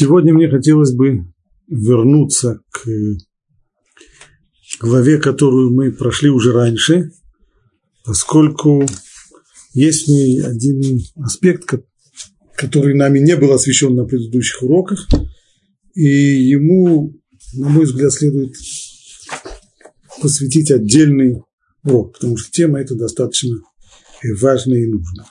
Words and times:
Сегодня 0.00 0.32
мне 0.32 0.48
хотелось 0.48 0.92
бы 0.92 1.24
вернуться 1.66 2.60
к 2.70 2.86
главе, 4.80 5.18
которую 5.18 5.74
мы 5.74 5.90
прошли 5.90 6.30
уже 6.30 6.52
раньше, 6.52 7.10
поскольку 8.04 8.86
есть 9.74 10.04
в 10.04 10.08
ней 10.08 10.40
один 10.40 11.00
аспект, 11.16 11.74
который 12.54 12.94
нами 12.94 13.18
не 13.18 13.34
был 13.34 13.52
освещен 13.52 13.96
на 13.96 14.04
предыдущих 14.04 14.62
уроках, 14.62 15.08
и 15.96 16.04
ему, 16.04 17.12
на 17.54 17.68
мой 17.68 17.84
взгляд, 17.84 18.12
следует 18.12 18.54
посвятить 20.22 20.70
отдельный 20.70 21.42
урок, 21.82 22.12
потому 22.12 22.36
что 22.36 22.52
тема 22.52 22.78
эта 22.78 22.94
достаточно 22.94 23.56
важная 24.40 24.78
и 24.78 24.86
нужная. 24.86 25.26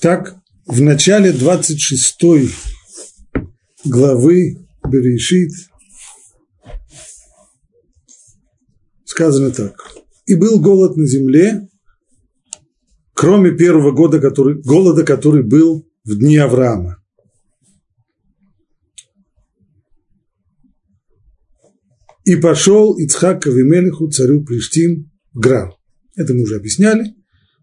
Так, 0.00 0.36
в 0.66 0.80
начале 0.80 1.32
26 1.32 2.16
главы 3.84 4.66
Берешит 4.86 5.50
сказано 9.14 9.52
так. 9.52 9.76
«И 10.26 10.34
был 10.34 10.60
голод 10.60 10.96
на 10.96 11.06
земле, 11.06 11.68
кроме 13.12 13.52
первого 13.52 13.92
года, 13.92 14.20
который, 14.20 14.60
голода, 14.60 15.04
который 15.04 15.44
был 15.44 15.88
в 16.04 16.18
дни 16.18 16.36
Авраама. 16.36 17.00
И 22.24 22.36
пошел 22.36 22.96
Ицхак 22.98 23.42
к 23.42 23.46
Авимелиху, 23.46 24.08
царю 24.08 24.44
Плештим, 24.44 25.12
в 25.32 25.38
Грар. 25.40 25.74
Это 26.16 26.34
мы 26.34 26.42
уже 26.42 26.56
объясняли. 26.56 27.14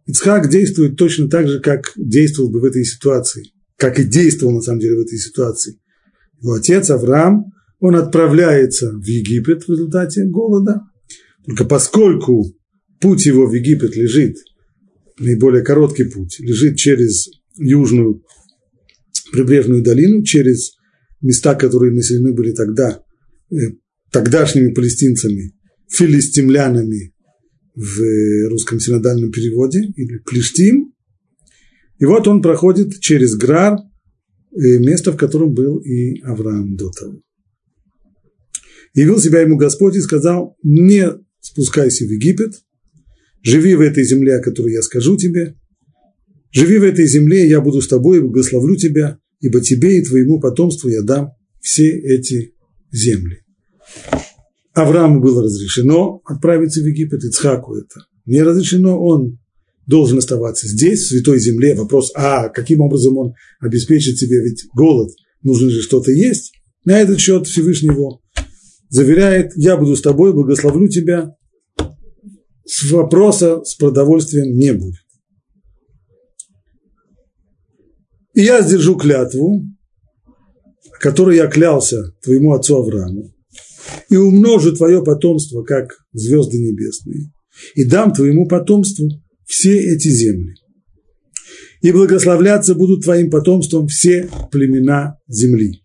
Ицхак 0.05 0.49
действует 0.49 0.97
точно 0.97 1.29
так 1.29 1.47
же, 1.47 1.59
как 1.59 1.91
действовал 1.95 2.49
бы 2.49 2.61
в 2.61 2.65
этой 2.65 2.85
ситуации, 2.85 3.51
как 3.75 3.99
и 3.99 4.03
действовал 4.03 4.53
на 4.53 4.61
самом 4.61 4.79
деле 4.79 4.97
в 4.97 5.01
этой 5.01 5.17
ситуации. 5.17 5.80
Его 6.41 6.53
отец 6.53 6.89
Авраам, 6.89 7.51
он 7.79 7.95
отправляется 7.95 8.91
в 8.91 9.05
Египет 9.05 9.63
в 9.63 9.69
результате 9.69 10.25
голода. 10.25 10.81
Только 11.45 11.65
поскольку 11.65 12.45
путь 12.99 13.25
его 13.25 13.47
в 13.47 13.53
Египет 13.53 13.95
лежит, 13.95 14.37
наиболее 15.19 15.63
короткий 15.63 16.05
путь, 16.05 16.39
лежит 16.39 16.77
через 16.77 17.29
южную 17.57 18.23
прибрежную 19.31 19.83
долину, 19.83 20.23
через 20.23 20.73
места, 21.21 21.55
которые 21.55 21.93
населены 21.93 22.33
были 22.33 22.51
тогда 22.51 23.01
э, 23.51 23.55
тогдашними 24.11 24.73
палестинцами, 24.73 25.53
филистимлянами 25.89 27.13
в 27.75 28.49
русском 28.49 28.79
синодальном 28.79 29.31
переводе, 29.31 29.79
или 29.95 30.17
Плештим. 30.19 30.93
И 31.99 32.05
вот 32.05 32.27
он 32.27 32.41
проходит 32.41 32.99
через 32.99 33.35
Грар, 33.35 33.77
место, 34.51 35.11
в 35.11 35.17
котором 35.17 35.53
был 35.53 35.77
и 35.77 36.21
Авраам 36.21 36.75
до 36.75 36.89
того. 36.89 37.21
Явил 38.93 39.19
себя 39.19 39.41
ему 39.41 39.57
Господь 39.57 39.95
и 39.95 40.01
сказал, 40.01 40.57
не 40.63 41.07
спускайся 41.39 42.05
в 42.05 42.09
Египет, 42.09 42.53
живи 43.41 43.75
в 43.75 43.81
этой 43.81 44.03
земле, 44.03 44.35
о 44.35 44.43
которой 44.43 44.73
я 44.73 44.81
скажу 44.81 45.15
тебе, 45.17 45.55
живи 46.51 46.77
в 46.77 46.83
этой 46.83 47.07
земле, 47.07 47.47
я 47.47 47.61
буду 47.61 47.81
с 47.81 47.87
тобой 47.87 48.17
и 48.17 48.21
благословлю 48.21 48.75
тебя, 48.75 49.19
ибо 49.39 49.61
тебе 49.61 49.97
и 49.97 50.03
твоему 50.03 50.39
потомству 50.39 50.89
я 50.89 51.01
дам 51.01 51.31
все 51.61 51.89
эти 51.89 52.53
земли. 52.91 53.39
Аврааму 54.73 55.21
было 55.21 55.43
разрешено 55.43 56.21
отправиться 56.25 56.81
в 56.81 56.85
Египет, 56.85 57.23
Ицхаку 57.23 57.75
это 57.75 58.05
не 58.25 58.43
разрешено, 58.43 58.99
он 58.99 59.39
должен 59.91 60.19
оставаться 60.19 60.67
здесь, 60.67 61.01
в 61.01 61.07
Святой 61.09 61.39
Земле. 61.39 61.75
Вопрос, 61.75 62.11
а 62.15 62.47
каким 62.47 62.79
образом 62.79 63.17
он 63.17 63.33
обеспечит 63.59 64.17
себе, 64.17 64.41
ведь 64.41 64.65
голод, 64.73 65.11
нужно 65.43 65.69
же 65.69 65.81
что-то 65.81 66.11
есть. 66.11 66.53
На 66.85 66.99
этот 66.99 67.19
счет 67.19 67.45
Всевышнего 67.45 68.21
заверяет, 68.89 69.51
я 69.55 69.75
буду 69.77 69.95
с 69.95 70.01
тобой, 70.01 70.33
благословлю 70.33 70.87
тебя, 70.87 71.35
с 72.65 72.89
вопроса 72.89 73.63
с 73.65 73.75
продовольствием 73.75 74.57
не 74.57 74.73
будет. 74.73 74.95
И 78.33 78.41
я 78.41 78.61
сдержу 78.61 78.95
клятву, 78.95 79.61
которой 81.01 81.35
я 81.35 81.47
клялся 81.47 82.15
твоему 82.23 82.53
отцу 82.53 82.77
Аврааму, 82.77 83.33
и 84.09 84.15
умножу 84.15 84.73
твое 84.73 85.03
потомство, 85.03 85.63
как 85.63 85.89
звезды 86.13 86.59
небесные, 86.59 87.33
и 87.75 87.83
дам 87.83 88.13
твоему 88.13 88.47
потомству 88.47 89.09
все 89.45 89.77
эти 89.77 90.09
земли. 90.09 90.55
И 91.81 91.91
благословляться 91.91 92.75
будут 92.75 93.03
твоим 93.03 93.29
потомством 93.29 93.87
все 93.87 94.29
племена 94.51 95.17
земли. 95.27 95.81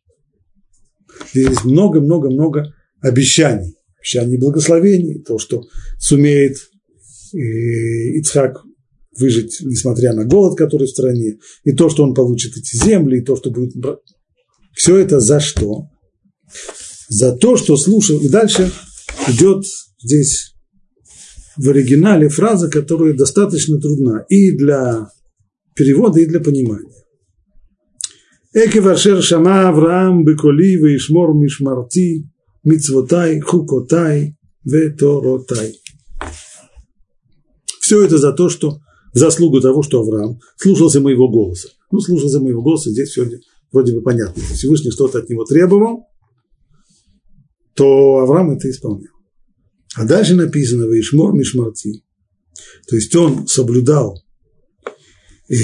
Здесь 1.33 1.65
много-много-много 1.65 2.75
обещаний. 3.01 3.77
Обещаний 3.99 4.37
благословений, 4.37 5.23
то, 5.23 5.39
что 5.39 5.63
сумеет 5.99 6.59
э, 7.35 7.39
Ицхак 8.19 8.63
выжить, 9.19 9.59
несмотря 9.63 10.13
на 10.13 10.25
голод, 10.25 10.57
который 10.57 10.87
в 10.87 10.91
стране, 10.91 11.39
и 11.65 11.73
то, 11.73 11.89
что 11.89 12.05
он 12.05 12.15
получит 12.15 12.57
эти 12.57 12.77
земли, 12.77 13.19
и 13.19 13.25
то, 13.25 13.37
что 13.37 13.51
будет... 13.51 13.75
Все 14.75 14.99
это 14.99 15.21
за 15.21 15.41
что? 15.41 15.89
За 17.09 17.33
то, 17.33 17.57
что 17.57 17.79
слушал. 17.79 18.19
И 18.21 18.29
дальше 18.29 18.71
идет 19.29 19.65
здесь 19.99 20.56
в 21.57 21.69
оригинале 21.69 22.29
фраза, 22.29 22.69
которая 22.69 23.15
достаточно 23.15 23.79
трудна 23.81 24.25
и 24.29 24.53
для 24.53 25.09
перевода, 25.75 26.21
и 26.21 26.27
для 26.27 26.41
понимания. 26.41 26.93
Эки 28.53 28.79
вашер 28.79 29.23
шама 29.23 29.69
Авраам 29.69 30.25
беколи 30.25 30.77
вишмор 30.77 31.35
мишмарти 31.35 32.27
мицвотай 32.65 33.41
хукотай 33.41 34.37
веторотай. 34.65 35.75
Все 37.81 38.03
это 38.03 38.19
за 38.19 38.33
то, 38.33 38.49
что 38.49 38.79
в 39.13 39.19
заслугу 39.19 39.61
того, 39.61 39.83
что 39.83 40.01
Авраам 40.01 40.41
слушался 40.57 41.01
моего 41.01 41.29
голоса. 41.29 41.69
Ну, 41.91 42.01
слушался 42.01 42.41
моего 42.41 42.63
голоса, 42.63 42.91
здесь 42.91 43.11
все 43.11 43.29
вроде 43.73 43.95
бы 43.95 44.03
понятно. 44.03 44.43
Всевышний 44.43 44.91
что-то 44.91 45.19
от 45.19 45.29
него 45.31 45.45
требовал, 45.45 46.07
то 47.75 48.19
Авраам 48.19 48.51
это 48.51 48.69
исполнял. 48.71 49.16
А 49.97 50.05
дальше 50.05 50.35
написано 50.35 50.87
«Ваишмор 50.87 51.35
мишмарти». 51.35 52.05
То 52.87 52.97
есть 52.97 53.15
он 53.17 53.47
соблюдал 53.49 54.23
э, 55.49 55.55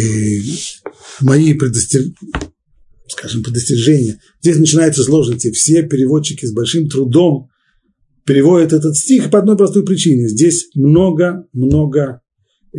мои 1.21 1.53
предостер... 1.53 2.03
скажем, 3.09 3.43
предостережения. 3.43 4.21
Здесь 4.41 4.59
начинаются 4.59 5.03
сложности. 5.03 5.53
Все 5.53 5.83
переводчики 5.83 6.47
с 6.47 6.53
большим 6.53 6.89
трудом 6.89 7.51
переводят 8.25 8.73
этот 8.73 8.97
стих 8.97 9.31
по 9.31 9.39
одной 9.39 9.57
простой 9.57 9.85
причине. 9.85 10.29
Здесь 10.29 10.71
много-много 10.75 12.23
э, 12.73 12.79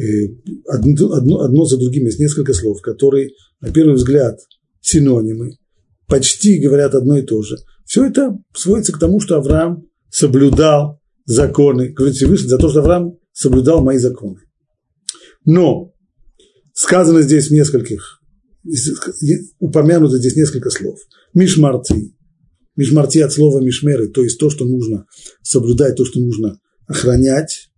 одно, 0.67 1.11
одно, 1.13 1.39
одно 1.41 1.65
за 1.65 1.77
другим 1.77 2.05
есть 2.05 2.19
несколько 2.19 2.55
слов, 2.55 2.81
которые, 2.81 3.29
на 3.61 3.71
первый 3.71 3.93
взгляд, 3.93 4.39
синонимы, 4.81 5.57
почти 6.07 6.59
говорят 6.59 6.95
одно 6.95 7.15
и 7.17 7.21
то 7.21 7.43
же. 7.43 7.57
Все 7.85 8.05
это 8.05 8.39
сводится 8.55 8.91
к 8.91 8.99
тому, 8.99 9.19
что 9.19 9.37
Авраам 9.37 9.83
соблюдал 10.09 11.02
законы, 11.25 11.89
говорит 11.89 12.15
Всевышний, 12.15 12.49
за 12.49 12.57
то, 12.57 12.69
что 12.69 12.79
Авраам 12.81 13.17
соблюдал 13.31 13.83
мои 13.83 13.97
законы. 13.97 14.39
Но 15.45 15.93
сказано 16.73 17.21
здесь 17.21 17.47
в 17.47 17.51
нескольких, 17.51 18.21
упомянуто 19.59 20.17
здесь 20.17 20.35
несколько 20.35 20.69
слов. 20.69 20.99
Мишмарти. 21.33 22.15
Мишмарти 22.75 23.21
от 23.21 23.31
слова 23.31 23.59
мишмеры, 23.61 24.07
то 24.07 24.23
есть 24.23 24.39
то, 24.39 24.49
что 24.49 24.65
нужно 24.65 25.05
соблюдать, 25.43 25.95
то, 25.95 26.05
что 26.05 26.19
нужно 26.19 26.59
охранять. 26.87 27.69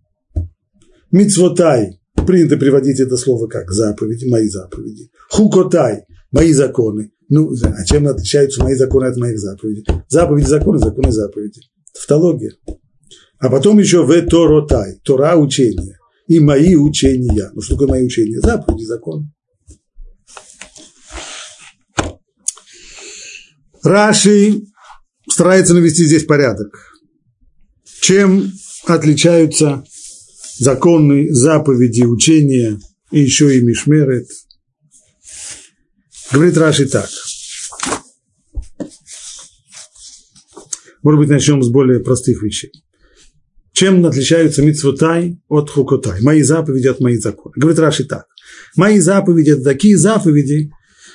Мицвотай. 1.10 2.00
Принято 2.26 2.56
приводить 2.56 2.98
это 2.98 3.16
слово 3.16 3.46
как 3.46 3.70
заповеди, 3.70 4.26
мои 4.26 4.48
заповеди. 4.48 5.10
Хукотай. 5.30 6.04
Мои 6.32 6.52
законы. 6.52 7.12
Ну, 7.28 7.52
а 7.62 7.84
чем 7.84 8.06
отличаются 8.08 8.62
мои 8.62 8.74
законы 8.74 9.06
от 9.06 9.16
моих 9.16 9.38
заповедей? 9.38 9.84
Заповеди, 10.08 10.46
законы, 10.46 10.78
законы, 10.78 11.12
заповеди. 11.12 11.60
Тавтология. 11.94 12.52
А 13.38 13.50
потом 13.50 13.78
еще 13.78 14.04
в 14.04 14.22
Торотай, 14.26 14.98
Тора 15.04 15.36
учения. 15.36 15.98
И 16.26 16.40
мои 16.40 16.74
учения. 16.74 17.50
Ну, 17.54 17.60
что 17.60 17.74
такое 17.74 17.88
мои 17.88 18.04
учения? 18.04 18.40
Заповеди, 18.40 18.84
закон. 18.84 19.32
Раши 23.82 24.62
старается 25.30 25.74
навести 25.74 26.04
здесь 26.06 26.24
порядок. 26.24 26.74
Чем 28.00 28.52
отличаются 28.86 29.84
законы, 30.58 31.32
заповеди, 31.32 32.02
учения 32.02 32.80
и 33.12 33.20
еще 33.20 33.56
и 33.56 33.60
Мишмерет? 33.60 34.28
Говорит 36.32 36.56
Раши 36.56 36.88
так. 36.88 37.08
Может 41.02 41.20
быть, 41.20 41.28
начнем 41.28 41.62
с 41.62 41.68
более 41.68 42.00
простых 42.00 42.42
вещей. 42.42 42.72
Чем 43.76 44.06
отличаются 44.06 44.62
мицвотай 44.62 45.38
от 45.50 45.68
хукотай? 45.68 46.22
Мои 46.22 46.40
заповеди 46.40 46.86
от 46.86 46.98
моих 46.98 47.20
законов. 47.20 47.58
Говорит 47.58 47.78
Раши 47.78 48.04
так. 48.04 48.24
Мои 48.74 49.00
заповеди– 49.00 49.50
это 49.52 49.64
такие 49.64 49.98
заповеди, 49.98 50.70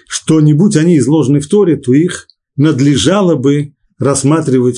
что 0.08 0.42
не 0.42 0.54
будь 0.54 0.78
они 0.78 1.00
изложены 1.00 1.40
в 1.40 1.48
Торе, 1.48 1.76
то 1.78 1.92
их 1.92 2.28
надлежало 2.56 3.34
бы 3.34 3.74
рассматривать 3.98 4.78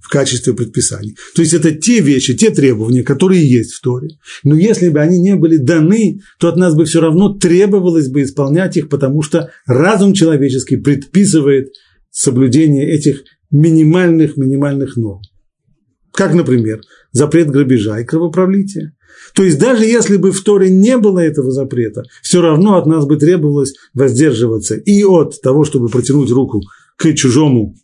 в 0.00 0.08
качестве 0.08 0.54
предписаний. 0.54 1.16
То 1.34 1.42
есть 1.42 1.54
это 1.54 1.72
те 1.72 1.98
вещи, 1.98 2.36
те 2.36 2.50
требования, 2.50 3.02
которые 3.02 3.44
есть 3.44 3.72
в 3.72 3.80
Торе. 3.80 4.10
Но 4.44 4.54
если 4.54 4.90
бы 4.90 5.00
они 5.00 5.18
не 5.18 5.34
были 5.34 5.56
даны, 5.56 6.20
то 6.38 6.46
от 6.46 6.56
нас 6.56 6.76
бы 6.76 6.84
все 6.84 7.00
равно 7.00 7.30
требовалось 7.34 8.10
бы 8.10 8.22
исполнять 8.22 8.76
их, 8.76 8.88
потому 8.88 9.22
что 9.22 9.50
разум 9.66 10.14
человеческий 10.14 10.76
предписывает 10.76 11.72
соблюдение 12.12 12.88
этих 12.88 13.24
минимальных, 13.50 14.36
минимальных 14.36 14.96
норм. 14.96 15.22
Как, 16.14 16.32
например, 16.32 16.80
запрет 17.10 17.50
грабежа 17.50 18.00
и 18.00 18.04
кровопролития. 18.04 18.96
То 19.34 19.42
есть 19.42 19.58
даже 19.58 19.84
если 19.84 20.16
бы 20.16 20.30
в 20.30 20.42
Торе 20.42 20.70
не 20.70 20.96
было 20.96 21.18
этого 21.18 21.50
запрета, 21.50 22.04
все 22.22 22.40
равно 22.40 22.76
от 22.76 22.86
нас 22.86 23.04
бы 23.04 23.16
требовалось 23.16 23.74
воздерживаться 23.94 24.76
и 24.76 25.02
от 25.02 25.40
того, 25.40 25.64
чтобы 25.64 25.88
протянуть 25.88 26.30
руку 26.30 26.62
к 26.96 27.12
чужому 27.14 27.74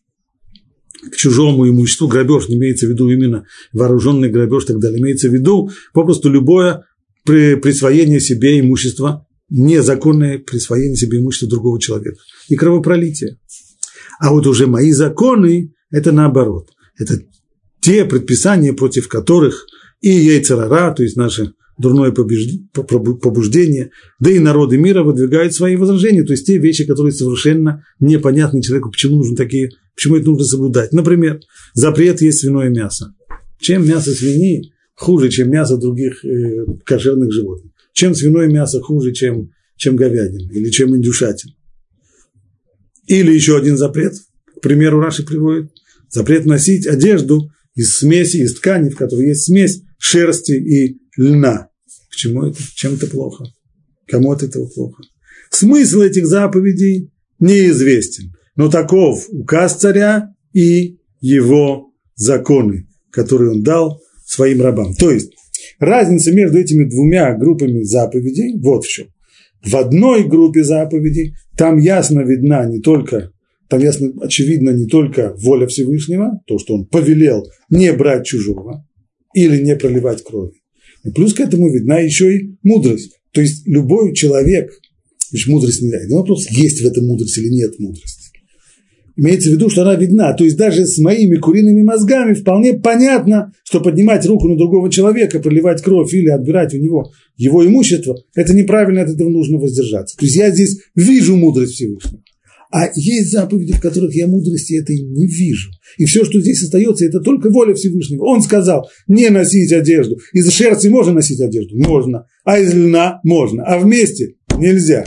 к 1.10 1.16
чужому 1.16 1.66
имуществу, 1.66 2.08
грабеж 2.08 2.48
не 2.48 2.56
имеется 2.56 2.86
в 2.86 2.90
виду 2.90 3.08
именно 3.08 3.46
вооруженный 3.72 4.28
грабеж 4.28 4.66
так 4.66 4.78
далее, 4.80 5.00
имеется 5.00 5.30
в 5.30 5.32
виду 5.32 5.70
попросту 5.94 6.28
любое 6.28 6.84
присвоение 7.24 8.20
себе 8.20 8.60
имущества, 8.60 9.26
незаконное 9.48 10.38
присвоение 10.38 10.96
себе 10.96 11.20
имущества 11.20 11.48
другого 11.48 11.80
человека 11.80 12.18
и 12.48 12.54
кровопролитие. 12.54 13.38
А 14.20 14.30
вот 14.30 14.46
уже 14.46 14.66
мои 14.66 14.92
законы– 14.92 15.72
это 15.90 16.12
наоборот. 16.12 16.68
Это 16.98 17.18
те 17.80 18.04
предписания, 18.04 18.72
против 18.72 19.08
которых 19.08 19.66
и 20.00 20.10
яйцерара, 20.10 20.94
то 20.94 21.02
есть 21.02 21.16
наше 21.16 21.52
дурное 21.78 22.12
побуждение, 22.12 23.90
да 24.18 24.30
и 24.30 24.38
народы 24.38 24.76
мира 24.76 25.02
выдвигают 25.02 25.54
свои 25.54 25.76
возражения, 25.76 26.24
то 26.24 26.32
есть 26.32 26.46
те 26.46 26.58
вещи, 26.58 26.84
которые 26.84 27.12
совершенно 27.12 27.84
непонятны 28.00 28.62
человеку, 28.62 28.90
почему 28.90 29.16
нужно 29.16 29.36
такие 29.36 29.70
Почему 30.00 30.16
это 30.16 30.30
нужно 30.30 30.44
соблюдать? 30.44 30.94
Например, 30.94 31.40
запрет 31.74 32.22
есть 32.22 32.38
свиное 32.38 32.70
мясо. 32.70 33.14
Чем 33.58 33.86
мясо 33.86 34.12
свиньи 34.12 34.72
хуже, 34.94 35.28
чем 35.28 35.50
мясо 35.50 35.76
других 35.76 36.24
э, 36.24 36.64
кошерных 36.86 37.30
животных? 37.30 37.70
Чем 37.92 38.14
свиное 38.14 38.46
мясо 38.46 38.80
хуже, 38.80 39.12
чем, 39.12 39.50
чем 39.76 39.96
говядина 39.96 40.50
или 40.52 40.70
чем 40.70 40.96
индюшатина? 40.96 41.52
Или 43.08 43.34
еще 43.34 43.58
один 43.58 43.76
запрет, 43.76 44.14
к 44.56 44.62
примеру, 44.62 45.00
Раши 45.00 45.22
приводит, 45.22 45.70
запрет 46.08 46.46
носить 46.46 46.86
одежду 46.86 47.52
из 47.74 47.96
смеси, 47.96 48.38
из 48.38 48.54
ткани, 48.56 48.90
в 48.90 48.96
которой 48.96 49.28
есть 49.28 49.44
смесь 49.44 49.82
шерсти 49.98 50.52
и 50.52 50.98
льна. 51.16 51.68
К 52.10 52.16
чему 52.16 52.44
это? 52.44 52.58
Чем 52.74 52.94
это 52.94 53.06
плохо? 53.06 53.44
Кому 54.06 54.32
от 54.32 54.42
этого 54.42 54.66
плохо? 54.66 55.02
Смысл 55.50 56.00
этих 56.00 56.26
заповедей 56.26 57.12
неизвестен 57.38 58.32
но 58.60 58.68
таков 58.68 59.26
указ 59.30 59.76
царя 59.76 60.34
и 60.52 60.98
его 61.22 61.94
законы, 62.14 62.88
которые 63.10 63.52
он 63.52 63.62
дал 63.62 64.02
своим 64.26 64.60
рабам. 64.60 64.92
То 64.92 65.10
есть 65.10 65.32
разница 65.78 66.30
между 66.32 66.58
этими 66.58 66.84
двумя 66.84 67.34
группами 67.38 67.82
заповедей 67.82 68.60
вот 68.60 68.84
в 68.84 68.88
чем. 68.88 69.06
В 69.64 69.74
одной 69.76 70.24
группе 70.24 70.62
заповедей 70.62 71.34
там 71.56 71.78
ясно 71.78 72.20
видна 72.20 72.66
не 72.66 72.80
только, 72.80 73.32
там 73.70 73.80
ясно 73.80 74.12
очевидно 74.20 74.70
не 74.70 74.86
только 74.86 75.32
воля 75.38 75.68
Всевышнего, 75.68 76.40
то, 76.46 76.58
что 76.58 76.74
он 76.74 76.86
повелел 76.86 77.46
не 77.70 77.92
брать 77.92 78.26
чужого 78.26 78.84
или 79.32 79.62
не 79.62 79.76
проливать 79.76 80.24
крови. 80.24 80.54
И 81.04 81.10
плюс 81.10 81.34
к 81.34 81.40
этому 81.40 81.70
видна 81.70 82.00
еще 82.00 82.36
и 82.36 82.56
мудрость. 82.64 83.20
То 83.32 83.40
есть 83.40 83.66
любой 83.66 84.12
человек, 84.14 84.72
мудрость 85.46 85.82
не 85.82 85.90
дает. 85.90 86.10
Вопрос, 86.10 86.50
есть 86.50 86.82
в 86.82 86.84
этом 86.84 87.06
мудрость 87.06 87.38
или 87.38 87.48
нет 87.48 87.78
мудрости. 87.78 88.30
Имеется 89.16 89.50
в 89.50 89.52
виду, 89.52 89.70
что 89.70 89.82
она 89.82 89.94
видна. 89.94 90.32
То 90.34 90.44
есть 90.44 90.56
даже 90.56 90.84
с 90.84 90.98
моими 90.98 91.36
куриными 91.36 91.82
мозгами 91.82 92.34
вполне 92.34 92.74
понятно, 92.74 93.52
что 93.62 93.80
поднимать 93.80 94.26
руку 94.26 94.48
на 94.48 94.56
другого 94.56 94.90
человека, 94.90 95.38
проливать 95.38 95.80
кровь 95.82 96.12
или 96.12 96.28
отбирать 96.28 96.74
у 96.74 96.78
него 96.78 97.12
его 97.36 97.64
имущество, 97.64 98.16
это 98.34 98.52
неправильно, 98.52 99.02
от 99.02 99.10
этого 99.10 99.28
нужно 99.28 99.58
воздержаться. 99.58 100.16
То 100.16 100.24
есть 100.24 100.36
я 100.36 100.50
здесь 100.50 100.78
вижу 100.96 101.36
мудрость 101.36 101.74
Всевышнего. 101.74 102.20
А 102.72 102.88
есть 102.94 103.32
заповеди, 103.32 103.72
в 103.72 103.80
которых 103.80 104.14
я 104.14 104.28
мудрости 104.28 104.80
этой 104.80 105.00
не 105.00 105.26
вижу. 105.26 105.70
И 105.98 106.04
все, 106.04 106.24
что 106.24 106.40
здесь 106.40 106.62
остается, 106.62 107.04
это 107.04 107.20
только 107.20 107.50
воля 107.50 107.74
Всевышнего. 107.74 108.24
Он 108.24 108.42
сказал, 108.42 108.88
не 109.08 109.28
носить 109.28 109.72
одежду. 109.72 110.18
Из 110.32 110.48
шерсти 110.50 110.86
можно 110.86 111.14
носить 111.14 111.40
одежду? 111.40 111.76
Можно. 111.76 112.26
А 112.44 112.60
из 112.60 112.72
льна? 112.72 113.20
Можно. 113.24 113.64
А 113.64 113.78
вместе? 113.78 114.34
Нельзя. 114.56 115.04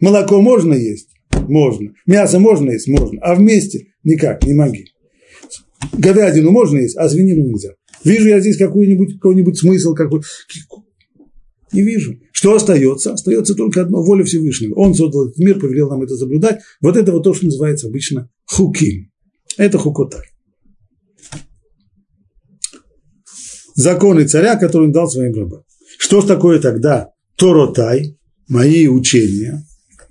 Молоко 0.00 0.40
можно 0.40 0.72
есть? 0.72 1.08
Можно. 1.48 1.92
Мясо 2.06 2.38
можно 2.38 2.70
есть? 2.70 2.88
Можно. 2.88 3.20
А 3.20 3.34
вместе? 3.34 3.88
Никак, 4.02 4.44
не 4.46 4.54
моги. 4.54 4.86
Говядину 5.92 6.50
можно 6.50 6.78
есть, 6.78 6.96
а 6.96 7.08
свинину 7.08 7.44
нельзя. 7.44 7.70
Вижу 8.04 8.28
я 8.28 8.40
здесь 8.40 8.56
какой-нибудь 8.56 9.14
какой 9.20 9.54
смысл, 9.54 9.94
какой... 9.94 10.22
Не 11.72 11.82
вижу. 11.82 12.20
Что 12.32 12.54
остается? 12.54 13.14
Остается 13.14 13.54
только 13.54 13.82
одно– 13.82 14.02
воля 14.04 14.24
Всевышнего. 14.24 14.74
Он 14.74 14.94
создал 14.94 15.28
этот 15.28 15.38
мир, 15.38 15.58
повелел 15.58 15.88
нам 15.88 16.02
это 16.02 16.16
соблюдать. 16.16 16.60
Вот 16.80 16.96
это 16.96 17.12
вот 17.12 17.24
то, 17.24 17.32
что 17.32 17.46
называется 17.46 17.86
обычно 17.86 18.28
хуким. 18.44 19.10
Это 19.56 19.78
хукотай. 19.78 20.22
Законы 23.74 24.26
царя, 24.26 24.56
которые 24.56 24.88
он 24.88 24.92
дал 24.92 25.08
своим 25.08 25.34
рабам. 25.34 25.64
Что 25.98 26.20
ж 26.20 26.26
такое 26.26 26.60
тогда 26.60 27.12
Торотай, 27.36 28.18
мои 28.48 28.86
учения, 28.86 29.64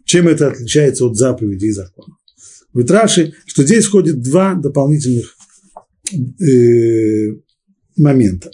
чем 0.06 0.28
это 0.28 0.48
отличается 0.48 1.06
от 1.06 1.16
заповедей 1.16 1.70
и 1.70 1.74
законов? 1.74 2.18
В 2.74 2.90
Раши, 2.90 3.34
что 3.46 3.64
здесь 3.64 3.86
входит 3.86 4.22
два 4.22 4.56
дополнительных 4.56 5.36
э, 6.12 7.36
момента. 7.98 8.52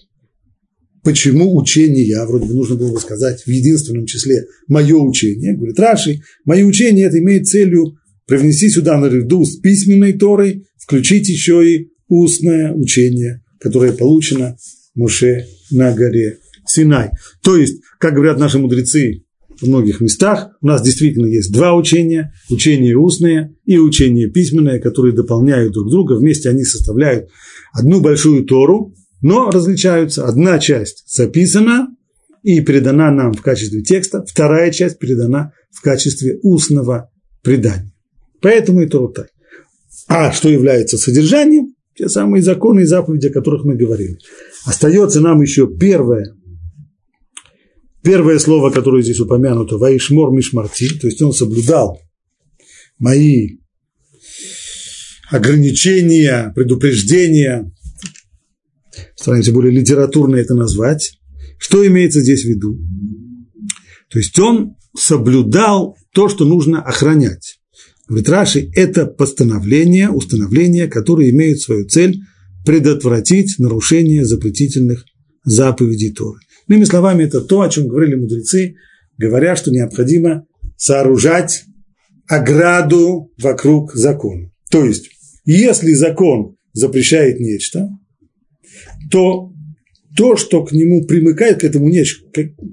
Почему 1.07 1.55
учение, 1.55 2.21
вроде 2.25 2.47
бы 2.47 2.53
нужно 2.53 2.75
было 2.75 2.91
бы 2.91 2.99
сказать 2.99 3.41
в 3.43 3.47
единственном 3.47 4.05
числе 4.07 4.43
мое 4.67 4.97
учение, 4.97 5.55
говорит 5.55 5.79
Раши, 5.79 6.19
мое 6.43 6.65
учение 6.65 7.05
это 7.05 7.19
имеет 7.19 7.47
целью 7.47 7.95
привнести 8.25 8.69
сюда 8.69 8.97
наряду 8.97 9.45
с 9.45 9.55
письменной 9.55 10.11
Торой, 10.11 10.65
включить 10.77 11.29
еще 11.29 11.65
и 11.65 11.93
устное 12.09 12.73
учение, 12.73 13.41
которое 13.57 13.93
получено 13.93 14.57
Муше 14.95 15.45
на 15.71 15.93
горе 15.93 16.39
Синай. 16.65 17.11
То 17.41 17.55
есть, 17.55 17.79
как 17.99 18.13
говорят 18.15 18.37
наши 18.37 18.59
мудрецы, 18.59 19.23
в 19.61 19.63
многих 19.65 20.01
местах. 20.01 20.49
У 20.61 20.67
нас 20.67 20.83
действительно 20.83 21.25
есть 21.25 21.53
два 21.53 21.73
учения, 21.73 22.33
учение 22.49 22.97
устное 22.97 23.55
и 23.65 23.77
учение 23.77 24.29
письменное, 24.29 24.79
которые 24.79 25.15
дополняют 25.15 25.71
друг 25.71 25.89
друга, 25.89 26.13
вместе 26.13 26.49
они 26.49 26.63
составляют 26.63 27.29
одну 27.73 28.01
большую 28.01 28.43
Тору, 28.43 28.93
но 29.21 29.49
различаются. 29.49 30.25
Одна 30.25 30.59
часть 30.59 31.03
записана 31.07 31.87
и 32.43 32.61
передана 32.61 33.11
нам 33.11 33.33
в 33.33 33.41
качестве 33.41 33.81
текста, 33.81 34.23
вторая 34.25 34.71
часть 34.71 34.99
передана 34.99 35.51
в 35.71 35.81
качестве 35.81 36.39
устного 36.43 37.09
предания. 37.43 37.93
Поэтому 38.41 38.81
и 38.81 38.87
Тору 38.87 39.09
так. 39.09 39.27
А 40.07 40.31
что 40.31 40.49
является 40.49 40.97
содержанием? 40.97 41.73
Те 41.95 42.09
самые 42.09 42.43
законы 42.43 42.81
и 42.81 42.85
заповеди, 42.85 43.27
о 43.27 43.33
которых 43.33 43.65
мы 43.65 43.75
говорили. 43.75 44.17
Остается 44.65 45.19
нам 45.19 45.41
еще 45.41 45.67
первое 45.67 46.37
Первое 48.07 48.39
слово, 48.39 48.69
которое 48.69 49.03
здесь 49.03 49.19
упомянуто, 49.19 49.77
«Ваишмор 49.77 50.31
мишмарти», 50.31 50.87
то 50.97 51.07
есть 51.07 51.21
он 51.21 51.33
соблюдал 51.33 51.99
мои 52.99 53.57
ограничения, 55.29 56.53
предупреждения, 56.55 57.69
стараемся 59.15 59.51
более 59.51 59.71
литературно 59.71 60.35
это 60.35 60.55
назвать. 60.55 61.19
Что 61.59 61.85
имеется 61.85 62.21
здесь 62.21 62.43
в 62.43 62.47
виду? 62.47 62.77
То 64.09 64.19
есть 64.19 64.37
он 64.39 64.75
соблюдал 64.97 65.97
то, 66.13 66.29
что 66.29 66.45
нужно 66.45 66.81
охранять. 66.81 67.59
Говорит 68.07 68.29
это 68.73 69.05
постановление, 69.05 70.09
установление, 70.09 70.87
которое 70.87 71.29
имеет 71.29 71.59
свою 71.59 71.87
цель 71.87 72.21
предотвратить 72.65 73.59
нарушение 73.59 74.25
запретительных 74.25 75.05
заповедей 75.43 76.13
Торы. 76.13 76.39
Иными 76.67 76.85
словами, 76.85 77.23
это 77.23 77.41
то, 77.41 77.61
о 77.61 77.69
чем 77.69 77.87
говорили 77.87 78.15
мудрецы, 78.15 78.75
говоря, 79.17 79.55
что 79.55 79.71
необходимо 79.71 80.45
сооружать 80.75 81.63
ограду 82.27 83.31
вокруг 83.37 83.93
закона. 83.93 84.51
То 84.69 84.85
есть, 84.85 85.09
если 85.45 85.93
закон 85.93 86.57
запрещает 86.73 87.39
нечто, 87.39 87.89
то 89.09 89.53
то, 90.15 90.35
что 90.35 90.63
к 90.65 90.71
нему 90.71 91.05
примыкает, 91.05 91.59
к 91.59 91.63
этому 91.63 91.89
нечто, 91.89 92.25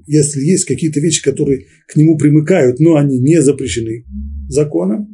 если 0.07 0.41
есть 0.41 0.65
какие-то 0.65 0.99
вещи, 0.99 1.21
которые 1.21 1.65
к 1.87 1.95
нему 1.95 2.17
примыкают, 2.17 2.79
но 2.79 2.95
они 2.95 3.19
не 3.19 3.41
запрещены 3.41 4.03
законом, 4.47 5.07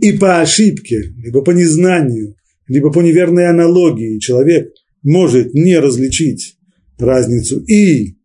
и 0.00 0.12
по 0.12 0.40
ошибке, 0.40 1.12
либо 1.18 1.42
по 1.42 1.50
незнанию, 1.50 2.34
либо 2.66 2.90
по 2.90 3.00
неверной 3.00 3.48
аналогии 3.48 4.18
человек 4.18 4.72
может 5.02 5.52
не 5.52 5.78
различить 5.78 6.56
разницу 6.98 7.60
и 7.60 8.16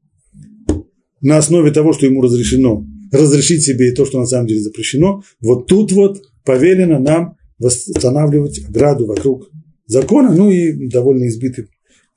на 1.22 1.38
основе 1.38 1.72
того, 1.72 1.91
что 1.91 2.05
ему 2.05 2.22
разрешено, 2.22 2.86
разрешить 3.12 3.63
себе 3.63 3.89
и 3.89 3.96
то, 3.96 4.05
что 4.05 4.20
на 4.20 4.25
самом 4.25 4.48
деле 4.48 4.62
запрещено, 4.62 5.24
вот 5.41 5.67
тут 5.67 5.91
вот 5.91 6.22
повелено 6.46 7.00
нам 7.00 7.36
восстанавливать 7.58 8.63
ограду 8.67 9.08
вокруг 9.08 9.50
закона. 9.88 10.34
Ну 10.34 10.51
и 10.51 10.88
довольно 10.88 11.27
избитый 11.27 11.65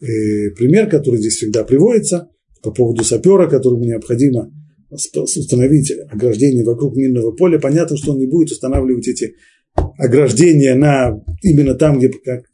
э, 0.00 0.50
пример, 0.50 0.88
который 0.88 1.19
здесь 1.19 1.37
всегда 1.37 1.64
приводится 1.64 2.28
по 2.62 2.71
поводу 2.71 3.05
сапера, 3.05 3.49
которому 3.49 3.85
необходимо 3.85 4.52
установить 4.90 5.93
ограждение 6.11 6.64
вокруг 6.64 6.97
минного 6.97 7.33
поля. 7.33 7.59
Понятно, 7.59 7.97
что 7.97 8.12
он 8.12 8.19
не 8.19 8.26
будет 8.26 8.50
устанавливать 8.50 9.07
эти 9.07 9.35
ограждения 9.99 10.75
на, 10.75 11.23
именно 11.43 11.75
там, 11.75 11.99
где, 11.99 12.11
как, 12.25 12.45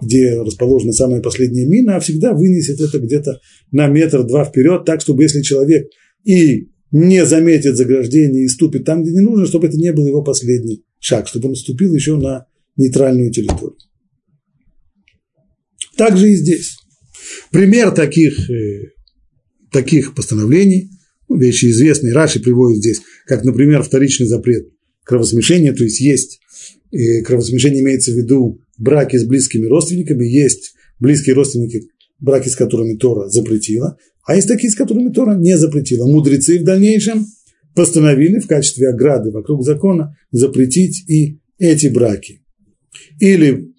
где 0.00 0.40
расположена 0.40 0.92
самая 0.92 1.20
последняя 1.20 1.66
мина, 1.66 1.96
а 1.96 2.00
всегда 2.00 2.32
вынесет 2.32 2.80
это 2.80 2.98
где-то 2.98 3.40
на 3.72 3.88
метр-два 3.88 4.44
вперед, 4.44 4.84
так, 4.84 5.00
чтобы 5.00 5.22
если 5.22 5.42
человек 5.42 5.88
и 6.24 6.68
не 6.90 7.24
заметит 7.24 7.76
заграждение 7.76 8.44
и 8.44 8.48
ступит 8.48 8.84
там, 8.84 9.02
где 9.02 9.12
не 9.12 9.20
нужно, 9.20 9.46
чтобы 9.46 9.66
это 9.66 9.76
не 9.76 9.92
был 9.92 10.06
его 10.06 10.22
последний 10.22 10.84
шаг, 11.00 11.26
чтобы 11.28 11.48
он 11.48 11.54
ступил 11.54 11.94
еще 11.94 12.16
на 12.16 12.46
нейтральную 12.76 13.30
территорию. 13.30 13.76
Также 15.96 16.30
и 16.30 16.36
здесь. 16.36 16.77
Пример 17.50 17.92
таких, 17.92 18.50
э, 18.50 18.92
таких 19.72 20.14
постановлений, 20.14 20.90
вещи 21.28 21.66
известные, 21.66 22.12
Раши 22.12 22.40
приводит 22.40 22.78
здесь, 22.78 23.00
как, 23.26 23.44
например, 23.44 23.82
вторичный 23.82 24.26
запрет 24.26 24.68
кровосмешения, 25.04 25.72
то 25.72 25.84
есть 25.84 26.00
есть 26.00 26.40
э, 26.92 27.22
кровосмешение 27.22 27.82
имеется 27.82 28.12
в 28.12 28.16
виду 28.16 28.60
браки 28.76 29.16
с 29.16 29.24
близкими 29.24 29.66
родственниками, 29.66 30.26
есть 30.26 30.74
близкие 31.00 31.34
родственники, 31.34 31.88
браки 32.18 32.48
с 32.48 32.56
которыми 32.56 32.96
Тора 32.96 33.28
запретила, 33.28 33.96
а 34.26 34.36
есть 34.36 34.48
такие, 34.48 34.70
с 34.70 34.74
которыми 34.74 35.10
Тора 35.10 35.34
не 35.34 35.56
запретила. 35.56 36.06
Мудрецы 36.06 36.58
в 36.58 36.64
дальнейшем 36.64 37.26
постановили 37.74 38.40
в 38.40 38.46
качестве 38.46 38.88
ограды 38.88 39.30
вокруг 39.30 39.64
закона 39.64 40.16
запретить 40.30 41.08
и 41.08 41.40
эти 41.58 41.86
браки. 41.86 42.42
Или 43.20 43.72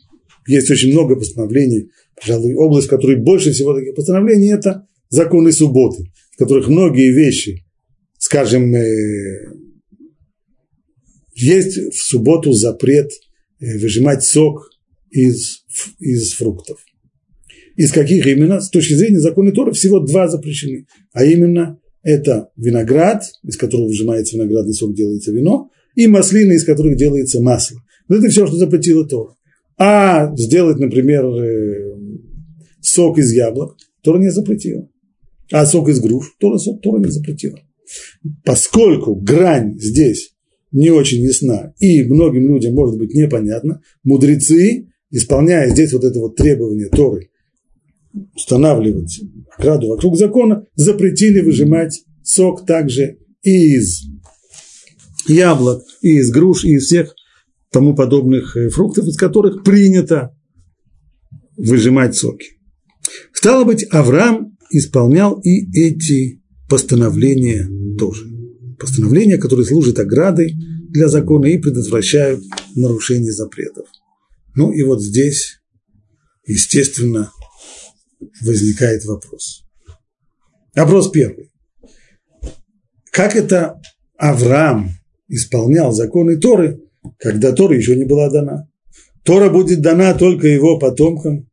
есть 0.48 0.72
очень 0.72 0.92
много 0.92 1.16
постановлений, 1.16 1.92
пожалуй, 2.20 2.54
область, 2.56 2.88
в 2.88 2.90
которой 2.90 3.18
больше 3.18 3.52
всего 3.52 3.74
таких 3.74 3.96
постановлений– 3.96 4.52
это 4.54 4.88
законы 5.10 5.52
субботы, 5.52 6.12
в 6.32 6.38
которых 6.38 6.68
многие 6.68 7.12
вещи, 7.12 7.66
скажем, 8.18 8.74
э, 8.76 9.54
есть 11.36 11.78
в 11.94 12.02
субботу 12.02 12.52
запрет 12.52 13.12
э, 13.60 13.78
выжимать 13.78 14.24
сок 14.24 14.70
из, 15.10 15.64
из 16.00 16.34
фруктов. 16.34 16.80
Из 17.76 17.92
каких 17.92 18.28
именно? 18.28 18.60
С 18.60 18.70
точки 18.70 18.94
зрения 18.94 19.20
закона 19.20 19.52
Тора 19.52 19.72
всего 19.72 20.00
два 20.00 20.28
запрещены. 20.28 20.86
А 21.14 21.24
именно 21.24 21.80
это 22.04 22.50
виноград, 22.58 23.24
из 23.44 23.56
которого 23.56 23.88
выжимается 23.88 24.36
виноградный 24.36 24.74
сок, 24.74 24.94
делается 24.94 25.32
вино, 25.32 25.70
и 25.96 26.08
маслины, 26.08 26.54
из 26.54 26.66
которых 26.66 26.98
делается 26.98 27.42
масло. 27.42 27.80
Вот 28.08 28.20
это 28.20 28.30
все, 28.30 28.48
что 28.48 28.58
запретила 28.58 29.08
Тора. 29.08 29.36
А 29.78 30.36
сделать, 30.36 30.78
например, 30.78 31.24
э, 31.26 31.89
сок 32.82 33.18
из 33.18 33.32
яблок, 33.34 33.78
Тора 34.02 34.20
не 34.20 34.32
запретила. 34.32 34.90
А 35.52 35.66
сок 35.66 35.90
из 35.90 36.00
груш 36.00 36.36
Тора, 36.40 36.58
Тора 36.82 37.00
не 37.00 37.12
запретила. 37.12 37.60
Поскольку 38.44 39.16
грань 39.16 39.80
здесь 39.80 40.34
не 40.72 40.92
очень 40.92 41.22
ясна 41.22 41.74
и 41.80 42.04
многим 42.04 42.48
людям 42.48 42.76
может 42.76 42.98
быть 42.98 43.14
непонятно, 43.14 43.82
мудрецы, 44.04 44.90
исполняя 45.10 45.70
здесь 45.70 45.94
вот 45.94 46.04
это 46.04 46.20
вот 46.20 46.36
требование 46.36 46.90
Торы 46.90 47.30
устанавливать 48.36 49.22
ограду 49.58 49.88
вокруг 49.88 50.18
закона, 50.18 50.66
запретили 50.76 51.42
выжимать 51.42 52.04
сок 52.24 52.66
также 52.66 53.18
и 53.44 53.76
из 53.76 54.04
яблок, 55.28 55.84
и 56.02 56.18
из 56.18 56.32
груш, 56.32 56.66
и 56.66 56.74
из 56.74 56.86
всех 56.86 57.16
тому 57.72 57.96
подобных 57.96 58.58
э, 58.58 58.70
фруктов, 58.70 59.06
из 59.06 59.16
которых 59.16 59.64
принято 59.64 60.36
выжимать 61.56 62.16
соки. 62.16 62.59
Стало 63.34 63.64
быть, 63.64 63.86
Авраам 63.92 64.58
исполнял 64.72 65.40
и 65.40 65.70
эти 65.78 66.42
постановления 66.70 67.68
тоже. 67.98 68.26
Постановления, 68.78 69.38
которые 69.38 69.66
служат 69.66 70.00
оградой 70.00 70.56
для 70.90 71.08
закона 71.08 71.48
и 71.48 71.58
предотвращают 71.58 72.44
нарушение 72.76 73.32
запретов. 73.32 73.88
Ну 74.56 74.72
и 74.72 74.84
вот 74.84 75.02
здесь, 75.02 75.60
естественно, 76.46 77.32
возникает 78.42 79.06
вопрос. 79.06 79.64
Вопрос 80.76 81.12
первый. 81.12 81.52
Как 83.12 83.36
это 83.36 83.82
Авраам 84.18 84.92
исполнял 85.28 85.92
законы 85.92 86.38
Торы, 86.38 86.82
когда 87.18 87.52
Тора 87.52 87.76
еще 87.76 87.96
не 87.96 88.06
была 88.06 88.30
дана? 88.30 88.70
Тора 89.24 89.50
будет 89.50 89.82
дана 89.82 90.14
только 90.14 90.48
его 90.48 90.80
потомкам, 90.80 91.49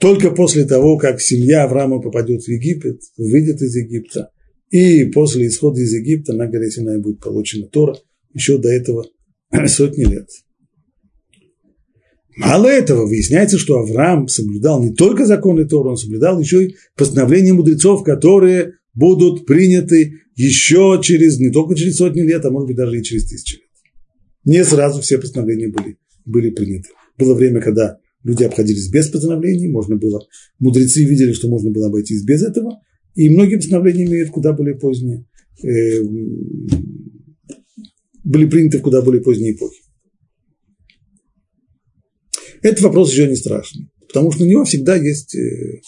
только 0.00 0.30
после 0.30 0.64
того, 0.64 0.96
как 0.96 1.20
семья 1.20 1.64
Авраама 1.64 2.00
попадет 2.00 2.42
в 2.42 2.48
Египет, 2.48 3.00
выйдет 3.18 3.60
из 3.60 3.76
Египта, 3.76 4.30
и 4.70 5.04
после 5.04 5.46
исхода 5.46 5.80
из 5.80 5.92
Египта 5.92 6.32
на 6.32 6.46
горе 6.46 6.70
Синай 6.70 6.98
будет 6.98 7.20
получена 7.20 7.66
Тора, 7.68 7.96
еще 8.32 8.56
до 8.56 8.70
этого 8.70 9.06
сотни 9.66 10.04
лет. 10.04 10.26
Мало 12.36 12.68
этого, 12.68 13.06
выясняется, 13.06 13.58
что 13.58 13.78
Авраам 13.78 14.26
соблюдал 14.26 14.82
не 14.82 14.94
только 14.94 15.26
законы 15.26 15.66
Тора, 15.66 15.90
он 15.90 15.96
соблюдал 15.98 16.40
еще 16.40 16.64
и 16.64 16.76
постановления 16.96 17.52
мудрецов, 17.52 18.02
которые 18.02 18.76
будут 18.94 19.44
приняты 19.44 20.20
еще 20.34 20.98
через, 21.02 21.38
не 21.38 21.50
только 21.50 21.74
через 21.74 21.96
сотни 21.96 22.22
лет, 22.22 22.42
а 22.46 22.50
может 22.50 22.68
быть 22.68 22.76
даже 22.76 22.98
и 22.98 23.02
через 23.02 23.28
тысячи 23.28 23.56
лет. 23.56 23.64
Не 24.44 24.64
сразу 24.64 25.02
все 25.02 25.18
постановления 25.18 25.68
были, 25.68 25.98
были 26.24 26.50
приняты. 26.50 26.88
Было 27.18 27.34
время, 27.34 27.60
когда 27.60 27.98
люди 28.22 28.44
обходились 28.44 28.90
без 28.90 29.08
постановлений, 29.08 29.68
можно 29.68 29.96
было, 29.96 30.20
мудрецы 30.58 31.04
видели, 31.04 31.32
что 31.32 31.48
можно 31.48 31.70
было 31.70 31.86
обойтись 31.86 32.24
без 32.24 32.42
этого, 32.42 32.80
и 33.14 33.28
многие 33.28 33.56
постановления 33.56 34.06
имеют 34.06 34.30
куда 34.30 34.52
более 34.52 34.76
поздние, 34.76 35.26
э, 35.62 36.02
были 38.24 38.48
приняты 38.48 38.78
в 38.78 38.82
куда 38.82 39.02
более 39.02 39.22
поздние 39.22 39.54
эпохи. 39.54 39.80
Этот 42.62 42.82
вопрос 42.82 43.10
еще 43.10 43.26
не 43.26 43.36
страшный, 43.36 43.88
потому 44.06 44.32
что 44.32 44.44
на 44.44 44.48
него 44.48 44.64
всегда 44.64 44.96
есть 44.96 45.34
э, 45.34 45.80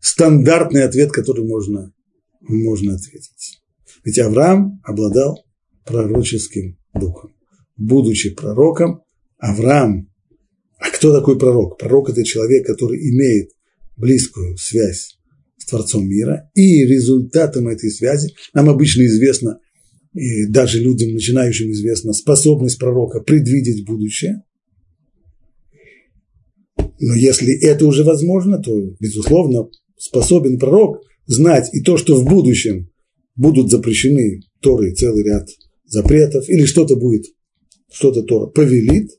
стандартный 0.00 0.84
ответ, 0.84 1.10
который 1.10 1.44
можно, 1.44 1.92
можно 2.40 2.94
ответить. 2.94 3.60
Ведь 4.04 4.18
Авраам 4.18 4.80
обладал 4.84 5.44
пророческим 5.84 6.78
духом. 6.94 7.34
Будучи 7.76 8.30
пророком, 8.30 9.02
Авраам, 9.38 10.08
а 10.78 10.90
кто 10.90 11.12
такой 11.12 11.38
пророк? 11.38 11.78
Пророк– 11.78 12.10
это 12.10 12.24
человек, 12.24 12.66
который 12.66 12.98
имеет 13.10 13.50
близкую 13.96 14.56
связь 14.56 15.18
с 15.56 15.66
Творцом 15.66 16.08
мира, 16.08 16.50
и 16.54 16.84
результатом 16.84 17.68
этой 17.68 17.90
связи 17.90 18.34
нам 18.54 18.68
обычно 18.70 19.02
известно, 19.06 19.58
и 20.14 20.46
даже 20.46 20.80
людям, 20.80 21.12
начинающим 21.12 21.70
известно, 21.72 22.12
способность 22.12 22.78
пророка 22.78 23.20
предвидеть 23.20 23.84
будущее. 23.84 24.42
Но 27.00 27.14
если 27.14 27.58
это 27.60 27.86
уже 27.86 28.04
возможно, 28.04 28.58
то, 28.58 28.74
безусловно, 29.00 29.68
способен 29.96 30.58
пророк 30.58 31.02
знать 31.26 31.68
и 31.72 31.82
то, 31.82 31.96
что 31.96 32.16
в 32.16 32.24
будущем 32.24 32.90
будут 33.36 33.70
запрещены 33.70 34.40
Торы 34.60 34.94
целый 34.94 35.24
ряд 35.24 35.48
запретов, 35.86 36.48
или 36.48 36.64
что-то 36.64 36.96
будет, 36.96 37.24
что-то 37.90 38.22
Тора 38.22 38.46
повелит. 38.46 39.10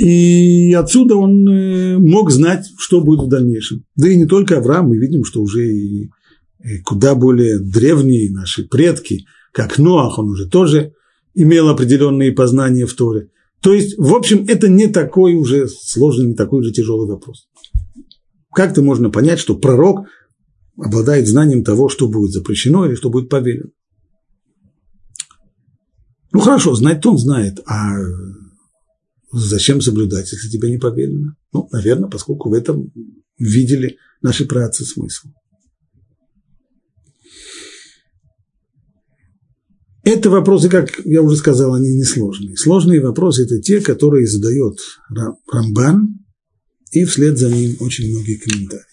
И 0.00 0.72
отсюда 0.72 1.16
он 1.16 1.46
э, 1.46 1.98
мог 1.98 2.30
знать, 2.30 2.66
что 2.78 3.02
будет 3.02 3.26
в 3.26 3.28
дальнейшем. 3.28 3.84
Да 3.96 4.08
и 4.08 4.16
не 4.16 4.24
только 4.24 4.56
Авраам, 4.56 4.88
мы 4.88 4.96
видим, 4.96 5.24
что 5.24 5.42
уже 5.42 5.70
и 5.70 6.10
куда 6.84 7.14
более 7.14 7.58
древние 7.58 8.30
наши 8.30 8.66
предки, 8.66 9.26
как 9.52 9.78
Ноах, 9.78 10.18
он 10.18 10.30
уже 10.30 10.48
тоже 10.48 10.94
имел 11.34 11.68
определенные 11.68 12.32
познания 12.32 12.86
в 12.86 12.94
Торе. 12.94 13.28
То 13.60 13.74
есть, 13.74 13.98
в 13.98 14.14
общем, 14.14 14.46
это 14.48 14.68
не 14.68 14.86
такой 14.86 15.34
уже 15.34 15.68
сложный, 15.68 16.28
не 16.28 16.34
такой 16.34 16.60
уже 16.60 16.72
тяжелый 16.72 17.06
вопрос. 17.06 17.48
Как-то 18.54 18.80
можно 18.80 19.10
понять, 19.10 19.38
что 19.38 19.54
пророк 19.54 20.06
обладает 20.78 21.28
знанием 21.28 21.62
того, 21.62 21.90
что 21.90 22.08
будет 22.08 22.30
запрещено 22.30 22.86
или 22.86 22.94
что 22.94 23.10
будет 23.10 23.28
повелено. 23.28 23.68
Ну 26.32 26.40
хорошо, 26.40 26.74
знать-то 26.74 27.10
он 27.10 27.18
знает, 27.18 27.60
а 27.66 27.96
зачем 29.32 29.80
соблюдать, 29.80 30.30
если 30.32 30.48
тебе 30.48 30.70
не 30.70 30.78
повелено? 30.78 31.36
Ну, 31.52 31.68
наверное, 31.72 32.10
поскольку 32.10 32.50
в 32.50 32.54
этом 32.54 32.92
видели 33.38 33.96
наши 34.22 34.44
працы 34.44 34.84
смысл. 34.84 35.28
Это 40.02 40.30
вопросы, 40.30 40.68
как 40.68 41.00
я 41.04 41.22
уже 41.22 41.36
сказал, 41.36 41.74
они 41.74 41.94
несложные. 41.94 42.56
Сложные 42.56 43.00
вопросы– 43.00 43.44
это 43.44 43.60
те, 43.60 43.80
которые 43.80 44.26
задает 44.26 44.78
Рамбан, 45.52 46.20
и 46.90 47.04
вслед 47.04 47.38
за 47.38 47.50
ним 47.50 47.76
очень 47.80 48.10
многие 48.10 48.36
комментарии. 48.36 48.84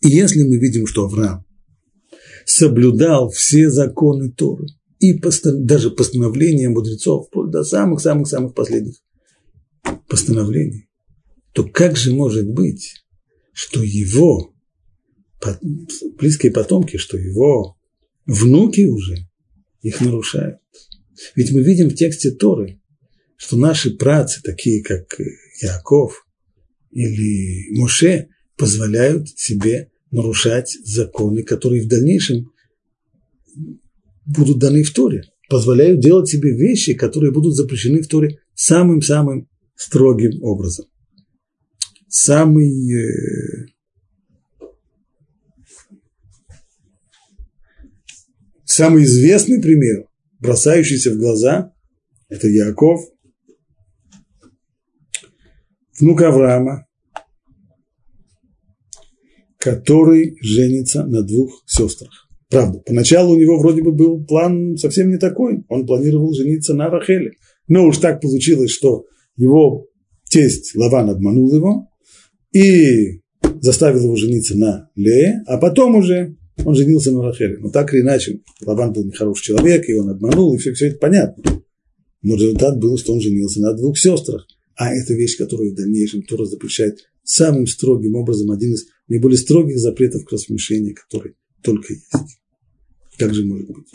И 0.00 0.08
если 0.08 0.42
мы 0.44 0.58
видим, 0.58 0.86
что 0.86 1.04
Авраам 1.04 1.44
соблюдал 2.46 3.30
все 3.30 3.70
законы 3.70 4.30
Торы, 4.30 4.66
и 5.10 5.20
даже 5.44 5.90
постановления 5.90 6.68
мудрецов, 6.68 7.28
до 7.32 7.64
самых-самых-самых 7.64 8.54
последних 8.54 8.96
постановлений, 10.08 10.88
то 11.52 11.64
как 11.64 11.96
же 11.96 12.12
может 12.14 12.48
быть, 12.48 13.04
что 13.52 13.82
его 13.82 14.54
близкие 16.18 16.52
потомки, 16.52 16.96
что 16.96 17.18
его 17.18 17.76
внуки 18.26 18.86
уже 18.86 19.28
их 19.82 20.00
нарушают? 20.00 20.58
Ведь 21.36 21.52
мы 21.52 21.62
видим 21.62 21.90
в 21.90 21.94
тексте 21.94 22.30
Торы, 22.30 22.80
что 23.36 23.56
наши 23.56 23.90
працы, 23.90 24.40
такие 24.42 24.82
как 24.82 25.18
Яков 25.60 26.26
или 26.90 27.78
Моше, 27.78 28.28
позволяют 28.56 29.28
себе 29.28 29.90
нарушать 30.10 30.76
законы, 30.84 31.42
которые 31.42 31.82
в 31.82 31.88
дальнейшем 31.88 32.52
будут 34.26 34.58
даны 34.58 34.82
в 34.82 34.92
Торе, 34.92 35.24
позволяют 35.48 36.00
делать 36.00 36.28
себе 36.28 36.56
вещи, 36.56 36.94
которые 36.94 37.32
будут 37.32 37.54
запрещены 37.54 38.02
в 38.02 38.08
Торе 38.08 38.38
самым-самым 38.54 39.48
строгим 39.74 40.42
образом. 40.42 40.86
Самый 42.08 42.70
э, 42.92 43.66
самый 48.64 49.04
известный 49.04 49.60
пример, 49.60 50.06
бросающийся 50.38 51.12
в 51.12 51.16
глаза, 51.16 51.72
это 52.28 52.48
Яков, 52.48 53.00
внук 55.98 56.22
Авраама, 56.22 56.86
который 59.58 60.36
женится 60.40 61.04
на 61.04 61.22
двух 61.22 61.62
сестрах. 61.66 62.23
Правда, 62.50 62.78
поначалу 62.80 63.34
у 63.34 63.38
него 63.38 63.58
вроде 63.58 63.82
бы 63.82 63.92
был 63.92 64.24
план 64.24 64.76
совсем 64.76 65.10
не 65.10 65.18
такой. 65.18 65.64
Он 65.68 65.86
планировал 65.86 66.32
жениться 66.34 66.74
на 66.74 66.88
Рахеле. 66.88 67.32
Но 67.68 67.86
уж 67.86 67.98
так 67.98 68.20
получилось, 68.20 68.70
что 68.70 69.06
его 69.36 69.86
тесть 70.28 70.74
Лаван 70.74 71.10
обманул 71.10 71.52
его 71.52 71.88
и 72.52 73.22
заставил 73.60 74.04
его 74.04 74.16
жениться 74.16 74.56
на 74.56 74.90
Лее, 74.94 75.42
а 75.46 75.58
потом 75.58 75.96
уже 75.96 76.36
он 76.64 76.74
женился 76.74 77.10
на 77.12 77.22
Рахеле. 77.22 77.58
Но 77.58 77.70
так 77.70 77.92
или 77.92 78.02
иначе, 78.02 78.40
Лаван 78.64 78.92
был 78.92 79.04
нехороший 79.04 79.44
человек, 79.44 79.88
и 79.88 79.94
он 79.94 80.10
обманул, 80.10 80.54
и 80.54 80.58
все, 80.58 80.72
все 80.72 80.88
это 80.88 80.98
понятно. 80.98 81.42
Но 82.22 82.36
результат 82.36 82.78
был, 82.78 82.96
что 82.96 83.12
он 83.12 83.20
женился 83.20 83.60
на 83.60 83.74
двух 83.74 83.98
сестрах. 83.98 84.46
А 84.76 84.92
это 84.92 85.14
вещь, 85.14 85.36
которую 85.36 85.72
в 85.72 85.76
дальнейшем 85.76 86.22
Тора 86.22 86.44
запрещает 86.44 86.98
самым 87.22 87.66
строгим 87.66 88.14
образом, 88.14 88.50
один 88.50 88.72
из 88.72 88.86
наиболее 89.08 89.38
строгих 89.38 89.78
запретов 89.78 90.24
к 90.24 90.32
рассмешению, 90.32 90.94
который 90.94 91.34
только 91.64 91.92
есть. 91.92 92.38
Как 93.18 93.34
же 93.34 93.44
может 93.44 93.68
быть? 93.68 93.86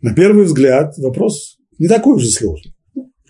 На 0.00 0.14
первый 0.14 0.44
взгляд 0.44 0.96
вопрос 0.98 1.58
не 1.78 1.88
такой 1.88 2.16
уже 2.16 2.30
сложный. 2.30 2.74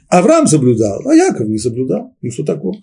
Авраам 0.08 0.46
соблюдал, 0.46 1.06
а 1.06 1.14
Яков 1.14 1.48
не 1.48 1.58
соблюдал. 1.58 2.14
Ну 2.22 2.30
что 2.30 2.44
такое? 2.44 2.74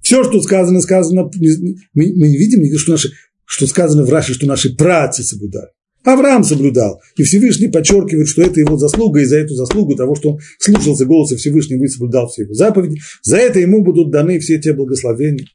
Все, 0.00 0.22
что 0.24 0.40
сказано, 0.40 0.80
сказано, 0.80 1.30
мы, 1.34 1.76
мы 1.94 2.28
не 2.28 2.36
видим, 2.36 2.78
что, 2.78 2.92
наши, 2.92 3.10
что 3.44 3.66
сказано 3.66 4.04
в 4.04 4.10
Раше, 4.10 4.34
что 4.34 4.46
наши 4.46 4.74
працы 4.74 5.22
соблюдали. 5.22 5.68
Авраам 6.04 6.44
соблюдал. 6.44 7.00
И 7.16 7.24
Всевышний 7.24 7.68
подчеркивает, 7.68 8.28
что 8.28 8.42
это 8.42 8.60
его 8.60 8.78
заслуга, 8.78 9.20
и 9.20 9.24
за 9.24 9.38
эту 9.38 9.54
заслугу 9.54 9.96
того, 9.96 10.14
что 10.14 10.32
он 10.32 10.38
слушался 10.58 11.04
голоса 11.04 11.36
Всевышнего 11.36 11.84
и 11.84 11.88
соблюдал 11.88 12.28
все 12.28 12.42
его 12.42 12.54
заповеди, 12.54 13.00
за 13.22 13.36
это 13.36 13.58
ему 13.58 13.82
будут 13.82 14.10
даны 14.10 14.38
все 14.38 14.58
те 14.58 14.72
благословения. 14.72 15.46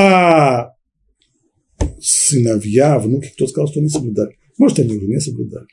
А 0.00 0.74
сыновья, 2.00 3.00
внуки, 3.00 3.32
кто 3.34 3.48
сказал, 3.48 3.66
что 3.66 3.80
они 3.80 3.88
соблюдали? 3.88 4.38
Может, 4.56 4.78
они 4.78 4.96
уже 4.96 5.06
не 5.08 5.18
соблюдали. 5.18 5.66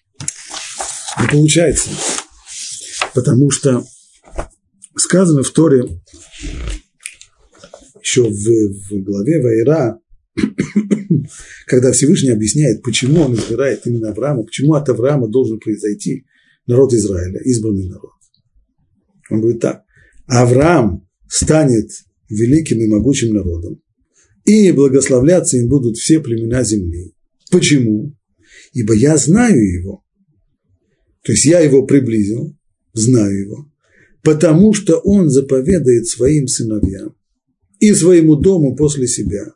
Не 1.22 1.28
получается. 1.28 1.92
Потому 3.14 3.52
что 3.52 3.84
сказано 4.96 5.44
в 5.44 5.52
Торе, 5.52 6.02
еще 8.02 8.24
в, 8.24 8.34
в 8.34 9.04
главе 9.04 9.44
Вайра, 9.44 10.00
когда 11.68 11.92
Всевышний 11.92 12.32
объясняет, 12.32 12.82
почему 12.82 13.22
он 13.22 13.36
избирает 13.36 13.86
именно 13.86 14.10
Авраама, 14.10 14.42
почему 14.42 14.74
от 14.74 14.90
Авраама 14.90 15.28
должен 15.28 15.60
произойти 15.60 16.26
народ 16.66 16.94
Израиля, 16.94 17.42
избранный 17.44 17.88
народ. 17.90 18.10
Он 19.30 19.42
говорит 19.42 19.62
так, 19.62 19.84
Авраам 20.26 21.08
станет 21.28 21.92
великим 22.28 22.80
и 22.80 22.88
могучим 22.88 23.36
народом, 23.36 23.82
и 24.46 24.72
благословляться 24.72 25.58
им 25.58 25.68
будут 25.68 25.98
все 25.98 26.20
племена 26.20 26.64
земли. 26.64 27.14
Почему? 27.52 28.16
Ибо 28.74 28.94
я 28.94 29.18
знаю 29.18 29.58
его. 29.58 30.04
То 31.24 31.32
есть 31.32 31.46
я 31.46 31.60
его 31.60 31.86
приблизил, 31.86 32.56
знаю 32.94 33.40
его, 33.40 33.72
потому 34.22 34.74
что 34.74 34.98
он 34.98 35.30
заповедает 35.30 36.08
своим 36.08 36.48
сыновьям 36.48 37.16
и 37.80 37.94
своему 37.94 38.36
дому 38.36 38.76
после 38.76 39.08
себя 39.08 39.54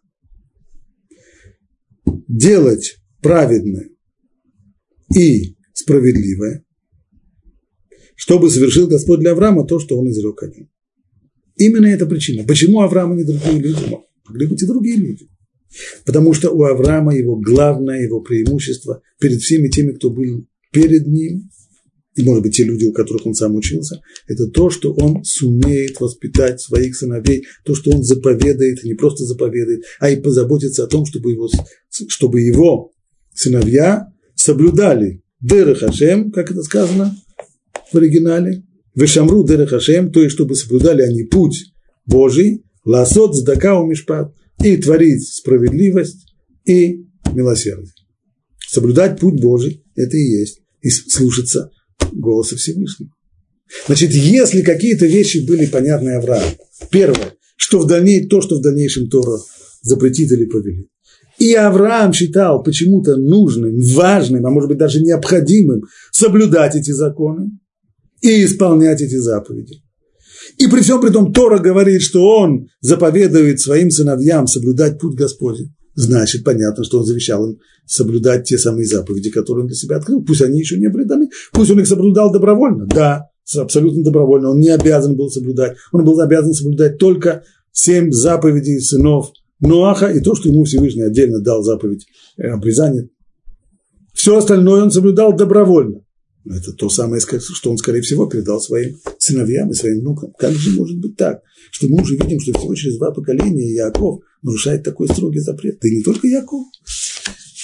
делать 2.28 2.98
праведное 3.22 3.90
и 5.16 5.56
справедливое, 5.74 6.66
чтобы 8.16 8.50
совершил 8.50 8.88
Господь 8.88 9.20
для 9.20 9.32
Авраама 9.32 9.66
то, 9.66 9.80
что 9.80 10.00
он 10.00 10.10
изрек 10.10 10.42
о 10.42 10.48
нем. 10.48 10.70
Именно 11.56 11.88
эта 11.88 12.06
причина. 12.06 12.44
Почему 12.46 12.82
Авраам 12.82 13.14
и 13.14 13.18
не 13.18 13.24
другие 13.24 13.60
люди? 13.60 14.00
Могли 14.30 14.48
быть 14.48 14.64
и 14.64 14.68
другие 14.68 14.98
люди. 14.98 15.28
Потому 16.06 16.34
что 16.34 16.52
у 16.52 16.64
Авраама 16.64 17.16
его 17.16 17.36
главное, 17.36 18.02
его 18.02 18.22
преимущество 18.22 19.02
перед 19.20 19.42
всеми 19.42 19.68
теми, 19.70 19.92
кто 19.92 20.10
был 20.10 20.46
перед 20.72 21.06
ним, 21.08 21.50
и, 22.16 22.24
может 22.24 22.44
быть, 22.44 22.56
те 22.56 22.64
люди, 22.64 22.86
у 22.86 22.92
которых 22.92 23.26
он 23.26 23.34
сам 23.34 23.56
учился, 23.56 24.02
это 24.28 24.48
то, 24.48 24.70
что 24.70 24.94
он 24.94 25.24
сумеет 25.24 26.00
воспитать 26.02 26.60
своих 26.60 26.96
сыновей, 26.96 27.46
то, 27.64 27.76
что 27.76 27.92
он 27.92 28.04
заповедает, 28.04 28.84
не 28.84 28.94
просто 28.94 29.26
заповедает, 29.26 29.84
а 30.00 30.10
и 30.10 30.20
позаботится 30.20 30.84
о 30.84 30.88
том, 30.88 31.06
чтобы 31.06 31.32
его, 31.32 31.50
чтобы 31.90 32.42
его 32.42 32.92
сыновья 33.34 34.08
соблюдали 34.36 35.22
Дера 35.40 35.76
Хашем, 35.76 36.32
как 36.32 36.52
это 36.52 36.62
сказано 36.64 37.16
в 37.92 37.96
оригинале, 37.96 38.64
Вешамру 38.96 39.46
Дера 39.48 39.66
Хашем, 39.66 40.12
то 40.12 40.22
есть, 40.22 40.34
чтобы 40.34 40.56
соблюдали 40.56 41.04
они 41.04 41.24
путь 41.24 41.72
Божий, 42.06 42.66
Ласот 42.86 43.36
Здака 43.36 43.82
Мишпат, 43.84 44.34
и 44.64 44.78
творить 44.78 45.28
справедливость 45.28 46.34
и 46.66 47.06
милосердие. 47.34 47.94
Соблюдать 48.68 49.20
путь 49.20 49.42
Божий– 49.42 49.84
это 49.96 50.18
и 50.18 50.22
есть, 50.22 50.62
и 50.82 50.90
слушаться 50.90 51.72
голоса 52.12 52.56
Всевышнего. 52.56 53.12
Значит, 53.88 54.12
если 54.12 54.62
какие-то 54.62 55.06
вещи 55.06 55.46
были 55.48 55.66
понятны 55.66 56.10
Аврааму, 56.10 56.52
первое, 56.92 57.34
что 57.56 57.80
в 57.80 57.88
дальнейшем, 57.88 58.30
то, 58.30 58.42
что 58.42 58.58
в 58.58 58.62
дальнейшем 58.62 59.10
Тора 59.10 59.40
запретит 59.82 60.32
или 60.32 60.46
повелит, 60.46 60.90
и 61.38 61.54
Авраам 61.54 62.12
считал 62.12 62.62
почему-то 62.64 63.16
нужным, 63.16 63.80
важным, 63.80 64.46
а 64.46 64.50
может 64.50 64.70
быть 64.70 64.78
даже 64.78 65.02
необходимым 65.02 65.84
соблюдать 66.12 66.76
эти 66.76 66.92
законы 66.92 67.52
и 68.22 68.44
исполнять 68.44 69.02
эти 69.02 69.16
заповеди. 69.16 69.82
И 70.60 70.68
при 70.68 70.82
всем 70.82 71.02
при 71.02 71.10
том 71.10 71.34
Тора 71.34 71.58
говорит, 71.60 72.02
что 72.02 72.24
он 72.24 72.68
заповедует 72.82 73.60
своим 73.60 73.90
сыновьям 73.90 74.46
соблюдать 74.46 75.00
путь 75.00 75.16
Господень 75.16 75.74
значит, 76.00 76.44
понятно, 76.44 76.84
что 76.84 77.00
он 77.00 77.06
завещал 77.06 77.46
им 77.46 77.60
соблюдать 77.86 78.46
те 78.46 78.58
самые 78.58 78.86
заповеди, 78.86 79.30
которые 79.30 79.64
он 79.64 79.68
для 79.68 79.76
себя 79.76 79.98
открыл. 79.98 80.24
Пусть 80.24 80.42
они 80.42 80.60
еще 80.60 80.78
не 80.78 80.88
были 80.88 81.04
даны, 81.04 81.30
пусть 81.52 81.72
он 81.72 81.80
их 81.80 81.88
соблюдал 81.88 82.32
добровольно. 82.32 82.86
Да, 82.86 83.30
абсолютно 83.58 84.04
добровольно. 84.04 84.52
Он 84.52 84.60
не 84.60 84.70
обязан 84.70 85.16
был 85.16 85.30
соблюдать. 85.30 85.76
Он 85.92 86.06
был 86.06 86.20
обязан 86.20 86.54
соблюдать 86.54 86.98
только 86.98 87.44
семь 87.72 88.12
заповедей 88.12 88.80
сынов 88.80 89.32
Ноаха 89.60 90.08
и 90.08 90.22
то, 90.22 90.36
что 90.36 90.50
ему 90.50 90.64
Всевышний 90.64 91.04
отдельно 91.04 91.42
дал 91.42 91.64
заповедь 91.64 92.06
э, 92.38 92.48
обрезания. 92.48 93.10
Все 94.14 94.38
остальное 94.38 94.84
он 94.84 94.92
соблюдал 94.92 95.36
добровольно. 95.36 96.00
Это 96.46 96.72
то 96.74 96.90
самое, 96.90 97.22
что 97.22 97.72
он, 97.72 97.78
скорее 97.78 98.02
всего, 98.02 98.26
передал 98.26 98.62
своим 98.62 98.98
сыновьям 99.18 99.72
и 99.72 99.74
своим 99.74 100.00
внукам. 100.00 100.34
Как 100.40 100.54
же 100.54 100.72
может 100.72 100.98
быть 100.98 101.18
так, 101.18 101.42
что 101.72 101.88
мы 101.90 102.02
уже 102.02 102.16
видим, 102.16 102.40
что 102.40 102.58
всего 102.58 102.74
через 102.76 102.98
два 102.98 103.12
поколения 103.12 103.74
Яков 103.74 104.22
нарушает 104.42 104.84
такой 104.84 105.08
строгий 105.08 105.40
запрет? 105.40 105.80
Да 105.82 105.90
и 105.90 105.98
не 105.98 106.04
только 106.04 106.28
Яков. 106.28 106.66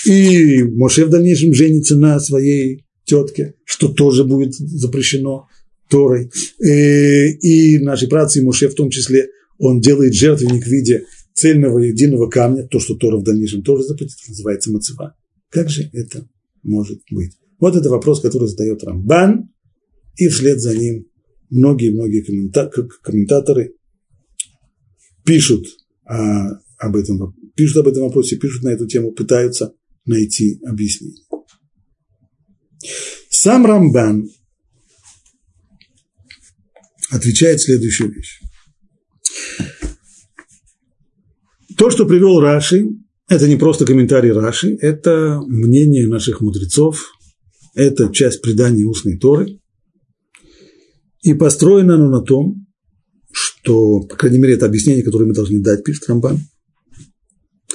И 0.05 0.63
Моше 0.63 1.05
в 1.05 1.09
дальнейшем 1.09 1.53
женится 1.53 1.95
на 1.95 2.19
своей 2.19 2.85
тетке, 3.05 3.55
что 3.63 3.88
тоже 3.88 4.23
будет 4.23 4.53
запрещено 4.53 5.47
Торой. 5.89 6.31
Э, 6.59 7.27
и 7.29 7.79
наши 7.79 8.07
працы, 8.07 8.43
Моше 8.43 8.67
в 8.67 8.75
том 8.75 8.89
числе, 8.89 9.29
он 9.57 9.79
делает 9.79 10.13
жертвенник 10.13 10.63
в 10.63 10.67
виде 10.67 11.05
цельного 11.33 11.79
единого 11.79 12.29
камня, 12.29 12.67
то, 12.67 12.79
что 12.79 12.95
Тора 12.95 13.17
в 13.17 13.23
дальнейшем 13.23 13.63
тоже 13.63 13.83
запретит, 13.83 14.17
называется 14.27 14.71
мацева. 14.71 15.15
Как 15.49 15.69
же 15.69 15.89
это 15.93 16.27
может 16.63 17.01
быть? 17.11 17.33
Вот 17.60 17.76
это 17.76 17.89
вопрос, 17.89 18.22
который 18.22 18.48
задает 18.48 18.84
Рамбан, 18.84 19.50
и 20.18 20.28
вслед 20.28 20.60
за 20.60 20.76
ним 20.76 21.06
многие-многие 21.50 22.22
комментаторы 23.02 23.76
пишут 25.24 25.68
об 26.06 26.96
этом, 26.96 27.36
пишут 27.56 27.78
об 27.78 27.88
этом 27.88 28.04
вопросе, 28.04 28.38
пишут 28.38 28.63
на 28.63 28.70
эту 28.70 28.88
тему, 28.88 29.12
пытаются 29.12 29.74
найти 30.06 30.60
объяснение. 30.65 31.24
Сам 33.30 33.65
Рамбан 33.65 34.30
отвечает 37.12 37.62
следующую 37.62 38.13
вещь. 38.13 38.41
То, 41.78 41.89
что 41.89 42.06
привел 42.06 42.39
Раши, 42.39 42.88
это 43.28 43.48
не 43.48 43.58
просто 43.58 43.86
комментарий 43.86 44.32
Раши, 44.32 44.78
это 44.80 45.41
мнение 45.48 46.08
наших 46.08 46.41
мудрецов, 46.41 47.14
это 47.75 48.11
часть 48.11 48.41
предания 48.41 48.85
устной 48.85 49.17
Торы. 49.17 49.59
И 51.21 51.33
построено 51.33 51.95
оно 51.95 52.09
на 52.09 52.21
том, 52.21 52.65
что, 53.31 54.01
по 54.01 54.15
крайней 54.15 54.39
мере, 54.39 54.55
это 54.55 54.65
объяснение, 54.65 55.03
которое 55.03 55.25
мы 55.25 55.33
должны 55.33 55.59
дать, 55.59 55.83
пишет 55.83 56.07
Рамбан, 56.07 56.39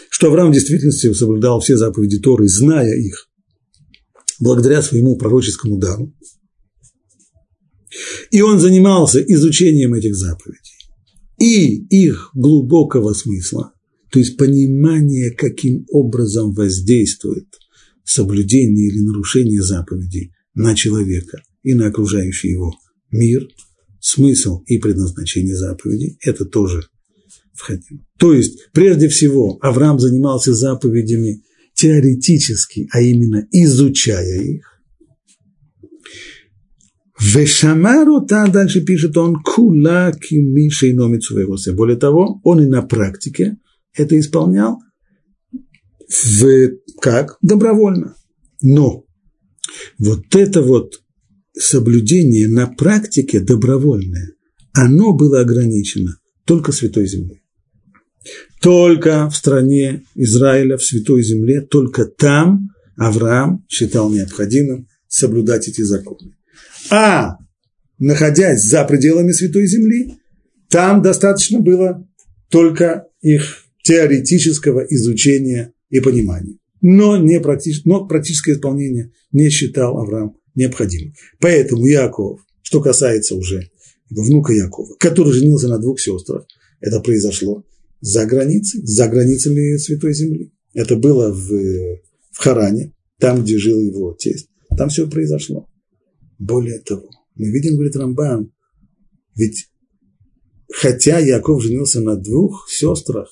что 0.09 0.29
Авраам 0.29 0.51
в 0.51 0.55
действительности 0.55 1.13
соблюдал 1.13 1.61
все 1.61 1.77
заповеди 1.77 2.19
Торы, 2.19 2.49
зная 2.49 2.97
их, 2.97 3.29
благодаря 4.39 4.83
своему 4.83 5.17
пророческому 5.17 5.79
дару. 5.79 6.15
И 8.31 8.41
он 8.41 8.61
занимался 8.61 9.21
изучением 9.21 9.95
этих 9.95 10.15
заповедей 10.17 10.81
и 11.39 11.87
их 11.89 12.31
глубокого 12.35 13.15
смысла, 13.15 13.73
то 14.13 14.19
есть 14.19 14.37
понимание, 14.37 15.31
каким 15.31 15.87
образом 15.89 16.53
воздействует 16.53 17.49
соблюдение 18.11 18.89
или 18.89 19.01
нарушение 19.01 19.63
заповедей 19.63 20.33
на 20.55 20.75
человека 20.75 21.43
и 21.63 21.75
на 21.75 21.87
окружающий 21.87 22.51
его 22.51 22.75
мир, 23.11 23.47
смысл 24.01 24.63
и 24.67 24.79
предназначение 24.79 25.57
заповедей, 25.57 26.19
это 26.23 26.45
тоже 26.45 26.83
входило. 27.55 28.01
То 28.19 28.33
есть, 28.35 28.71
прежде 28.73 29.09
всего, 29.09 29.59
Авраам 29.61 29.99
занимался 29.99 30.55
заповедями 30.55 31.43
теоретически, 31.75 32.89
а 32.93 33.01
именно 33.01 33.47
изучая 33.53 34.43
их. 34.43 34.67
Вешамарута, 37.21 38.49
дальше 38.51 38.81
пишет 38.81 39.17
он, 39.17 39.37
кула 39.43 40.11
кимиша 40.13 40.87
и 40.87 41.73
Более 41.73 41.97
того, 41.97 42.41
он 42.43 42.63
и 42.63 42.67
на 42.67 42.83
практике 42.83 43.59
это 43.95 44.19
исполнял 44.19 44.79
в, 46.11 46.71
как? 47.01 47.37
Добровольно. 47.41 48.15
Но 48.61 49.05
вот 49.99 50.35
это 50.35 50.63
вот 50.63 51.03
соблюдение 51.57 52.49
на 52.49 52.67
практике 52.67 53.41
добровольное, 53.41 54.33
оно 54.73 55.13
было 55.13 55.41
ограничено 55.41 56.19
только 56.45 56.73
Святой 56.73 57.07
Землей. 57.07 57.43
Только 58.61 59.31
в 59.31 59.37
стране 59.37 60.05
Израиля, 60.15 60.77
в 60.77 60.83
Святой 60.83 61.23
Земле, 61.23 61.61
только 61.61 62.05
там 62.05 62.71
Авраам 62.97 63.65
считал 63.69 64.11
необходимым 64.11 64.89
соблюдать 65.09 65.69
эти 65.69 65.81
законы. 65.83 66.37
А 66.91 67.39
находясь 67.99 68.63
за 68.63 68.85
пределами 68.85 69.33
Святой 69.33 69.67
Земли, 69.67 70.19
там 70.69 71.03
достаточно 71.03 71.61
было 71.61 72.07
только 72.51 73.07
их 73.23 73.65
теоретического 73.83 74.81
изучения 74.81 75.73
и 75.91 76.01
понимания. 76.01 76.57
Но, 76.81 77.17
не 77.19 77.41
практич, 77.41 77.85
но 77.85 78.07
практическое 78.07 78.55
исполнение 78.55 79.13
не 79.33 79.51
считал 79.51 79.99
Авраам 79.99 80.37
необходимым. 80.55 81.15
Поэтому 81.39 81.87
Яков, 81.87 82.41
что 82.63 82.81
касается 82.81 83.35
уже 83.37 83.71
внука 84.09 84.53
Якова, 84.53 84.97
который 84.99 85.33
женился 85.33 85.69
на 85.69 85.79
двух 85.79 86.01
сестрах, 86.01 86.47
это 86.81 87.01
произошло 87.01 87.65
за 88.01 88.25
границей, 88.25 88.81
за 88.85 89.09
границами 89.09 89.77
Святой 89.77 90.15
Земли. 90.15 90.53
Это 90.73 90.97
было 90.97 91.33
в, 91.33 91.51
в 92.31 92.39
Харане, 92.39 92.95
там, 93.19 93.43
где 93.43 93.59
жил 93.59 93.79
его 93.81 94.15
тесть. 94.19 94.49
Там 94.77 94.89
все 94.89 95.09
произошло. 95.09 95.69
Более 96.39 96.79
того, 96.79 97.11
мы 97.35 97.51
видим, 97.51 97.75
говорит 97.75 97.97
Рамбан, 97.97 98.53
ведь 99.37 99.69
хотя 100.73 101.19
Яков 101.19 101.63
женился 101.63 102.01
на 102.01 102.17
двух 102.17 102.69
сестрах, 102.71 103.29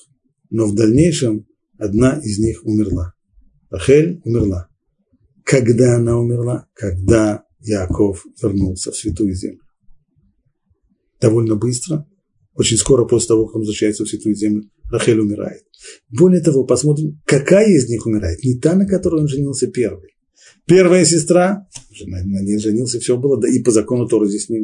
но 0.49 0.67
в 0.67 0.75
дальнейшем 0.75 1.47
одна 1.79 2.19
из 2.23 2.37
них 2.37 2.63
умерла. 2.63 3.13
Рахель 3.71 4.21
умерла. 4.23 4.67
Когда 5.43 5.95
она 5.95 6.19
умерла? 6.19 6.67
Когда 6.73 7.43
Яков 7.59 8.25
вернулся 8.41 8.91
в 8.91 8.95
Святую 8.95 9.33
Землю. 9.33 9.61
Довольно 11.19 11.55
быстро, 11.55 12.07
очень 12.53 12.77
скоро 12.77 13.05
после 13.05 13.29
того, 13.29 13.45
как 13.45 13.55
он 13.55 13.61
возвращается 13.61 14.05
в 14.05 14.09
Святую 14.09 14.35
Землю, 14.35 14.69
Рахель 14.91 15.19
умирает. 15.19 15.63
Более 16.09 16.41
того, 16.41 16.65
посмотрим, 16.65 17.21
какая 17.25 17.67
из 17.67 17.89
них 17.89 18.05
умирает. 18.05 18.43
Не 18.43 18.59
та, 18.59 18.75
на 18.75 18.85
которой 18.85 19.21
он 19.21 19.27
женился 19.27 19.67
первый. 19.67 20.09
Первая 20.65 21.03
сестра, 21.03 21.67
на, 22.05 22.41
ней 22.43 22.59
женился, 22.59 22.99
все 22.99 23.17
было, 23.17 23.39
да 23.39 23.47
и 23.49 23.59
по 23.59 23.71
закону 23.71 24.07
Тора 24.07 24.27
здесь, 24.27 24.49
не, 24.49 24.61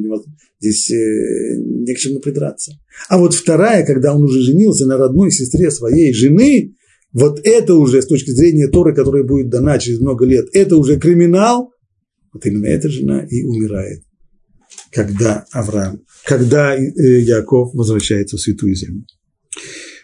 здесь 0.60 0.91
э, 0.91 1.58
не 1.58 1.93
к 1.93 1.97
чему 1.97 2.19
придраться. 2.19 2.73
А 3.10 3.17
вот 3.17 3.34
вторая, 3.34 3.86
когда 3.86 4.13
он 4.13 4.23
уже 4.23 4.41
женился 4.41 4.86
на 4.86 4.97
родной 4.97 5.32
сестре 5.32 5.71
своей 5.71 6.13
жены, 6.13 6.75
вот 7.15 7.39
это 7.45 7.75
уже 7.75 8.01
с 8.01 8.08
точки 8.08 8.32
зрения 8.32 8.67
Торы, 8.67 8.93
которая 8.93 9.23
будет 9.23 9.49
дана 9.49 9.80
через 9.80 10.01
много 10.01 10.25
лет, 10.25 10.49
это 10.51 10.75
уже 10.75 10.99
криминал, 10.99 11.71
вот 12.34 12.45
именно 12.45 12.65
эта 12.65 12.89
жена 12.89 13.25
и 13.25 13.45
умирает, 13.45 14.04
когда 14.91 15.45
Авраам, 15.54 16.01
когда 16.25 16.75
э, 16.75 16.82
Яков 17.21 17.73
возвращается 17.73 18.36
в 18.36 18.41
Святую 18.41 18.75
Землю. 18.75 19.06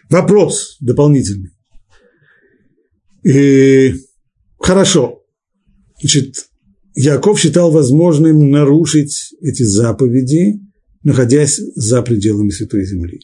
Вопрос 0.08 0.78
дополнительный. 0.80 1.50
И, 3.24 3.30
э, 3.30 3.92
хорошо, 4.58 5.22
значит, 6.00 6.46
Яков 6.94 7.38
считал 7.38 7.70
возможным 7.70 8.50
нарушить 8.50 9.34
эти 9.42 9.64
заповеди, 9.64 10.60
находясь 11.02 11.60
за 11.74 12.00
пределами 12.00 12.48
Святой 12.48 12.86
Земли. 12.86 13.20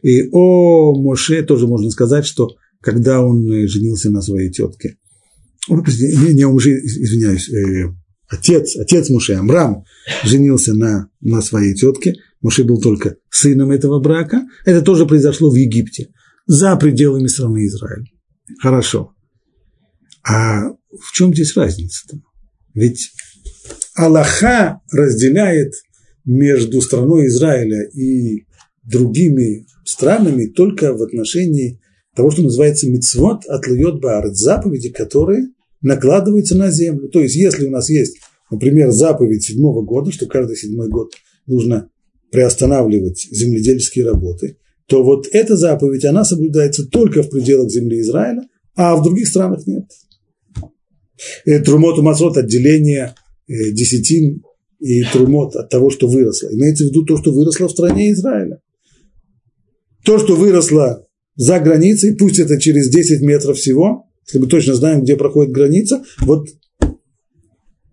И 0.00 0.26
о 0.32 0.98
Моше 0.98 1.42
тоже 1.42 1.66
можно 1.66 1.90
сказать, 1.90 2.24
что 2.24 2.56
когда 2.86 3.20
он 3.20 3.50
э, 3.50 3.66
женился 3.66 4.12
на 4.12 4.22
своей 4.22 4.48
тетке. 4.48 4.96
Не, 5.68 6.34
не 6.34 6.44
он 6.44 6.54
уже, 6.54 6.70
извиняюсь, 6.70 7.48
э, 7.52 7.92
отец, 8.28 8.76
отец 8.76 9.10
Муше, 9.10 9.34
Амрам, 9.34 9.82
женился 10.22 10.72
на, 10.72 11.08
на 11.20 11.42
своей 11.42 11.74
тетке. 11.74 12.14
Муше 12.42 12.62
был 12.62 12.80
только 12.80 13.16
сыном 13.28 13.72
этого 13.72 13.98
брака. 13.98 14.46
Это 14.64 14.82
тоже 14.82 15.04
произошло 15.04 15.50
в 15.50 15.56
Египте, 15.56 16.10
за 16.46 16.76
пределами 16.76 17.26
страны 17.26 17.66
Израиль. 17.66 18.04
Хорошо. 18.62 19.10
А 20.22 20.68
в 20.68 21.12
чем 21.12 21.34
здесь 21.34 21.56
разница-то? 21.56 22.20
Ведь 22.72 23.10
Аллаха 23.96 24.80
разделяет 24.92 25.72
между 26.24 26.80
страной 26.80 27.26
Израиля 27.26 27.82
и 27.88 28.46
другими 28.84 29.66
странами 29.84 30.46
только 30.46 30.92
в 30.92 31.02
отношении 31.02 31.80
того, 32.16 32.30
что 32.30 32.42
называется 32.42 32.90
мицвод 32.90 33.44
от 33.46 33.66
льет 33.68 34.00
заповеди, 34.34 34.88
которые 34.88 35.48
накладываются 35.82 36.56
на 36.56 36.70
землю. 36.70 37.08
То 37.08 37.20
есть, 37.20 37.36
если 37.36 37.66
у 37.66 37.70
нас 37.70 37.90
есть, 37.90 38.16
например, 38.50 38.90
заповедь 38.90 39.44
седьмого 39.44 39.82
года, 39.82 40.10
что 40.10 40.26
каждый 40.26 40.56
седьмой 40.56 40.88
год 40.88 41.12
нужно 41.46 41.90
приостанавливать 42.32 43.28
земледельские 43.30 44.06
работы, 44.06 44.56
то 44.86 45.04
вот 45.04 45.28
эта 45.30 45.56
заповедь, 45.56 46.04
она 46.04 46.24
соблюдается 46.24 46.86
только 46.86 47.22
в 47.22 47.30
пределах 47.30 47.70
земли 47.70 48.00
Израиля, 48.00 48.48
а 48.74 48.96
в 48.96 49.02
других 49.02 49.28
странах 49.28 49.66
нет. 49.66 49.84
Э, 51.44 51.60
трумот 51.60 51.98
умасрот– 51.98 52.36
отделение 52.38 53.14
э, 53.48 53.70
десятин 53.72 54.42
и 54.78 55.02
трумот 55.04 55.56
от 55.56 55.68
того, 55.70 55.90
что 55.90 56.08
выросло. 56.08 56.48
Имеется 56.52 56.84
в 56.84 56.88
виду 56.88 57.04
то, 57.04 57.16
что 57.16 57.32
выросло 57.32 57.68
в 57.68 57.72
стране 57.72 58.12
Израиля. 58.12 58.60
То, 60.04 60.18
что 60.18 60.36
выросло 60.36 61.05
за 61.36 61.60
границей, 61.60 62.16
пусть 62.16 62.38
это 62.38 62.58
через 62.58 62.88
10 62.88 63.22
метров 63.22 63.58
всего, 63.58 64.06
если 64.26 64.38
мы 64.38 64.46
точно 64.46 64.74
знаем, 64.74 65.02
где 65.02 65.16
проходит 65.16 65.52
граница, 65.52 66.02
вот 66.20 66.48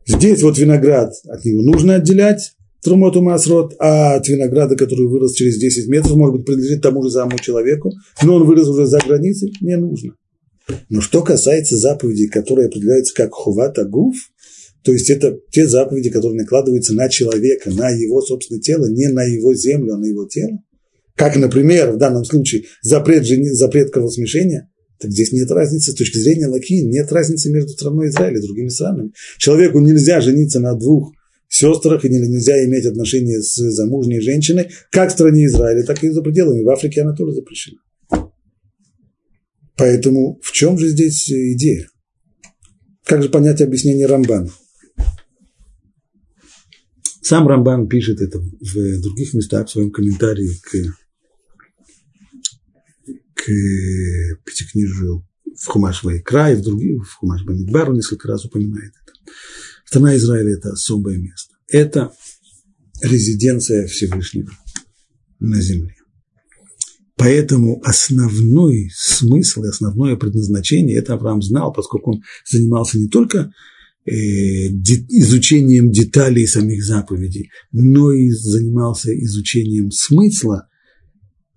здесь 0.08 0.42
вот 0.42 0.58
виноград, 0.58 1.14
от 1.28 1.46
него 1.46 1.62
нужно 1.62 1.96
отделять 1.96 2.54
трумоту 2.82 3.22
масрот, 3.22 3.76
а 3.80 4.16
от 4.16 4.28
винограда, 4.28 4.76
который 4.76 5.08
вырос 5.08 5.34
через 5.34 5.58
10 5.58 5.88
метров, 5.88 6.16
может 6.16 6.36
быть, 6.36 6.46
принадлежит 6.46 6.82
тому 6.82 7.04
же 7.04 7.12
самому 7.12 7.38
человеку, 7.40 7.92
но 8.22 8.36
он 8.36 8.46
вырос 8.46 8.68
уже 8.68 8.88
за 8.88 9.00
границей, 9.00 9.54
не 9.62 9.78
нужно. 9.78 10.16
Но 10.90 11.02
что 11.02 11.24
касается 11.24 11.78
заповедей, 11.78 12.30
которые 12.30 12.68
определяются 12.68 13.14
как 13.14 13.34
хуват 13.34 13.78
агуф, 13.80 14.16
то 14.84 14.92
есть 14.92 15.10
это 15.10 15.40
те 15.52 15.68
заповеди, 15.68 16.10
которые 16.10 16.42
накладываются 16.42 16.94
на 16.94 17.10
человека, 17.10 17.70
на 17.72 17.90
его 17.90 18.22
собственное 18.22 18.62
тело, 18.62 18.88
не 18.88 19.08
на 19.08 19.24
его 19.24 19.54
землю, 19.54 19.94
а 19.94 19.98
на 19.98 20.06
его 20.06 20.26
тело, 20.26 20.60
как, 21.16 21.36
например, 21.36 21.92
в 21.92 21.98
данном 21.98 22.26
случае 22.26 22.66
запрет, 22.82 23.26
запрет 23.26 23.92
кровосмешения, 23.92 24.70
так 25.00 25.12
здесь 25.12 25.32
нет 25.32 25.50
разницы 25.52 25.92
с 25.92 25.96
точки 25.96 26.18
зрения 26.18 26.48
Лаки, 26.48 26.84
нет 26.84 27.12
разницы 27.12 27.52
между 27.52 27.70
страной 27.72 28.08
Израиля 28.08 28.38
и 28.38 28.46
другими 28.46 28.70
странами. 28.70 29.12
Человеку 29.38 29.80
нельзя 29.80 30.22
жениться 30.22 30.60
на 30.60 30.76
двух 30.76 31.14
сестрах, 31.50 32.04
и 32.04 32.10
нельзя 32.10 32.64
иметь 32.66 32.86
отношения 32.86 33.42
с 33.42 33.54
замужней 33.54 34.22
женщиной, 34.22 34.70
как 34.92 35.10
в 35.10 35.14
стране 35.14 35.46
Израиля, 35.46 35.84
так 35.84 36.04
и 36.04 36.10
за 36.10 36.22
пределами. 36.22 36.64
В 36.64 36.70
Африке 36.70 37.02
она 37.02 37.14
тоже 37.14 37.34
запрещена. 37.34 37.78
Поэтому 39.78 40.40
в 40.42 40.52
чем 40.52 40.78
же 40.78 40.90
здесь 40.90 41.30
идея? 41.30 41.88
Как 43.06 43.22
же 43.22 43.30
понять 43.30 43.62
объяснение 43.62 44.06
Рамбана? 44.06 44.50
Сам 47.22 47.48
Рамбан 47.48 47.88
пишет 47.88 48.22
это 48.22 48.40
в 48.40 49.02
других 49.02 49.34
местах, 49.34 49.68
в 49.68 49.72
своем 49.72 49.92
комментарии 49.92 50.50
к, 50.62 50.76
к 53.44 54.44
пятикнижию 54.46 55.28
в 55.56 55.68
Хумаш 55.68 56.04
и 56.04 56.56
в 56.56 56.62
других, 56.62 57.08
в 57.08 57.16
Хумаш 57.16 57.44
Бамидбару 57.44 57.94
несколько 57.94 58.28
раз 58.28 58.46
упоминает 58.46 58.92
это. 59.04 59.14
Страна 59.86 60.16
Израиля– 60.16 60.54
это 60.58 60.72
особое 60.72 61.18
место. 61.18 61.54
Это 61.68 62.12
резиденция 63.02 63.88
Всевышнего 63.88 64.52
на 65.40 65.62
земле. 65.62 65.96
Поэтому 67.16 67.82
основной 67.84 68.90
смысл 68.96 69.64
и 69.64 69.70
основное 69.70 70.16
предназначение 70.16 70.98
это 70.98 71.14
Авраам 71.14 71.42
знал, 71.42 71.72
поскольку 71.72 72.14
он 72.14 72.24
занимался 72.50 72.98
не 72.98 73.08
только 73.08 73.52
э, 74.06 74.12
изучением 74.12 75.92
деталей 75.92 76.48
самих 76.48 76.84
заповедей, 76.84 77.52
но 77.72 78.12
и 78.12 78.32
занимался 78.32 79.14
изучением 79.24 79.92
смысла 79.92 80.68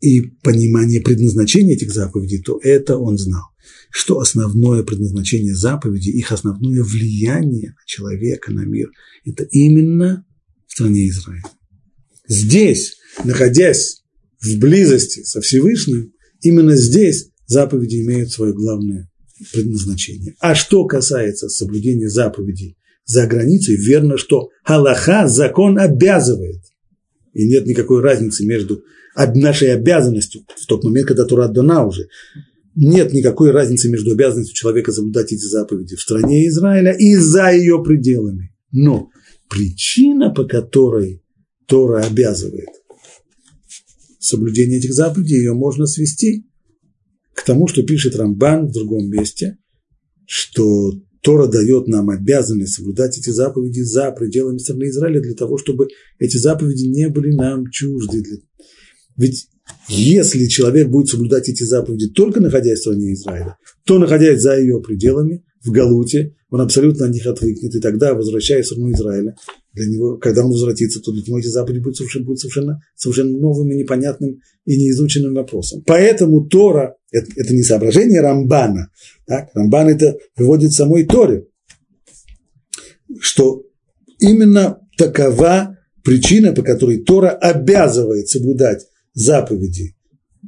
и 0.00 0.20
понимания 0.42 1.00
предназначения 1.00 1.74
этих 1.74 1.92
заповедей, 1.92 2.42
то 2.42 2.58
это 2.62 2.96
он 2.96 3.18
знал. 3.18 3.44
Что 3.90 4.20
основное 4.20 4.82
предназначение 4.82 5.54
заповедей, 5.54 6.12
их 6.12 6.32
основное 6.32 6.82
влияние 6.82 7.70
на 7.70 7.86
человека, 7.86 8.52
на 8.52 8.64
мир, 8.64 8.90
это 9.24 9.44
именно 9.44 10.24
в 10.66 10.72
стране 10.72 11.08
Израиля. 11.08 11.44
Здесь, 12.28 12.96
находясь 13.24 14.02
в 14.40 14.58
близости 14.58 15.22
со 15.22 15.40
Всевышним, 15.40 16.12
именно 16.42 16.76
здесь 16.76 17.30
заповеди 17.46 18.02
имеют 18.02 18.30
свое 18.30 18.52
главное 18.52 19.08
предназначение. 19.52 20.34
А 20.40 20.54
что 20.54 20.84
касается 20.86 21.48
соблюдения 21.48 22.08
заповедей 22.08 22.76
за 23.04 23.26
границей, 23.26 23.76
верно, 23.76 24.18
что 24.18 24.48
Аллаха 24.64 25.28
закон 25.28 25.78
обязывает. 25.78 26.60
И 27.32 27.46
нет 27.46 27.66
никакой 27.66 28.02
разницы 28.02 28.44
между 28.44 28.82
нашей 29.16 29.72
обязанностью 29.72 30.42
в 30.56 30.66
тот 30.66 30.84
момент, 30.84 31.08
когда 31.08 31.24
Тура 31.24 31.48
дана 31.48 31.86
уже. 31.86 32.08
Нет 32.74 33.14
никакой 33.14 33.50
разницы 33.50 33.88
между 33.88 34.12
обязанностью 34.12 34.54
человека 34.54 34.92
соблюдать 34.92 35.32
эти 35.32 35.44
заповеди 35.44 35.96
в 35.96 36.00
стране 36.00 36.46
Израиля 36.48 36.92
и 36.92 37.16
за 37.16 37.50
ее 37.50 37.82
пределами. 37.82 38.54
Но 38.70 39.08
причина, 39.48 40.30
по 40.30 40.44
которой 40.44 41.22
Тора 41.66 42.02
обязывает 42.02 42.68
соблюдение 44.18 44.78
этих 44.78 44.92
заповедей, 44.92 45.38
ее 45.38 45.54
можно 45.54 45.86
свести 45.86 46.46
к 47.34 47.42
тому, 47.44 47.68
что 47.68 47.82
пишет 47.82 48.16
Рамбан 48.16 48.66
в 48.66 48.72
другом 48.72 49.08
месте, 49.08 49.56
что 50.26 50.92
Тора 51.22 51.46
дает 51.46 51.88
нам 51.88 52.10
обязанность 52.10 52.74
соблюдать 52.74 53.18
эти 53.18 53.30
заповеди 53.30 53.80
за 53.80 54.10
пределами 54.12 54.58
страны 54.58 54.84
Израиля 54.84 55.20
для 55.20 55.34
того, 55.34 55.58
чтобы 55.58 55.88
эти 56.18 56.36
заповеди 56.36 56.86
не 56.86 57.08
были 57.08 57.32
нам 57.32 57.70
чужды. 57.70 58.22
Ведь 59.16 59.48
если 59.88 60.46
человек 60.46 60.88
будет 60.88 61.08
соблюдать 61.08 61.48
эти 61.48 61.62
заповеди 61.62 62.08
только 62.08 62.40
находясь 62.40 62.78
в 62.78 62.82
стране 62.82 63.12
Израиля, 63.14 63.56
то 63.84 63.98
находясь 63.98 64.40
за 64.40 64.58
ее 64.58 64.80
пределами, 64.80 65.44
в 65.66 65.70
Галуте, 65.72 66.34
он 66.50 66.60
абсолютно 66.60 67.06
от 67.06 67.12
них 67.12 67.26
отвыкнет, 67.26 67.74
и 67.74 67.80
тогда, 67.80 68.14
возвращаясь 68.14 68.66
в 68.66 68.68
страну 68.68 68.92
Израиля, 68.92 69.36
для 69.72 69.86
него, 69.86 70.16
когда 70.16 70.44
он 70.44 70.50
возвратится, 70.50 71.00
то 71.00 71.12
для 71.12 71.22
него 71.22 71.38
эти 71.38 71.48
заповеди 71.48 71.82
будут 71.82 71.96
совершенно, 71.96 72.24
будут 72.24 72.40
совершенно, 72.40 72.80
совершенно 72.94 73.36
новым 73.36 73.70
и 73.72 73.76
непонятным 73.76 74.40
и 74.64 74.76
неизученным 74.76 75.34
вопросом. 75.34 75.82
Поэтому 75.84 76.46
Тора 76.46 76.96
это,– 77.10 77.26
это 77.36 77.52
не 77.52 77.62
соображение 77.62 78.20
Рамбана. 78.20 78.90
Так? 79.26 79.50
Рамбан 79.54 79.88
это 79.88 80.16
выводит 80.36 80.72
самой 80.72 81.04
Торе, 81.04 81.46
что 83.20 83.64
именно 84.18 84.80
такова 84.96 85.76
причина, 86.02 86.52
по 86.52 86.62
которой 86.62 86.98
Тора 86.98 87.30
обязывает 87.30 88.28
соблюдать 88.28 88.86
заповеди, 89.16 89.96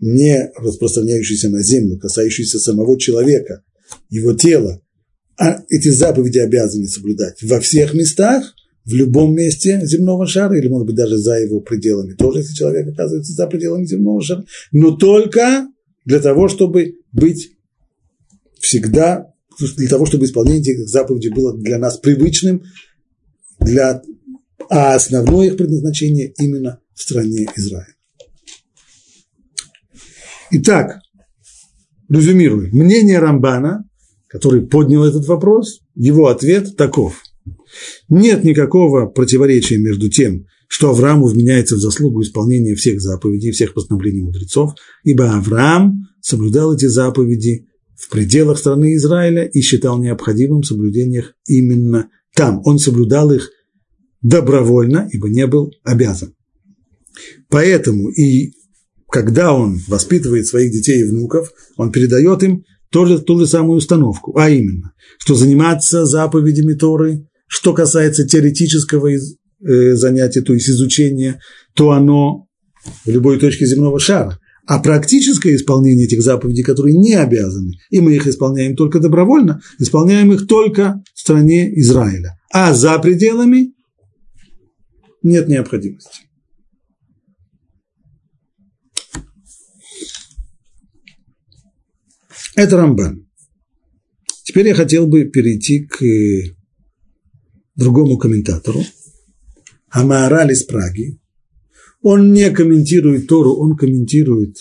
не 0.01 0.53
распространяющиеся 0.57 1.51
на 1.51 1.63
землю, 1.63 1.99
касающиеся 1.99 2.61
самого 2.61 3.01
человека, 3.01 3.65
его 4.11 4.35
тела, 4.35 4.81
а 5.37 5.65
эти 5.71 5.89
заповеди 5.89 6.39
обязаны 6.39 6.87
соблюдать 6.87 7.43
во 7.43 7.59
всех 7.59 7.95
местах, 7.95 8.55
в 8.85 8.95
любом 8.95 9.35
месте 9.35 9.81
земного 9.85 10.27
шара, 10.27 10.57
или, 10.57 10.69
может 10.69 10.87
быть, 10.87 10.97
даже 10.97 11.19
за 11.19 11.39
его 11.39 11.61
пределами, 11.61 12.15
тоже, 12.15 12.39
если 12.39 12.55
человек 12.55 12.89
оказывается 12.89 13.33
за 13.33 13.47
пределами 13.47 13.85
земного 13.85 14.23
шара, 14.23 14.45
но 14.73 14.97
только 14.97 15.69
для 16.05 16.21
того, 16.21 16.49
чтобы 16.49 16.95
быть 17.13 17.51
всегда, 18.61 19.33
для 19.77 19.89
того, 19.89 20.07
чтобы 20.07 20.25
исполнение 20.25 20.61
этих 20.61 20.89
заповедей 20.89 21.31
было 21.31 21.57
для 21.57 21.79
нас 21.79 21.99
привычным, 21.99 22.63
для, 23.61 24.03
а 24.71 24.95
основное 24.95 25.49
их 25.49 25.57
предназначение 25.57 26.33
именно 26.39 26.81
в 26.95 27.03
стране 27.03 27.47
Израиля. 27.57 27.98
Итак, 30.51 31.01
резюмируем. 32.09 32.71
Мнение 32.73 33.19
Рамбана, 33.19 33.85
который 34.29 34.67
поднял 34.67 35.05
этот 35.05 35.27
вопрос, 35.27 35.81
его 35.95 36.29
ответ 36.29 36.77
таков. 36.77 37.23
Нет 38.09 38.45
никакого 38.45 39.07
противоречия 39.07 39.77
между 39.77 40.09
тем, 40.09 40.47
что 40.69 40.91
Аврааму 40.91 41.27
вменяется 41.27 41.77
в 41.77 41.81
заслугу 41.81 42.23
исполнения 42.23 42.75
всех 42.75 43.01
заповедей, 43.01 43.53
всех 43.53 43.75
постановлений 43.75 44.23
мудрецов, 44.23 44.73
ибо 45.03 45.33
Авраам 45.35 46.05
соблюдал 46.21 46.75
эти 46.75 46.87
заповеди 46.87 47.67
в 47.97 48.11
пределах 48.11 48.59
страны 48.59 48.95
Израиля 48.95 49.45
и 49.45 49.61
считал 49.61 49.99
необходимым 50.01 50.63
соблюдение 50.63 51.21
их 51.21 51.35
именно 51.47 52.09
там. 52.35 52.63
Он 52.65 52.79
соблюдал 52.79 53.33
их 53.33 53.51
добровольно, 54.23 55.09
ибо 55.13 55.29
не 55.29 55.47
был 55.47 55.73
обязан. 55.85 56.35
Поэтому 57.49 58.11
и 58.11 58.53
когда 59.11 59.55
он 59.55 59.81
воспитывает 59.87 60.47
своих 60.47 60.73
детей 60.73 61.01
и 61.01 61.05
внуков, 61.05 61.53
он 61.77 61.91
передает 61.91 62.43
им 62.43 62.65
тоже 62.91 63.19
ту 63.19 63.39
же 63.39 63.47
самую 63.47 63.79
установку, 63.79 64.37
а 64.39 64.49
именно, 64.49 64.93
что 65.19 65.35
заниматься 65.35 66.07
заповедями 66.07 66.75
Торы, 66.75 67.27
что 67.47 67.73
касается 67.73 68.27
теоретического 68.27 69.09
э, 69.09 69.95
занятия, 69.95 70.43
то 70.43 70.55
есть 70.55 70.69
изучения, 70.69 71.41
то 71.75 71.91
оно 71.91 72.47
в 73.05 73.11
любой 73.11 73.39
точке 73.39 73.67
земного 73.67 73.99
шара. 73.99 74.39
А 74.67 74.81
практическое 74.81 75.57
исполнение 75.57 76.05
этих 76.05 76.23
заповедей, 76.23 76.63
которые 76.63 76.99
не 76.99 77.15
обязаны, 77.15 77.73
и 77.91 78.01
мы 78.01 78.15
их 78.15 78.27
исполняем 78.27 78.77
только 78.77 79.01
добровольно, 79.01 79.63
исполняем 79.79 80.31
их 80.33 80.47
только 80.47 81.03
в 81.15 81.21
стране 81.21 81.73
Израиля. 81.81 82.39
А 82.53 82.75
за 82.75 82.99
пределами 82.99 83.73
нет 85.23 85.49
необходимости. 85.49 86.28
Это 92.59 92.77
Рамбан. 92.77 93.25
Теперь 94.43 94.67
я 94.67 94.75
хотел 94.75 95.07
бы 95.07 95.27
перейти 95.27 95.85
к 95.85 96.03
э, 96.03 96.57
другому 97.77 98.19
комментатору, 98.19 98.81
Амаараль 99.91 100.51
из 100.51 100.65
Праги. 100.65 101.21
Он 102.03 102.33
не 102.33 102.51
комментирует 102.51 103.29
Тору, 103.29 103.55
он 103.55 103.77
комментирует 103.77 104.57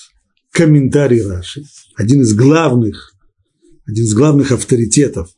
комментарий 0.51 1.23
Раши, 1.23 1.63
один 1.95 2.21
из 2.21 2.35
главных, 2.35 3.15
один 3.87 4.05
из 4.05 4.13
главных 4.13 4.51
авторитетов 4.51 5.33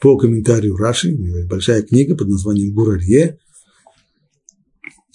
по 0.00 0.16
комментарию 0.16 0.76
Раши, 0.76 1.12
у 1.12 1.18
него 1.18 1.36
есть 1.36 1.50
большая 1.50 1.82
книга 1.82 2.16
под 2.16 2.28
названием 2.28 2.72
Гурарье, 2.72 3.38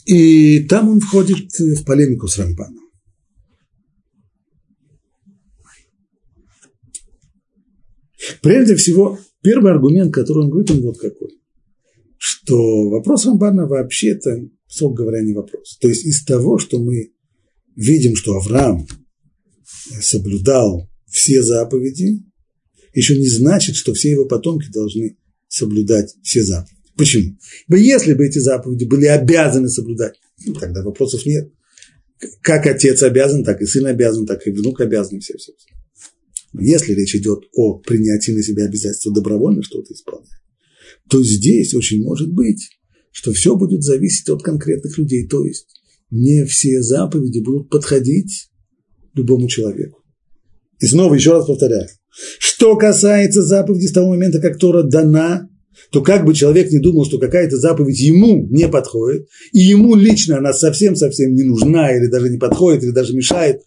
и 0.05 0.59
там 0.65 0.89
он 0.89 0.99
входит 0.99 1.51
в 1.51 1.83
полемику 1.83 2.27
с 2.27 2.37
Рамбаном. 2.37 2.84
Прежде 8.41 8.75
всего, 8.75 9.19
первый 9.41 9.71
аргумент, 9.71 10.13
который 10.13 10.43
он 10.43 10.49
говорит, 10.49 10.71
он 10.71 10.81
вот 10.81 10.97
какой. 10.97 11.39
Что 12.17 12.89
вопрос 12.89 13.25
Рамбана 13.25 13.67
вообще-то, 13.67 14.49
срок 14.67 14.97
говоря, 14.97 15.21
не 15.21 15.33
вопрос. 15.33 15.77
То 15.79 15.87
есть 15.87 16.05
из 16.05 16.23
того, 16.23 16.57
что 16.57 16.79
мы 16.79 17.11
видим, 17.75 18.15
что 18.15 18.35
Авраам 18.35 18.87
соблюдал 20.01 20.89
все 21.07 21.41
заповеди, 21.43 22.23
еще 22.93 23.17
не 23.17 23.27
значит, 23.27 23.75
что 23.75 23.93
все 23.93 24.11
его 24.11 24.25
потомки 24.25 24.71
должны 24.71 25.17
соблюдать 25.47 26.15
все 26.23 26.43
заповеди. 26.43 26.75
Почему? 26.97 27.37
Ибо 27.67 27.77
если 27.77 28.13
бы 28.13 28.25
эти 28.25 28.39
заповеди 28.39 28.85
были 28.85 29.05
обязаны 29.05 29.67
соблюдать, 29.67 30.15
ну, 30.45 30.53
тогда 30.53 30.81
вопросов 30.81 31.25
нет. 31.25 31.51
Как 32.41 32.65
отец 32.65 33.03
обязан, 33.03 33.43
так 33.43 33.61
и 33.61 33.65
сын 33.65 33.85
обязан, 33.85 34.25
так 34.25 34.47
и 34.47 34.51
внук 34.51 34.79
обязан, 34.79 35.19
все, 35.19 35.37
все. 35.37 35.51
все. 35.57 35.74
Если 36.59 36.93
речь 36.93 37.15
идет 37.15 37.43
о 37.53 37.79
принятии 37.79 38.31
на 38.31 38.43
себя 38.43 38.65
обязательства 38.65 39.13
добровольно 39.13 39.63
что-то 39.63 39.93
исполнять, 39.93 40.29
то 41.09 41.23
здесь 41.23 41.73
очень 41.73 42.01
может 42.01 42.31
быть, 42.31 42.69
что 43.11 43.33
все 43.33 43.55
будет 43.55 43.83
зависеть 43.83 44.29
от 44.29 44.43
конкретных 44.43 44.97
людей. 44.97 45.27
То 45.27 45.43
есть 45.43 45.67
не 46.11 46.45
все 46.45 46.81
заповеди 46.81 47.39
будут 47.39 47.69
подходить 47.69 48.49
любому 49.13 49.47
человеку. 49.47 50.03
И 50.79 50.87
снова 50.87 51.15
еще 51.15 51.31
раз 51.31 51.45
повторяю, 51.45 51.87
что 52.39 52.75
касается 52.75 53.41
заповеди 53.43 53.87
с 53.87 53.93
того 53.93 54.09
момента, 54.09 54.39
как 54.39 54.57
Тора 54.57 54.83
дана, 54.83 55.49
то 55.91 56.01
как 56.01 56.25
бы 56.25 56.33
человек 56.33 56.71
не 56.71 56.79
думал, 56.79 57.05
что 57.05 57.19
какая-то 57.19 57.57
заповедь 57.57 57.99
ему 57.99 58.47
не 58.49 58.67
подходит, 58.67 59.27
и 59.51 59.59
ему 59.59 59.95
лично 59.95 60.37
она 60.37 60.53
совсем-совсем 60.53 61.33
не 61.33 61.43
нужна, 61.43 61.95
или 61.95 62.07
даже 62.07 62.29
не 62.29 62.37
подходит, 62.37 62.83
или 62.83 62.91
даже 62.91 63.13
мешает, 63.13 63.61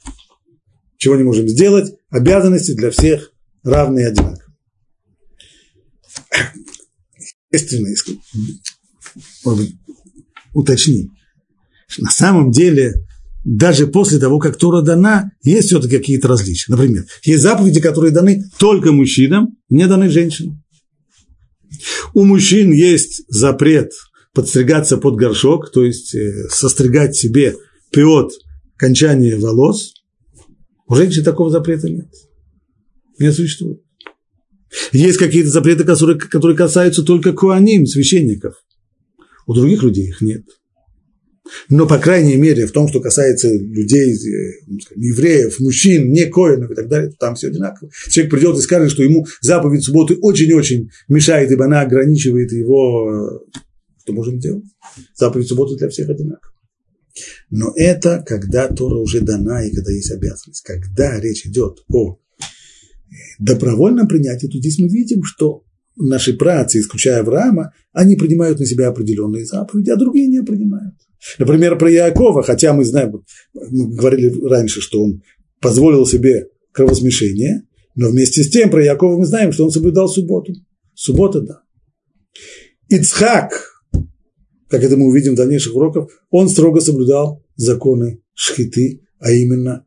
чего 0.99 1.17
не 1.17 1.23
можем 1.23 1.49
сделать, 1.49 1.95
обязанности 2.11 2.75
для 2.75 2.91
всех 2.91 3.33
равные 3.63 4.07
и 4.07 4.09
одинаковые. 4.09 4.45
Естественно, 7.51 7.89
уточним, 10.53 11.13
на 11.99 12.11
самом 12.11 12.51
деле 12.51 13.07
даже 13.45 13.87
после 13.87 14.19
того, 14.19 14.39
как 14.39 14.59
Тора 14.59 14.83
дана, 14.83 15.33
есть 15.43 15.69
все-таки 15.69 15.97
какие-то 15.97 16.29
различия. 16.29 16.71
Например, 16.71 17.05
есть 17.23 17.43
заповеди, 17.43 17.81
которые 17.81 18.13
даны 18.13 18.45
только 18.59 18.93
мужчинам, 18.93 19.57
не 19.71 19.87
даны 19.87 20.11
женщинам. 20.11 20.63
У 22.13 22.25
мужчин 22.25 22.73
есть 22.73 23.23
запрет 23.29 23.93
подстригаться 24.35 24.99
под 24.99 25.17
горшок, 25.17 25.73
то 25.73 25.85
есть 25.85 26.15
э, 26.15 26.49
состригать 26.51 27.17
себе 27.17 27.57
пиот 27.91 28.33
кончания 28.77 29.39
волос. 29.39 29.95
У 30.89 30.95
женщин 30.95 31.23
такого 31.23 31.51
запрета 31.51 31.89
нет. 31.89 32.09
Не 33.19 33.33
существует. 33.33 33.83
Есть 34.93 35.19
какие-то 35.19 35.51
запреты, 35.51 35.85
которые, 35.85 36.57
касаются 36.57 37.03
только 37.03 37.33
куаним, 37.33 37.87
священников. 37.87 38.55
У 39.47 39.55
других 39.55 39.83
людей 39.83 40.09
их 40.09 40.21
нет. 40.21 40.45
Но, 41.71 41.87
по 41.87 41.99
крайней 41.99 42.37
мере, 42.37 42.67
в 42.67 42.73
том, 42.73 42.89
что 42.89 43.01
касается 43.01 43.49
людей, 43.51 44.13
э, 44.13 44.53
евреев, 44.97 45.59
мужчин, 45.61 46.13
не 46.13 46.27
коинов 46.27 46.71
и 46.71 46.75
так 46.75 46.89
далее, 46.89 47.11
там 47.19 47.35
все 47.37 47.49
одинаково. 47.49 47.91
Человек 48.11 48.33
придет 48.33 48.59
и 48.59 48.61
скажет, 48.61 48.91
что 48.91 49.03
ему 49.03 49.27
заповедь 49.41 49.83
субботы 49.83 50.17
очень-очень 50.21 50.91
мешает, 51.09 51.51
ибо 51.51 51.65
она 51.65 51.81
ограничивает 51.81 52.53
его. 52.53 53.11
Э, 53.11 53.61
что 54.03 54.13
можем 54.13 54.39
делать? 54.39 54.65
Заповедь 55.15 55.49
субботы 55.49 55.77
для 55.77 55.89
всех 55.89 56.11
одинакова. 56.11 56.53
Но 57.51 57.73
это 57.77 58.23
когда 58.27 58.69
Тора 58.69 58.97
уже 58.97 59.21
дана 59.21 59.65
и 59.65 59.75
когда 59.75 59.93
есть 59.93 60.11
обязанность. 60.11 60.63
Когда 60.63 61.19
речь 61.21 61.47
идет 61.47 61.79
о 61.93 62.19
добровольном 63.39 64.09
принятии, 64.09 64.47
то 64.47 64.59
здесь 64.59 64.79
мы 64.79 64.89
видим, 64.89 65.23
что 65.25 65.65
наши 65.97 66.35
працы, 66.35 66.81
исключая 66.81 67.21
Авраама, 67.21 67.73
они 67.93 68.17
принимают 68.17 68.61
на 68.61 68.67
себя 68.67 68.89
определенные 68.89 69.45
заповеди, 69.45 69.91
а 69.91 69.97
другие 69.97 70.29
не 70.29 70.43
принимают. 70.43 70.95
Например, 71.39 71.77
про 71.77 71.91
Якова, 71.91 72.43
хотя 72.43 72.73
мы 72.73 72.85
знаем, 72.85 73.25
мы 73.55 73.95
говорили 73.95 74.33
раньше, 74.47 74.81
что 74.81 75.03
он 75.03 75.23
позволил 75.61 76.07
себе 76.07 76.49
кровосмешение, 76.73 77.65
но 77.97 78.11
вместе 78.11 78.45
с 78.45 78.51
тем 78.51 78.71
про 78.71 78.85
Якова 78.85 79.19
мы 79.19 79.27
знаем, 79.27 79.53
что 79.53 79.65
он 79.65 79.71
соблюдал 79.71 80.09
субботу. 80.09 80.53
Суббота, 80.95 81.41
да. 81.41 81.63
Ицхак, 82.89 83.78
как 84.69 84.83
это 84.83 84.97
мы 84.97 85.07
увидим 85.07 85.35
в 85.35 85.37
дальнейших 85.37 85.75
уроках, 85.75 86.09
он 86.31 86.49
строго 86.49 86.81
соблюдал 86.81 87.43
законы 87.57 88.21
шхиты, 88.35 89.03
а 89.19 89.33
именно 89.33 89.85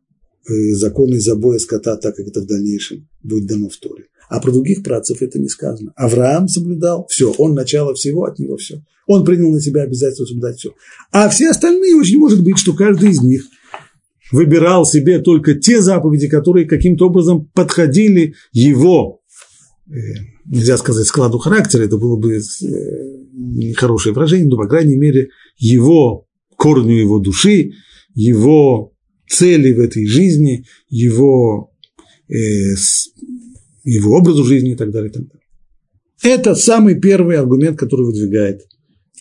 э, 0.48 0.74
законы 0.74 1.20
забоя 1.20 1.58
скота, 1.58 1.96
так 1.96 2.16
как 2.16 2.26
это 2.26 2.40
в 2.40 2.46
дальнейшем 2.46 3.08
будет 3.22 3.46
дано 3.46 3.68
в 3.68 3.76
Торе. 3.76 4.06
А 4.28 4.40
про 4.40 4.50
других 4.50 4.82
працев 4.82 5.20
это 5.20 5.38
не 5.38 5.48
сказано. 5.48 5.92
Авраам 5.96 6.48
соблюдал 6.48 7.06
все, 7.10 7.32
он 7.38 7.54
начало 7.54 7.94
всего, 7.94 8.24
от 8.24 8.38
него 8.38 8.56
все. 8.56 8.82
Он 9.06 9.24
принял 9.24 9.50
на 9.50 9.60
себя 9.60 9.82
обязательство 9.82 10.24
соблюдать 10.24 10.58
все. 10.58 10.70
А 11.10 11.28
все 11.28 11.50
остальные 11.50 11.96
очень 11.96 12.18
может 12.18 12.42
быть, 12.42 12.58
что 12.58 12.72
каждый 12.72 13.10
из 13.10 13.20
них 13.20 13.44
выбирал 14.30 14.86
себе 14.86 15.18
только 15.18 15.54
те 15.54 15.80
заповеди, 15.80 16.28
которые 16.28 16.66
каким-то 16.66 17.06
образом 17.06 17.50
подходили 17.54 18.34
его, 18.52 19.20
нельзя 20.44 20.76
сказать, 20.76 21.06
складу 21.06 21.38
характера, 21.38 21.82
это 21.82 21.98
было 21.98 22.16
бы 22.16 22.36
э, 22.36 22.40
нехорошее 23.32 24.14
выражение, 24.14 24.48
но, 24.48 24.56
по 24.56 24.66
крайней 24.66 24.96
мере, 24.96 25.28
его 25.58 26.26
корню 26.56 26.96
его 26.96 27.18
души, 27.18 27.72
его 28.14 28.92
цели 29.28 29.72
в 29.72 29.80
этой 29.80 30.06
жизни, 30.06 30.64
его 30.88 31.72
э, 32.28 32.74
его 33.84 34.16
образу 34.16 34.44
жизни 34.44 34.72
и 34.72 34.76
так 34.76 34.90
далее. 34.90 35.10
И 35.10 35.12
так 35.12 35.26
далее. 35.26 35.42
Это 36.22 36.54
самый 36.54 37.00
первый 37.00 37.36
аргумент, 37.36 37.78
который 37.78 38.06
выдвигает, 38.06 38.62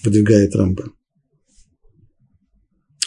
выдвигает 0.04 0.56
Рамбан. 0.56 0.94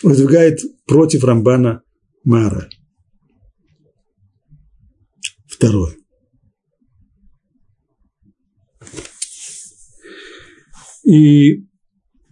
Выдвигает 0.03 0.61
против 0.87 1.24
Рамбана 1.24 1.83
Мара. 2.24 2.68
Второе. 5.46 5.94
И 11.05 11.67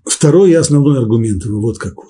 второй 0.04 0.50
и 0.50 0.54
основной 0.54 0.98
аргумент, 0.98 1.44
вот 1.44 1.78
какой. 1.78 2.08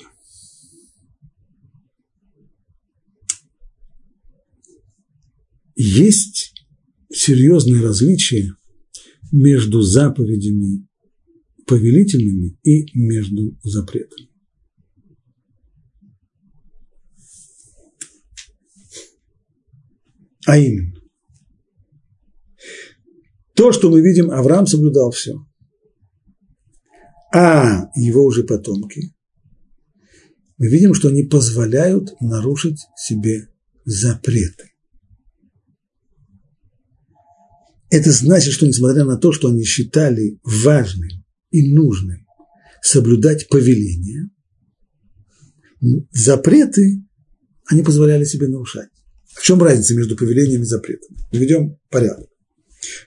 Есть 5.75 6.55
серьезные 7.13 7.83
различия 7.83 8.55
между 9.33 9.83
заповедями 9.83 10.87
повелительными 11.67 12.59
и 12.63 12.87
между 12.97 13.59
запретами. 13.63 14.29
А 20.45 20.59
именно, 20.59 20.95
то, 23.55 23.73
что 23.73 23.91
мы 23.91 24.01
видим, 24.01 24.31
Авраам 24.31 24.67
соблюдал 24.67 25.13
все, 25.13 25.35
а 27.33 27.91
его 27.95 28.25
уже 28.25 28.45
потомки, 28.45 29.15
мы 30.59 30.69
видим, 30.69 30.95
что 30.95 31.09
они 31.09 31.25
позволяют 31.25 32.15
нарушить 32.21 32.81
себе 32.97 33.49
запреты. 33.85 34.71
Это 37.91 38.11
значит, 38.13 38.53
что 38.53 38.67
несмотря 38.67 39.05
на 39.05 39.17
то, 39.17 39.33
что 39.33 39.49
они 39.49 39.65
считали 39.65 40.39
важным 40.45 41.09
и 41.51 41.75
нужным 41.75 42.27
соблюдать 42.81 43.49
повеления, 43.49 44.31
запреты 46.13 47.03
они 47.67 47.83
позволяли 47.83 48.25
себе 48.25 48.49
нарушать. 48.49 48.89
В 49.27 49.43
чем 49.43 49.63
разница 49.63 49.95
между 49.95 50.17
повелением 50.17 50.63
и 50.63 50.67
запретом? 50.67 51.17
Введем 51.33 51.79
порядок. 51.91 52.29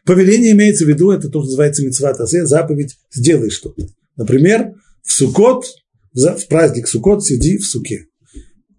Повеление 0.03 0.51
имеется 0.51 0.85
в 0.85 0.87
виду, 0.87 1.11
это 1.11 1.29
то, 1.29 1.41
что 1.41 1.49
называется 1.49 1.83
митцват 1.85 2.17
заповедь 2.17 2.97
«сделай 3.11 3.49
что-то». 3.49 3.87
Например, 4.17 4.73
в 5.03 5.11
Сукот, 5.11 5.65
в 6.13 6.47
праздник 6.47 6.87
Сукот 6.87 7.25
сиди 7.25 7.57
в 7.57 7.65
суке. 7.65 8.07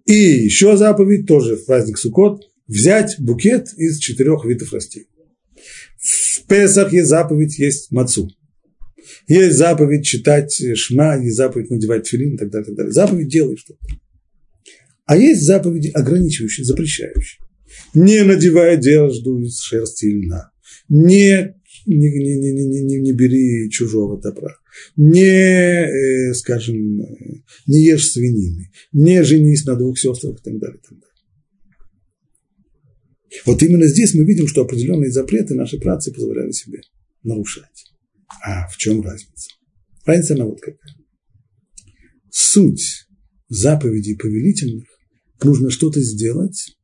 И 0.07 0.15
еще 0.15 0.77
заповедь, 0.77 1.27
тоже 1.27 1.57
в 1.57 1.67
праздник 1.67 1.99
Сукот, 1.99 2.43
взять 2.67 3.17
букет 3.19 3.73
из 3.77 3.99
четырех 3.99 4.45
видов 4.45 4.73
растений. 4.73 5.07
В 5.99 6.47
Песах 6.47 6.93
есть 6.93 7.09
заповедь, 7.09 7.59
есть 7.59 7.91
мацу. 7.91 8.31
Есть 9.29 9.57
заповедь 9.57 10.05
читать 10.05 10.61
шма, 10.75 11.17
есть 11.17 11.37
заповедь 11.37 11.71
надевать 11.71 12.07
филин 12.07 12.35
и 12.35 12.39
так 12.39 12.51
далее, 12.51 12.67
так 12.67 12.77
далее. 12.77 12.93
Заповедь 12.93 13.29
делай 13.29 13.57
что-то. 13.57 13.81
А 15.05 15.17
есть 15.17 15.43
заповеди 15.43 15.89
ограничивающие, 15.89 16.65
запрещающие. 16.65 17.41
Не 17.95 18.23
надевай 18.23 18.75
одежду 18.75 19.41
из 19.41 19.61
шерсти 19.61 20.07
и 20.07 20.23
льна. 20.23 20.51
Не, 20.89 21.55
не, 21.87 21.97
не, 21.97 22.37
не, 22.39 22.53
не, 22.53 22.83
не, 22.83 22.97
не 23.01 23.13
бери 23.13 23.71
чужого 23.71 24.21
добра. 24.21 24.57
Не, 24.97 26.31
э, 26.31 26.35
скажем, 26.35 26.99
не 27.67 27.85
ешь 27.85 28.11
свинины. 28.11 28.71
Не 28.93 29.23
женись 29.23 29.65
на 29.65 29.77
двух 29.77 29.99
сестрах 29.99 30.39
и 30.41 30.43
так 30.43 30.59
далее. 30.59 30.81
Так 30.83 30.99
далее. 30.99 31.07
Вот 33.45 33.63
именно 33.63 33.87
здесь 33.87 34.15
мы 34.15 34.25
видим, 34.25 34.47
что 34.47 34.63
определенные 34.63 35.11
запреты 35.11 35.55
наши 35.55 35.79
працы 35.79 36.13
позволяли 36.13 36.53
себе 36.53 36.81
нарушать. 37.23 37.93
А 38.43 38.67
в 38.69 38.77
чем 38.77 39.03
разница? 39.03 39.51
Разница 40.05 40.35
она 40.35 40.47
вот 40.47 40.61
какая. 40.61 40.95
Суть 42.31 43.07
заповедей 43.49 44.17
повелительных 44.17 44.87
нужно 45.43 45.71
что-то 45.71 46.01
сделать 46.01 46.77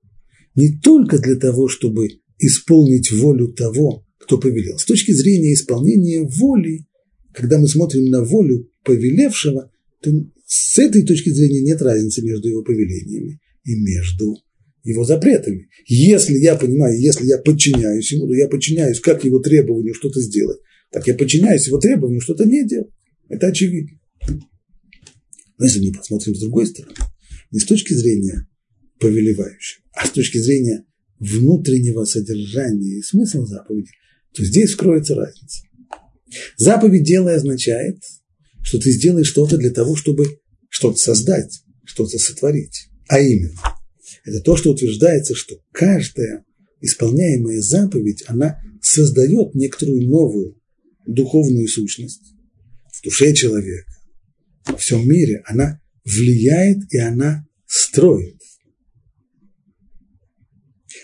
не 0.54 0.78
только 0.78 1.18
для 1.18 1.36
того, 1.36 1.68
чтобы 1.68 2.08
исполнить 2.38 3.10
волю 3.12 3.48
того, 3.48 4.04
кто 4.18 4.38
повелел. 4.38 4.78
С 4.78 4.84
точки 4.84 5.12
зрения 5.12 5.54
исполнения 5.54 6.22
воли, 6.22 6.86
когда 7.34 7.58
мы 7.58 7.68
смотрим 7.68 8.06
на 8.06 8.22
волю 8.22 8.70
повелевшего, 8.84 9.70
то 10.02 10.10
с 10.46 10.78
этой 10.78 11.04
точки 11.04 11.30
зрения 11.30 11.62
нет 11.62 11.80
разницы 11.80 12.22
между 12.22 12.48
его 12.48 12.62
повелениями 12.62 13.40
и 13.64 13.74
между 13.76 14.36
его 14.84 15.04
запретами. 15.04 15.68
Если 15.86 16.34
я 16.38 16.56
понимаю, 16.56 17.00
если 17.00 17.26
я 17.26 17.38
подчиняюсь 17.38 18.10
ему, 18.12 18.26
то 18.26 18.34
я 18.34 18.48
подчиняюсь 18.48 19.00
как 19.00 19.24
его 19.24 19.38
требованию 19.38 19.94
что-то 19.94 20.20
сделать, 20.20 20.58
так 20.90 21.06
я 21.06 21.14
подчиняюсь 21.14 21.66
его 21.66 21.78
требованию 21.78 22.20
что-то 22.20 22.44
не 22.44 22.66
делать. 22.66 22.90
Это 23.28 23.46
очевидно. 23.46 23.98
Но 25.58 25.64
если 25.64 25.86
мы 25.86 25.92
посмотрим 25.92 26.34
с 26.34 26.40
другой 26.40 26.66
стороны, 26.66 26.94
не 27.50 27.60
с 27.60 27.64
точки 27.64 27.94
зрения 27.94 28.48
повелевающего, 28.98 29.84
а 29.94 30.06
с 30.06 30.10
точки 30.10 30.38
зрения 30.38 30.84
внутреннего 31.18 32.04
содержания 32.04 32.98
и 32.98 33.02
смысла 33.02 33.46
заповеди, 33.46 33.90
то 34.34 34.44
здесь 34.44 34.70
вскроется 34.70 35.14
разница. 35.14 35.62
Заповедь 36.56 37.04
делай 37.04 37.36
означает, 37.36 37.98
что 38.62 38.78
ты 38.78 38.90
сделаешь 38.90 39.28
что-то 39.28 39.56
для 39.56 39.70
того, 39.70 39.96
чтобы 39.96 40.38
что-то 40.68 40.96
создать, 40.98 41.62
что-то 41.84 42.18
сотворить. 42.18 42.88
А 43.08 43.20
именно, 43.20 43.60
это 44.24 44.40
то, 44.40 44.56
что 44.56 44.70
утверждается, 44.70 45.34
что 45.34 45.56
каждая 45.72 46.44
исполняемая 46.80 47.60
заповедь, 47.60 48.24
она 48.26 48.58
создает 48.80 49.54
некоторую 49.54 50.08
новую 50.08 50.60
духовную 51.06 51.68
сущность 51.68 52.34
в 52.92 53.02
душе 53.02 53.32
человека, 53.34 53.92
во 54.66 54.76
всем 54.76 55.08
мире. 55.08 55.42
Она 55.46 55.80
влияет 56.04 56.92
и 56.92 56.98
она 56.98 57.46
строит. 57.66 58.40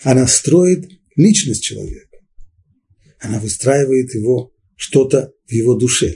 Она 0.02 0.26
строит 0.26 0.88
личность 1.16 1.62
человека. 1.62 2.18
Она 3.20 3.40
выстраивает 3.40 4.14
его 4.14 4.52
что-то 4.78 5.32
в 5.46 5.52
его 5.52 5.74
душе. 5.74 6.14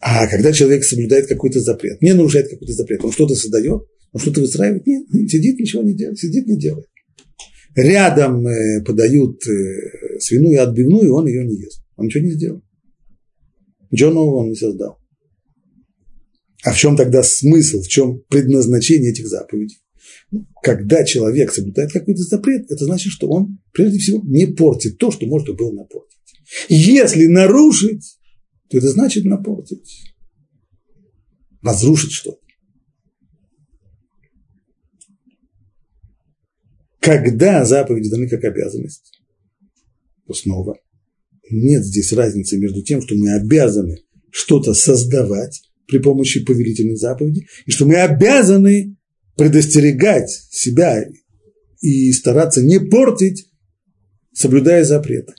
А 0.00 0.26
когда 0.26 0.52
человек 0.52 0.84
соблюдает 0.84 1.26
какой-то 1.26 1.60
запрет, 1.60 2.02
не 2.02 2.14
нарушает 2.14 2.48
какой-то 2.48 2.72
запрет, 2.72 3.04
он 3.04 3.12
что-то 3.12 3.34
создает, 3.34 3.82
он 4.12 4.20
что-то 4.20 4.40
выстраивает, 4.40 4.86
нет, 4.86 5.06
сидит, 5.30 5.58
ничего 5.58 5.82
не 5.82 5.94
делает, 5.94 6.18
сидит, 6.18 6.46
не 6.46 6.58
делает. 6.58 6.86
Рядом 7.76 8.46
э, 8.46 8.82
подают 8.84 9.46
э, 9.46 10.18
свиную 10.20 10.62
отбивную, 10.62 11.12
он 11.12 11.26
ее 11.26 11.44
не 11.44 11.56
ест. 11.56 11.84
Он 11.96 12.06
ничего 12.06 12.24
не 12.24 12.30
сделал. 12.30 12.62
Ничего 13.90 14.10
нового 14.10 14.36
он 14.36 14.50
не 14.50 14.56
создал. 14.56 14.98
А 16.64 16.72
в 16.72 16.78
чем 16.78 16.96
тогда 16.96 17.22
смысл, 17.22 17.82
в 17.82 17.88
чем 17.88 18.22
предназначение 18.28 19.10
этих 19.10 19.26
заповедей? 19.26 19.78
Когда 20.62 21.04
человек 21.04 21.52
соблюдает 21.52 21.92
какой-то 21.92 22.22
запрет, 22.22 22.70
это 22.70 22.84
значит, 22.84 23.12
что 23.12 23.28
он, 23.28 23.58
прежде 23.72 23.98
всего, 23.98 24.22
не 24.24 24.46
портит 24.46 24.98
то, 24.98 25.10
что 25.10 25.26
можно 25.26 25.52
было 25.54 25.72
напортить. 25.72 26.14
Если 26.68 27.26
нарушить, 27.26 28.18
то 28.68 28.78
это 28.78 28.88
значит 28.88 29.24
напортить. 29.24 30.14
Разрушить 31.62 32.12
что-то. 32.12 32.38
Когда 37.00 37.64
заповеди 37.64 38.08
даны 38.08 38.28
как 38.28 38.44
обязанность, 38.44 39.20
то 40.26 40.32
снова 40.32 40.78
нет 41.50 41.84
здесь 41.84 42.12
разницы 42.12 42.58
между 42.58 42.82
тем, 42.82 43.02
что 43.02 43.14
мы 43.14 43.34
обязаны 43.34 43.98
что-то 44.30 44.74
создавать 44.74 45.62
при 45.86 45.98
помощи 45.98 46.44
повелительных 46.44 46.96
заповедей, 46.96 47.46
и 47.66 47.70
что 47.70 47.84
мы 47.84 47.96
обязаны 47.96 48.96
предостерегать 49.36 50.30
себя 50.50 51.04
и 51.80 52.12
стараться 52.12 52.62
не 52.62 52.80
портить, 52.80 53.50
соблюдая 54.32 54.84
запреты. 54.84 55.34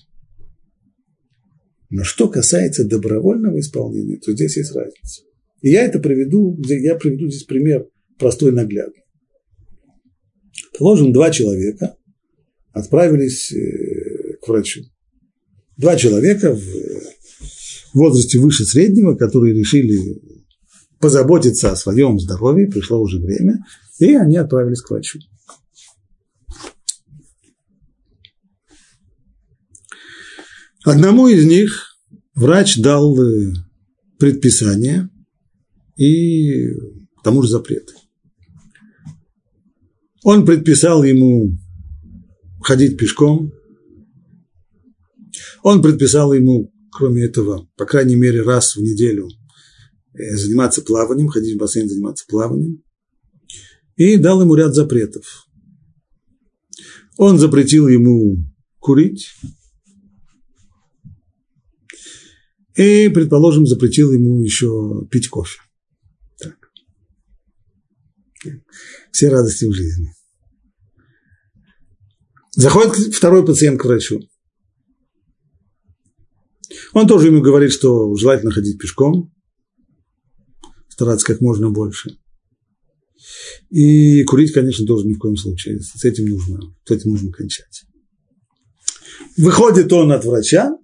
Но 1.96 2.04
что 2.04 2.28
касается 2.28 2.84
добровольного 2.84 3.58
исполнения, 3.58 4.18
то 4.18 4.34
здесь 4.34 4.58
есть 4.58 4.76
разница. 4.76 5.22
И 5.62 5.70
я 5.70 5.86
это 5.86 6.00
приведу, 6.00 6.60
я 6.68 6.96
приведу 6.96 7.30
здесь 7.30 7.46
пример 7.46 7.88
простой 8.20 8.52
наглядный. 8.52 9.04
Положим, 10.78 11.14
два 11.14 11.32
человека 11.32 11.96
отправились 12.74 13.50
э, 13.54 14.34
к 14.42 14.48
врачу. 14.50 14.82
Два 15.78 15.96
человека 15.96 16.54
в 16.54 17.98
возрасте 17.98 18.40
выше 18.40 18.66
среднего, 18.66 19.16
которые 19.16 19.58
решили 19.58 20.22
позаботиться 21.00 21.72
о 21.72 21.78
своем 21.78 22.20
здоровье, 22.20 22.68
пришло 22.68 23.00
уже 23.00 23.20
время, 23.20 23.60
и 24.00 24.16
они 24.16 24.36
отправились 24.36 24.82
к 24.82 24.90
врачу. 24.90 25.20
Одному 30.86 31.28
из 31.28 31.48
них 31.48 31.98
врач 32.36 32.78
дал 32.78 33.20
э, 33.20 33.54
предписание 34.20 35.10
и 35.96 36.70
к 37.18 37.24
тому 37.24 37.42
же 37.42 37.50
запреты. 37.50 37.94
Он 40.24 40.46
предписал 40.46 41.04
ему 41.04 41.58
ходить 42.62 43.00
пешком. 43.00 43.52
Он 45.64 45.82
предписал 45.82 46.34
ему, 46.34 46.72
кроме 46.92 47.24
этого, 47.24 47.68
по 47.78 47.86
крайней 47.88 48.16
мере, 48.16 48.44
раз 48.44 48.76
в 48.76 48.82
неделю 48.82 49.28
э, 50.14 50.36
заниматься 50.36 50.84
плаванием, 50.84 51.30
ходить 51.30 51.56
в 51.56 51.58
бассейн, 51.58 51.90
заниматься 51.90 52.26
плаванием. 52.28 52.84
И 53.96 54.18
дал 54.18 54.40
ему 54.40 54.54
ряд 54.54 54.76
запретов. 54.76 55.48
Он 57.18 57.40
запретил 57.40 57.88
ему 57.88 58.38
курить, 58.78 59.30
И, 62.76 63.10
предположим, 63.10 63.66
запретил 63.66 64.12
ему 64.12 64.42
еще 64.42 65.06
пить 65.10 65.30
кофе. 65.30 65.60
Так. 66.40 66.58
Все 69.12 69.30
радости 69.30 69.66
в 69.66 69.74
жизни. 69.74 70.14
Заходит 72.52 73.14
второй 73.14 73.46
пациент 73.46 73.80
к 73.80 73.86
врачу. 73.86 74.20
Он 76.94 77.08
тоже 77.08 77.28
ему 77.28 77.42
говорит, 77.42 77.72
что 77.72 78.16
желательно 78.16 78.52
ходить 78.52 78.80
пешком, 78.80 79.34
стараться 80.90 81.26
как 81.26 81.42
можно 81.42 81.70
больше. 81.70 82.18
И 83.70 84.24
курить, 84.24 84.54
конечно, 84.54 84.86
тоже 84.86 85.08
ни 85.08 85.14
в 85.14 85.20
коем 85.20 85.36
случае. 85.36 85.80
С 85.80 86.04
этим 86.04 86.26
нужно, 86.26 86.60
с 86.86 86.92
этим 86.92 87.12
нужно 87.12 87.32
кончать. 87.32 87.84
Выходит 89.38 89.92
он 89.92 90.12
от 90.12 90.26
врача, 90.26 90.78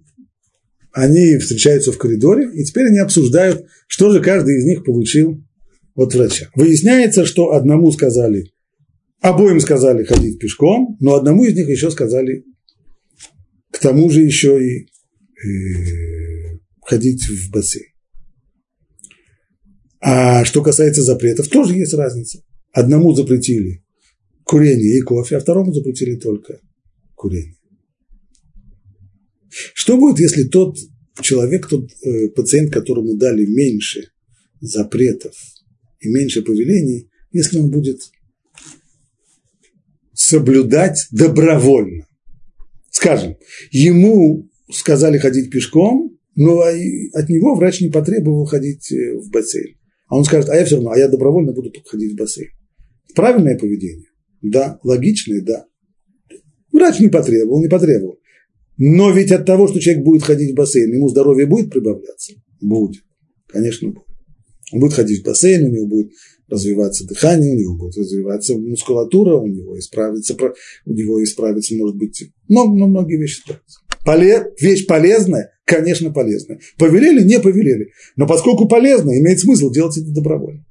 они 0.92 1.38
встречаются 1.38 1.92
в 1.92 1.98
коридоре, 1.98 2.50
и 2.52 2.64
теперь 2.64 2.86
они 2.86 2.98
обсуждают, 2.98 3.66
что 3.86 4.10
же 4.12 4.20
каждый 4.20 4.58
из 4.58 4.64
них 4.64 4.84
получил 4.84 5.42
от 5.94 6.14
врача. 6.14 6.50
Выясняется, 6.54 7.24
что 7.24 7.52
одному 7.52 7.90
сказали, 7.92 8.52
обоим 9.20 9.60
сказали 9.60 10.04
ходить 10.04 10.38
пешком, 10.38 10.96
но 11.00 11.14
одному 11.14 11.44
из 11.44 11.54
них 11.54 11.68
еще 11.68 11.90
сказали, 11.90 12.44
к 13.70 13.78
тому 13.78 14.10
же 14.10 14.22
еще 14.22 14.62
и 14.62 14.86
э, 14.86 16.58
ходить 16.84 17.24
в 17.24 17.50
бассейн. 17.50 17.86
А 20.00 20.44
что 20.44 20.62
касается 20.62 21.02
запретов, 21.02 21.48
тоже 21.48 21.74
есть 21.74 21.94
разница. 21.94 22.42
Одному 22.72 23.14
запретили 23.14 23.84
курение 24.44 24.98
и 24.98 25.00
кофе, 25.00 25.36
а 25.36 25.40
второму 25.40 25.72
запретили 25.72 26.16
только 26.16 26.58
курение. 27.14 27.56
Что 29.74 29.96
будет, 29.96 30.18
если 30.18 30.44
тот 30.44 30.76
человек, 31.20 31.68
тот 31.68 31.90
э, 32.02 32.28
пациент, 32.28 32.72
которому 32.72 33.16
дали 33.16 33.44
меньше 33.44 34.08
запретов 34.60 35.34
и 36.00 36.08
меньше 36.08 36.42
повелений, 36.42 37.08
если 37.32 37.58
он 37.58 37.70
будет 37.70 38.00
соблюдать 40.14 41.06
добровольно? 41.10 42.06
Скажем, 42.90 43.36
ему 43.70 44.48
сказали 44.70 45.18
ходить 45.18 45.50
пешком, 45.50 46.18
но 46.34 46.60
от 46.60 47.28
него 47.28 47.54
врач 47.54 47.80
не 47.80 47.90
потребовал 47.90 48.46
ходить 48.46 48.90
э, 48.92 49.16
в 49.16 49.30
бассейн. 49.30 49.76
А 50.08 50.16
он 50.16 50.24
скажет, 50.24 50.50
а 50.50 50.56
я 50.56 50.64
все 50.64 50.76
равно, 50.76 50.90
а 50.90 50.98
я 50.98 51.08
добровольно 51.08 51.52
буду 51.52 51.72
ходить 51.86 52.12
в 52.12 52.16
бассейн. 52.16 52.50
Правильное 53.14 53.58
поведение? 53.58 54.08
Да. 54.40 54.78
Логичное? 54.82 55.40
Да. 55.40 55.66
Врач 56.72 57.00
не 57.00 57.08
потребовал, 57.08 57.62
не 57.62 57.68
потребовал. 57.68 58.18
Но 58.76 59.10
ведь 59.10 59.32
от 59.32 59.46
того, 59.46 59.68
что 59.68 59.80
человек 59.80 60.04
будет 60.04 60.22
ходить 60.22 60.52
в 60.52 60.54
бассейн, 60.54 60.92
ему 60.92 61.08
здоровье 61.08 61.46
будет 61.46 61.70
прибавляться? 61.70 62.32
Будет. 62.60 63.02
Конечно, 63.48 63.88
будет. 63.88 64.06
Он 64.72 64.80
будет 64.80 64.94
ходить 64.94 65.20
в 65.20 65.26
бассейн, 65.26 65.66
у 65.66 65.70
него 65.70 65.86
будет 65.86 66.12
развиваться 66.48 67.06
дыхание, 67.06 67.52
у 67.52 67.58
него 67.58 67.76
будет 67.76 67.96
развиваться 67.96 68.58
мускулатура, 68.58 69.36
у 69.36 69.46
него 69.46 69.78
исправится, 69.78 70.36
у 70.86 70.92
него 70.92 71.22
исправится, 71.22 71.74
может 71.76 71.96
быть, 71.96 72.30
много, 72.48 72.76
но 72.76 72.86
многие 72.88 73.18
вещи 73.18 73.40
исправятся. 73.40 73.80
Поле, 74.04 74.52
вещь 74.60 74.86
полезная, 74.86 75.52
конечно, 75.64 76.12
полезная. 76.12 76.60
Повелели, 76.78 77.24
не 77.24 77.38
повелели. 77.40 77.92
Но 78.16 78.26
поскольку 78.26 78.68
полезно, 78.68 79.18
имеет 79.18 79.40
смысл 79.40 79.70
делать 79.70 79.96
это 79.96 80.10
добровольно. 80.10 80.64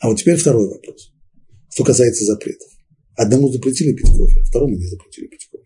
А 0.00 0.08
вот 0.08 0.18
теперь 0.18 0.36
второй 0.36 0.68
вопрос, 0.68 1.12
что 1.70 1.84
касается 1.84 2.24
запретов. 2.24 2.68
Одному 3.14 3.52
запретили 3.52 3.92
пить 3.92 4.10
кофе, 4.10 4.40
а 4.40 4.44
второму 4.44 4.74
не 4.74 4.86
запретили 4.86 5.28
пить 5.28 5.48
кофе. 5.50 5.61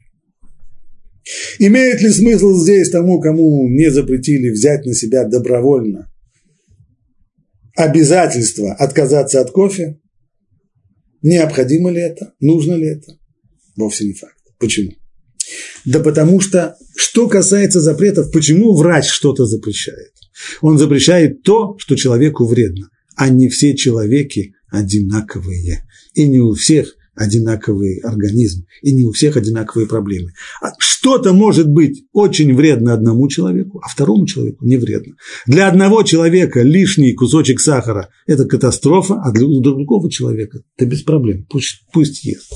Имеет 1.59 2.01
ли 2.03 2.11
смысл 2.11 2.55
здесь 2.55 2.91
тому, 2.91 3.21
кому 3.21 3.69
не 3.69 3.91
запретили 3.91 4.51
взять 4.51 4.85
на 4.85 4.95
себя 4.95 5.25
добровольно 5.25 6.13
обязательство 7.75 8.75
отказаться 8.75 9.41
от 9.41 9.51
кофе? 9.51 9.99
Необходимо 11.23 11.91
ли 11.91 12.01
это? 12.01 12.35
Нужно 12.41 12.75
ли 12.75 12.87
это? 12.87 13.19
Вовсе 13.77 14.05
не 14.05 14.15
факт. 14.15 14.37
Почему? 14.59 14.93
Да 15.85 16.01
потому 16.01 16.41
что, 16.41 16.77
что 16.97 17.29
касается 17.29 17.81
запретов, 17.81 18.33
почему 18.33 18.75
врач 18.75 19.09
что-то 19.09 19.47
запрещает? 19.47 20.13
Он 20.61 20.79
запрещает 20.79 21.43
то, 21.43 21.77
что 21.79 21.97
человеку 21.97 22.45
вредно, 22.45 22.89
а 23.17 23.29
не 23.29 23.49
все 23.49 23.75
человеки 23.75 24.55
одинаковые. 24.71 25.85
И 26.15 26.27
не 26.27 26.41
у 26.41 26.55
всех 26.55 26.95
одинаковый 27.17 27.99
организм, 27.99 28.67
и 28.83 28.93
не 28.93 29.05
у 29.05 29.13
всех 29.13 29.37
одинаковые 29.37 29.89
проблемы. 29.89 30.33
А 30.63 30.69
что-то 30.79 31.33
может 31.33 31.69
быть 31.69 32.05
очень 32.13 32.55
вредно 32.55 32.93
одному 32.93 33.27
человеку, 33.29 33.81
а 33.83 33.89
второму 33.89 34.27
человеку 34.27 34.65
не 34.65 34.77
вредно. 34.77 35.15
Для 35.47 35.69
одного 35.69 36.03
человека 36.03 36.63
лишний 36.63 37.15
кусочек 37.15 37.61
сахара– 37.61 38.11
это 38.27 38.45
катастрофа, 38.45 39.21
а 39.25 39.33
для 39.33 39.47
другого 39.47 40.11
человека– 40.11 40.61
это 40.77 40.87
без 40.87 41.03
проблем, 41.03 41.47
пусть, 41.49 41.83
пусть 41.93 42.25
ест. 42.25 42.53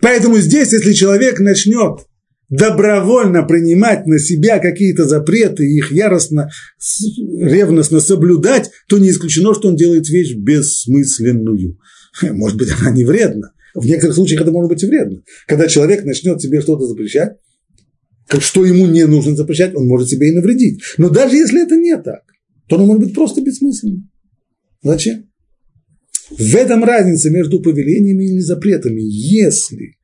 Поэтому 0.00 0.38
здесь, 0.38 0.72
если 0.72 0.92
человек 0.92 1.38
начнет 1.38 2.00
добровольно 2.48 3.44
принимать 3.44 4.06
на 4.06 4.18
себя 4.18 4.58
какие-то 4.58 5.06
запреты 5.06 5.64
и 5.64 5.78
их 5.78 5.90
яростно, 5.90 6.50
ревностно 7.16 8.00
соблюдать, 8.00 8.70
то 8.88 8.98
не 8.98 9.10
исключено, 9.10 9.54
что 9.54 9.68
он 9.68 9.76
делает 9.76 10.08
вещь 10.08 10.34
бессмысленную. 10.34 11.78
Может 12.22 12.58
быть, 12.58 12.68
она 12.80 12.90
не 12.90 13.04
вредна. 13.04 13.52
В 13.74 13.86
некоторых 13.86 14.16
случаях 14.16 14.42
это 14.42 14.50
может 14.50 14.68
быть 14.68 14.82
и 14.82 14.86
вредно. 14.86 15.22
Когда 15.46 15.66
человек 15.66 16.04
начнет 16.04 16.42
себе 16.42 16.60
что-то 16.60 16.86
запрещать, 16.86 17.38
что 18.38 18.66
ему 18.66 18.86
не 18.86 19.06
нужно 19.06 19.34
запрещать, 19.34 19.74
он 19.74 19.86
может 19.86 20.10
себе 20.10 20.28
и 20.28 20.34
навредить. 20.34 20.82
Но 20.98 21.08
даже 21.08 21.36
если 21.36 21.62
это 21.62 21.76
не 21.76 21.96
так, 21.96 22.22
то 22.68 22.76
оно 22.76 22.84
может 22.84 23.02
быть 23.02 23.14
просто 23.14 23.40
бессмысленным. 23.40 24.10
Зачем? 24.82 25.26
В 26.30 26.54
этом 26.54 26.84
разница 26.84 27.30
между 27.30 27.60
повелениями 27.60 28.36
и 28.36 28.40
запретами. 28.40 29.00
Если 29.00 29.96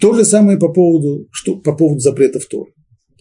то 0.00 0.12
же 0.12 0.24
самое 0.24 0.58
по 0.58 0.68
поводу, 0.68 1.28
что, 1.30 1.56
по 1.56 1.74
поводу 1.74 2.00
запретов 2.00 2.46
Торы. 2.46 2.72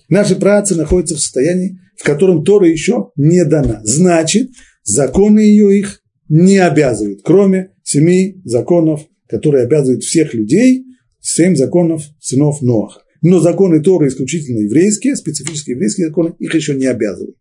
Наши 0.10 0.36
працы 0.36 0.76
находятся 0.76 1.16
в 1.16 1.20
состоянии, 1.20 1.80
в 1.98 2.04
котором 2.04 2.44
Тора 2.44 2.68
еще 2.68 3.12
не 3.16 3.46
дана. 3.46 3.82
Значит, 3.84 4.52
законы 4.84 5.40
ее 5.40 5.80
их 5.80 6.03
не 6.30 6.58
обязывают, 6.58 7.22
кроме 7.24 7.72
семи 7.84 8.42
законов, 8.44 9.02
которые 9.28 9.66
обязывают 9.66 10.04
всех 10.04 10.34
людей, 10.34 10.86
семь 11.20 11.56
законов 11.56 12.04
сынов 12.20 12.62
Ноаха. 12.62 13.02
Но 13.22 13.40
законы 13.40 13.82
Торы 13.82 14.10
исключительно 14.10 14.60
еврейские, 14.60 15.16
специфические 15.16 15.76
еврейские 15.76 16.08
законы, 16.08 16.36
их 16.40 16.54
еще 16.54 16.76
не 16.76 16.88
обязывают. 16.88 17.38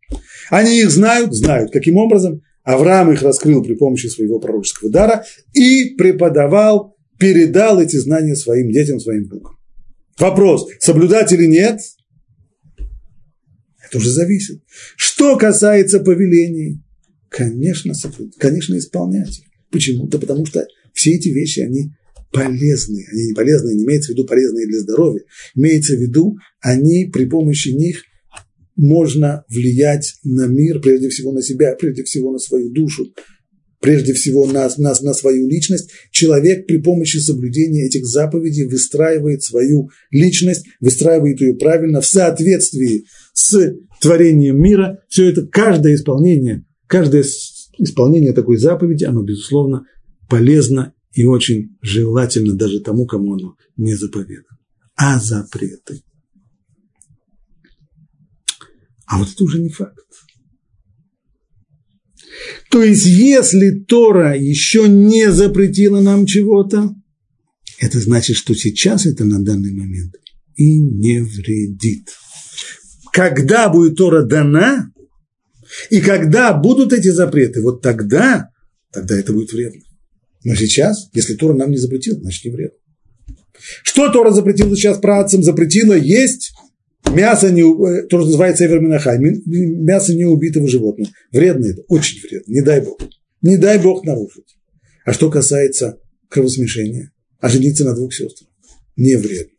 Они 0.49 0.81
их 0.81 0.91
знают, 0.91 1.35
знают. 1.35 1.73
Каким 1.73 1.97
образом? 1.97 2.43
Авраам 2.63 3.13
их 3.13 3.23
раскрыл 3.23 3.65
при 3.65 3.75
помощи 3.75 4.07
своего 4.07 4.39
пророческого 4.39 4.91
дара 4.91 5.25
и 5.53 5.97
преподавал 5.97 6.97
передал 7.19 7.81
эти 7.81 7.97
знания 7.97 8.37
своим 8.37 8.71
детям, 8.71 9.01
своим 9.01 9.25
внукам. 9.25 9.57
Вопрос, 10.19 10.69
соблюдать 10.81 11.33
или 11.33 11.47
нет, 11.47 11.81
это 13.87 13.99
уже 13.99 14.11
зависит. 14.11 14.63
Что 14.97 15.37
касается 15.37 16.01
повелений, 16.01 16.83
конечно, 17.33 17.95
конечно, 18.39 18.77
исполнять. 18.77 19.43
Почему? 19.71 20.07
Да 20.07 20.19
потому 20.19 20.45
что 20.45 20.67
все 20.93 21.13
эти 21.13 21.29
вещи, 21.29 21.61
они 21.61 21.93
полезны. 22.31 23.05
Они 23.11 23.29
не 23.29 23.33
полезны, 23.33 23.75
не 23.75 23.85
имеется 23.85 24.13
в 24.13 24.15
виду 24.15 24.27
полезные 24.27 24.67
для 24.67 24.81
здоровья. 24.81 25.23
Имеется 25.55 25.97
в 25.97 26.01
виду, 26.01 26.37
они 26.61 27.11
при 27.13 27.25
помощи 27.25 27.71
них 27.71 28.03
можно 28.77 29.45
влиять 29.49 30.15
на 30.25 30.47
мир, 30.47 30.81
прежде 30.81 31.09
всего 31.09 31.33
на 31.33 31.43
себя, 31.43 31.75
прежде 31.75 32.05
всего 32.05 32.33
на 32.33 32.39
свою 32.39 32.71
душу, 32.71 33.13
прежде 33.81 34.13
всего 34.13 34.47
на, 34.47 34.71
на, 34.79 34.95
на 35.01 35.15
свою 35.15 35.49
личность, 35.49 35.91
человек 36.11 36.67
при 36.67 36.79
помощи 36.79 37.19
соблюдения 37.19 37.87
этих 37.87 38.07
заповедей 38.07 38.67
выстраивает 38.67 39.43
свою 39.43 39.91
личность, 40.11 40.65
выстраивает 40.81 41.41
ее 41.41 41.55
правильно 41.55 42.01
в 42.01 42.07
соответствии 42.07 43.05
с 43.35 43.75
творением 44.01 44.61
мира. 44.61 45.03
Все 45.09 45.29
это, 45.29 45.47
каждое 45.47 45.95
исполнение, 45.95 46.65
каждое 46.93 47.25
исполнение 47.79 48.35
такой 48.35 48.59
заповеди, 48.59 49.05
оно, 49.05 49.23
безусловно, 49.23 49.87
полезно 50.29 50.93
и 51.15 51.25
очень 51.25 51.79
желательно 51.81 52.53
даже 52.55 52.81
тому, 52.81 53.07
кому 53.07 53.33
оно 53.33 53.57
не 53.79 53.95
заповедано. 53.95 54.59
А 54.95 55.19
запреты? 55.19 56.03
А 59.07 59.19
вот 59.19 59.29
это 59.33 59.45
уже 59.45 59.63
не 59.63 59.71
факт. 59.71 60.07
То 62.71 62.83
есть, 62.83 63.07
если 63.07 63.71
Тора 63.71 64.37
еще 64.37 64.87
не 64.87 65.33
запретила 65.33 66.01
нам 66.03 66.27
чего-то, 66.27 66.95
это 67.79 68.01
значит, 68.01 68.37
что 68.37 68.55
сейчас 68.55 69.07
это 69.07 69.25
на 69.25 69.43
данный 69.43 69.73
момент 69.73 70.15
и 70.57 70.79
не 70.79 71.21
вредит. 71.21 72.11
Когда 73.13 73.71
будет 73.71 73.97
Тора 73.97 74.25
дана, 74.25 74.92
и 75.91 76.01
когда 76.01 76.53
будут 76.53 76.93
эти 76.93 77.09
запреты, 77.09 77.63
вот 77.63 77.83
тогда, 77.83 78.51
тогда 78.93 79.19
это 79.19 79.33
будет 79.33 79.53
вредно. 79.53 79.83
Но 80.45 80.55
сейчас, 80.55 81.09
если 81.13 81.35
Тора 81.35 81.55
нам 81.55 81.71
не 81.71 81.79
запретила, 81.79 82.19
значит 82.21 82.45
не 82.45 82.51
вредно. 82.51 82.77
Что 83.83 84.11
Тора 84.11 84.31
запретила 84.31 84.75
сейчас 84.75 84.99
працам? 84.99 85.43
Запретила 85.43 85.95
есть 85.95 86.53
Мясо, 87.11 87.51
не, 87.51 87.63
э, 87.63 88.07
то, 88.07 88.19
что 88.19 88.27
называется 88.27 88.65
эверминахай, 88.65 89.19
мясо 89.19 90.15
неубитого 90.15 90.69
животного. 90.69 91.11
Вредно 91.33 91.67
это, 91.67 91.83
очень 91.89 92.21
вредно, 92.21 92.53
не 92.53 92.63
дай 92.63 92.81
бог. 92.81 93.01
Не 93.43 93.57
дай 93.57 93.79
бог 93.79 94.05
нарушить. 94.05 94.57
А 95.05 95.13
что 95.13 95.31
касается 95.31 95.99
кровосмешения, 96.29 97.13
а 97.41 97.49
жениться 97.49 97.85
на 97.85 97.95
двух 97.95 98.15
сестрах, 98.15 98.49
не 98.97 99.17
вредно. 99.17 99.53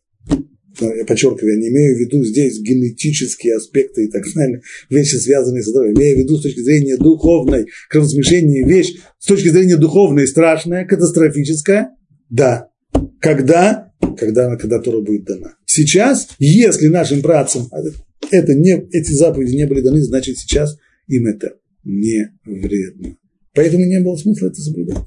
Я 0.79 1.05
подчеркиваю, 1.05 1.53
я 1.53 1.59
не 1.59 1.69
имею 1.69 1.95
в 1.95 1.99
виду 1.99 2.23
здесь 2.23 2.59
генетические 2.59 3.57
аспекты 3.57 4.05
и 4.05 4.07
так 4.09 4.23
далее, 4.33 4.61
вещи, 4.89 5.15
связанные 5.15 5.63
с 5.63 5.67
здоровьем. 5.67 5.97
Имею 5.97 6.17
в 6.17 6.19
виду 6.21 6.37
с 6.37 6.41
точки 6.41 6.61
зрения 6.61 6.97
духовной, 6.97 7.67
кровосмешение 7.89 8.67
вещь, 8.67 8.95
с 9.19 9.25
точки 9.25 9.49
зрения 9.49 9.77
духовной 9.77 10.27
страшная, 10.27 10.85
катастрофическая, 10.85 11.89
да. 12.29 12.69
Когда? 13.19 13.91
Когда, 14.17 14.55
когда 14.57 14.79
Тора 14.79 15.01
будет 15.01 15.25
дана. 15.25 15.55
Сейчас, 15.65 16.29
если 16.39 16.87
нашим 16.87 17.21
працам 17.21 17.69
это 18.31 18.53
не, 18.53 18.87
эти 18.91 19.11
заповеди 19.11 19.55
не 19.55 19.67
были 19.67 19.81
даны, 19.81 20.01
значит 20.01 20.37
сейчас 20.37 20.77
им 21.07 21.27
это 21.27 21.55
не 21.83 22.31
вредно. 22.45 23.17
Поэтому 23.53 23.85
не 23.85 23.99
было 23.99 24.15
смысла 24.15 24.47
это 24.47 24.61
соблюдать. 24.61 25.03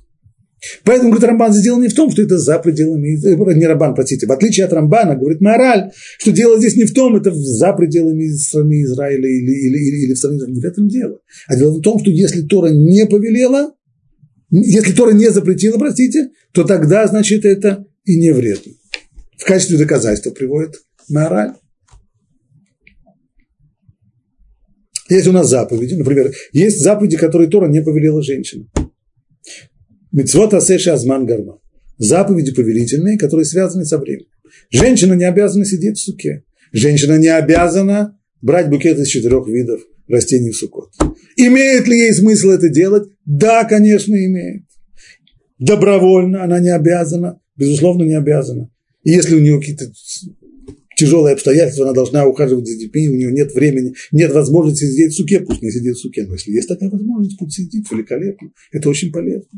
Поэтому, 0.84 1.10
говорит, 1.10 1.28
Рамбан 1.28 1.52
сделал 1.52 1.80
не 1.80 1.88
в 1.88 1.94
том, 1.94 2.10
что 2.10 2.22
это 2.22 2.38
за 2.38 2.58
пределами, 2.58 3.16
э, 3.24 3.54
не 3.54 3.66
Рамбан, 3.66 3.94
простите, 3.94 4.26
в 4.26 4.32
отличие 4.32 4.66
от 4.66 4.72
Рамбана, 4.72 5.16
говорит 5.16 5.40
мораль, 5.40 5.90
что 6.18 6.32
дело 6.32 6.58
здесь 6.58 6.76
не 6.76 6.84
в 6.84 6.94
том, 6.94 7.16
это 7.16 7.32
за 7.32 7.72
пределами 7.72 8.28
страны 8.28 8.82
Израиля 8.82 9.28
или, 9.28 9.50
или, 9.50 9.76
или, 9.76 10.04
или 10.06 10.14
в 10.14 10.18
стране 10.18 10.40
не 10.48 10.60
в 10.60 10.64
этом 10.64 10.88
дело. 10.88 11.18
А 11.48 11.56
дело 11.56 11.78
в 11.78 11.82
том, 11.82 11.98
что 11.98 12.10
если 12.10 12.42
Тора 12.42 12.68
не 12.68 13.06
повелела, 13.06 13.72
если 14.50 14.92
Тора 14.92 15.12
не 15.12 15.30
запретила, 15.30 15.78
простите, 15.78 16.30
то 16.52 16.64
тогда, 16.64 17.06
значит, 17.06 17.44
это 17.44 17.86
и 18.04 18.18
не 18.18 18.32
вредно. 18.32 18.72
В 19.36 19.44
качестве 19.44 19.78
доказательства 19.78 20.30
приводит 20.30 20.82
мораль. 21.08 21.52
Есть 25.08 25.26
у 25.28 25.32
нас 25.32 25.48
заповеди, 25.48 25.94
например, 25.94 26.32
есть 26.52 26.80
заповеди, 26.82 27.16
которые 27.16 27.48
Тора 27.48 27.68
не 27.68 27.80
повелела 27.80 28.22
женщинам. 28.22 28.68
Мецвод 30.16 30.54
асеши 30.54 30.88
азман 30.88 31.26
гарма. 31.26 31.58
Заповеди 31.98 32.54
повелительные, 32.54 33.18
которые 33.18 33.44
связаны 33.44 33.84
со 33.84 33.98
временем. 33.98 34.30
Женщина 34.70 35.12
не 35.12 35.24
обязана 35.24 35.66
сидеть 35.66 35.98
в 35.98 36.04
суке. 36.04 36.42
Женщина 36.72 37.18
не 37.18 37.28
обязана 37.28 38.18
брать 38.40 38.70
букет 38.70 38.98
из 38.98 39.08
четырех 39.08 39.46
видов 39.46 39.82
растений 40.08 40.52
в 40.52 40.56
сукот. 40.56 40.90
Имеет 41.36 41.86
ли 41.86 41.98
ей 41.98 42.14
смысл 42.14 42.48
это 42.48 42.70
делать? 42.70 43.10
Да, 43.26 43.64
конечно, 43.64 44.14
имеет. 44.14 44.62
Добровольно 45.58 46.44
она 46.44 46.60
не 46.60 46.70
обязана, 46.70 47.38
безусловно, 47.54 48.04
не 48.04 48.14
обязана. 48.14 48.70
И 49.04 49.10
если 49.10 49.34
у 49.34 49.40
нее 49.40 49.58
какие-то 49.58 49.92
тяжелые 50.96 51.34
обстоятельства, 51.34 51.84
она 51.84 51.92
должна 51.92 52.26
ухаживать 52.26 52.66
за 52.66 52.78
детьми, 52.78 53.10
у 53.10 53.14
нее 53.16 53.32
нет 53.32 53.54
времени, 53.54 53.92
нет 54.12 54.32
возможности 54.32 54.86
сидеть 54.86 55.12
в 55.12 55.16
суке, 55.16 55.40
пусть 55.40 55.60
не 55.60 55.70
сидит 55.70 55.96
в 55.96 56.00
суке. 56.00 56.24
Но 56.24 56.32
если 56.32 56.52
есть 56.52 56.68
такая 56.68 56.88
возможность, 56.88 57.38
пусть 57.38 57.56
сидит, 57.56 57.84
великолепно. 57.90 58.50
Это 58.72 58.88
очень 58.88 59.12
полезно. 59.12 59.50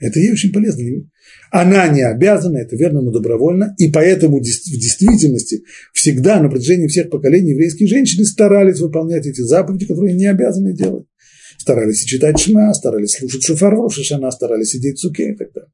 Это 0.00 0.18
ей 0.18 0.32
очень 0.32 0.52
полезно. 0.52 0.82
Она 1.50 1.86
не 1.88 2.02
обязана, 2.02 2.58
это 2.58 2.74
верно, 2.74 3.02
но 3.02 3.12
добровольно. 3.12 3.74
И 3.78 3.90
поэтому 3.90 4.40
в 4.40 4.42
действительности 4.42 5.62
всегда 5.92 6.40
на 6.40 6.48
протяжении 6.48 6.86
всех 6.88 7.10
поколений 7.10 7.50
еврейские 7.50 7.88
женщины 7.88 8.24
старались 8.24 8.80
выполнять 8.80 9.26
эти 9.26 9.42
заповеди, 9.42 9.86
которые 9.86 10.14
не 10.14 10.26
обязаны 10.26 10.72
делать. 10.72 11.06
Старались 11.58 12.04
читать 12.04 12.40
шма, 12.40 12.72
старались 12.72 13.12
слушать 13.12 13.44
шофар 13.44 13.74
Рошашана, 13.74 14.30
старались 14.30 14.70
сидеть 14.70 14.96
в 14.96 15.00
суке 15.00 15.32
и 15.32 15.36
так 15.36 15.52
далее. 15.52 15.70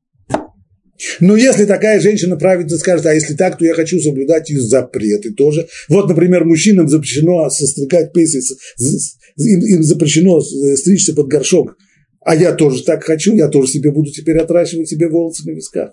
Но 1.20 1.37
если 1.37 1.66
такая 1.66 2.01
женщина 2.01 2.37
праведно 2.37 2.77
скажет, 2.79 3.07
а 3.07 3.14
если 3.14 3.35
так, 3.35 3.59
то 3.59 3.64
я 3.64 3.74
хочу 3.74 4.01
соблюдать 4.01 4.51
и 4.51 4.57
запреты 4.57 5.33
тоже. 5.35 5.68
Вот, 5.89 6.09
например, 6.09 6.45
мужчинам 6.45 6.89
запрещено 6.89 7.49
состригать 7.51 8.12
пейсы, 8.12 8.41
им, 9.37 9.61
им 9.61 9.83
запрещено 9.83 10.41
стричься 10.41 11.12
под 11.14 11.29
горшок, 11.29 11.77
а 12.27 12.35
я 12.35 12.53
тоже 12.57 12.83
так 12.83 13.05
хочу, 13.05 13.35
я 13.35 13.47
тоже 13.47 13.70
себе 13.70 13.93
буду 13.93 14.11
теперь 14.11 14.37
отращивать 14.39 14.89
себе 14.89 15.09
волосы 15.09 15.47
на 15.47 15.53
висках. 15.53 15.93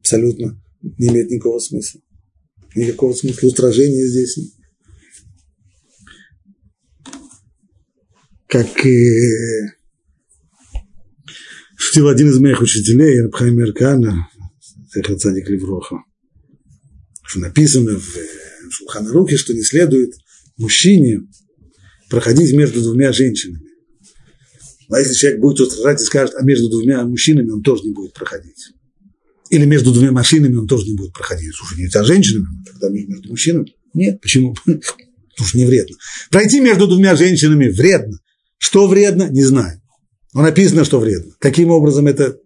Абсолютно 0.00 0.62
не 0.82 1.08
имеет 1.08 1.30
никакого 1.30 1.60
смысла. 1.60 2.02
Никакого 2.76 3.14
смысла 3.14 3.46
устражения 3.46 4.06
здесь 4.06 4.36
нет. 4.36 4.52
Как 8.48 8.84
и 8.84 9.08
Шутил 11.78 12.08
один 12.08 12.28
из 12.28 12.38
моих 12.38 12.60
учителей, 12.60 13.22
Рабхайм 13.22 13.56
Меркана, 13.56 14.28
Цадик 14.92 15.48
Левроха, 15.48 15.96
что 17.22 17.40
написано 17.40 17.98
в 17.98 18.70
Шулханарухе, 18.70 19.38
что 19.38 19.54
не 19.54 19.62
следует 19.62 20.12
мужчине 20.58 21.22
проходить 22.14 22.54
между 22.54 22.80
двумя 22.80 23.12
женщинами. 23.12 23.60
А 24.88 25.00
если 25.00 25.14
человек 25.14 25.40
будет 25.40 25.60
устражать 25.60 26.00
и 26.00 26.04
скажет, 26.04 26.36
а 26.38 26.44
между 26.44 26.68
двумя 26.70 27.04
мужчинами 27.04 27.50
он 27.50 27.62
тоже 27.62 27.82
не 27.82 27.90
будет 27.90 28.12
проходить. 28.12 28.70
Или 29.50 29.64
между 29.64 29.92
двумя 29.92 30.12
машинами 30.12 30.54
он 30.54 30.68
тоже 30.68 30.86
не 30.86 30.94
будет 30.94 31.12
проходить. 31.12 31.52
Слушай, 31.54 31.78
не 31.78 31.88
а 31.92 32.04
женщинами, 32.04 32.46
тогда 32.64 32.88
между 32.90 33.28
мужчинами. 33.28 33.74
Нет, 33.94 34.20
почему? 34.20 34.54
Потому 34.64 35.48
что 35.48 35.58
не 35.58 35.66
вредно. 35.66 35.96
Пройти 36.30 36.60
между 36.60 36.86
двумя 36.86 37.16
женщинами 37.16 37.68
вредно. 37.68 38.18
Что 38.58 38.86
вредно, 38.86 39.28
не 39.28 39.42
знаю. 39.42 39.82
Но 40.32 40.42
написано, 40.42 40.84
что 40.84 41.00
вредно. 41.00 41.32
Каким 41.40 41.70
образом 41.70 42.06
это 42.06 42.36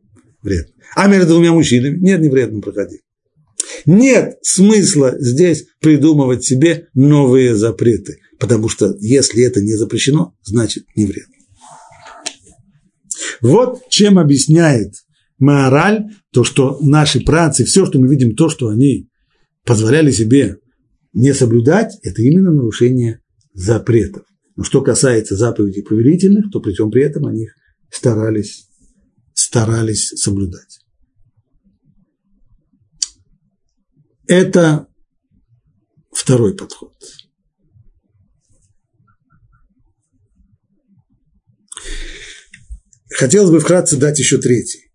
вредно? 0.42 0.72
А 0.96 1.08
между 1.08 1.34
двумя 1.34 1.52
мужчинами? 1.52 1.98
Нет, 1.98 2.20
не 2.20 2.30
вредно 2.30 2.62
проходить. 2.62 3.00
Нет 3.84 4.38
смысла 4.42 5.14
здесь 5.18 5.66
придумывать 5.80 6.44
себе 6.44 6.88
новые 6.94 7.54
запреты, 7.54 8.18
потому 8.38 8.68
что 8.68 8.96
если 9.00 9.44
это 9.44 9.60
не 9.60 9.74
запрещено, 9.74 10.34
значит 10.42 10.84
не 10.96 11.06
вредно. 11.06 11.34
Вот 13.40 13.88
чем 13.88 14.18
объясняет 14.18 14.94
Маораль 15.38 16.06
то, 16.32 16.44
что 16.44 16.78
наши 16.80 17.20
працы, 17.20 17.64
все, 17.64 17.86
что 17.86 17.98
мы 17.98 18.08
видим, 18.08 18.34
то, 18.34 18.48
что 18.48 18.68
они 18.68 19.08
позволяли 19.64 20.10
себе 20.10 20.58
не 21.12 21.32
соблюдать, 21.32 21.98
это 22.02 22.22
именно 22.22 22.52
нарушение 22.52 23.20
запретов. 23.52 24.24
Но 24.56 24.64
что 24.64 24.82
касается 24.82 25.36
заповедей 25.36 25.82
повелительных, 25.82 26.50
то 26.50 26.60
при 26.60 26.72
всем 26.72 26.90
при 26.90 27.02
этом 27.02 27.26
они 27.26 27.44
их 27.44 27.54
старались, 27.90 28.68
старались 29.32 30.08
соблюдать. 30.08 30.80
Это 34.26 34.88
второй 36.10 36.54
подход. 36.54 36.92
Хотелось 43.10 43.50
бы 43.50 43.60
вкратце 43.60 43.96
дать 43.96 44.18
еще 44.18 44.38
третий. 44.38 44.90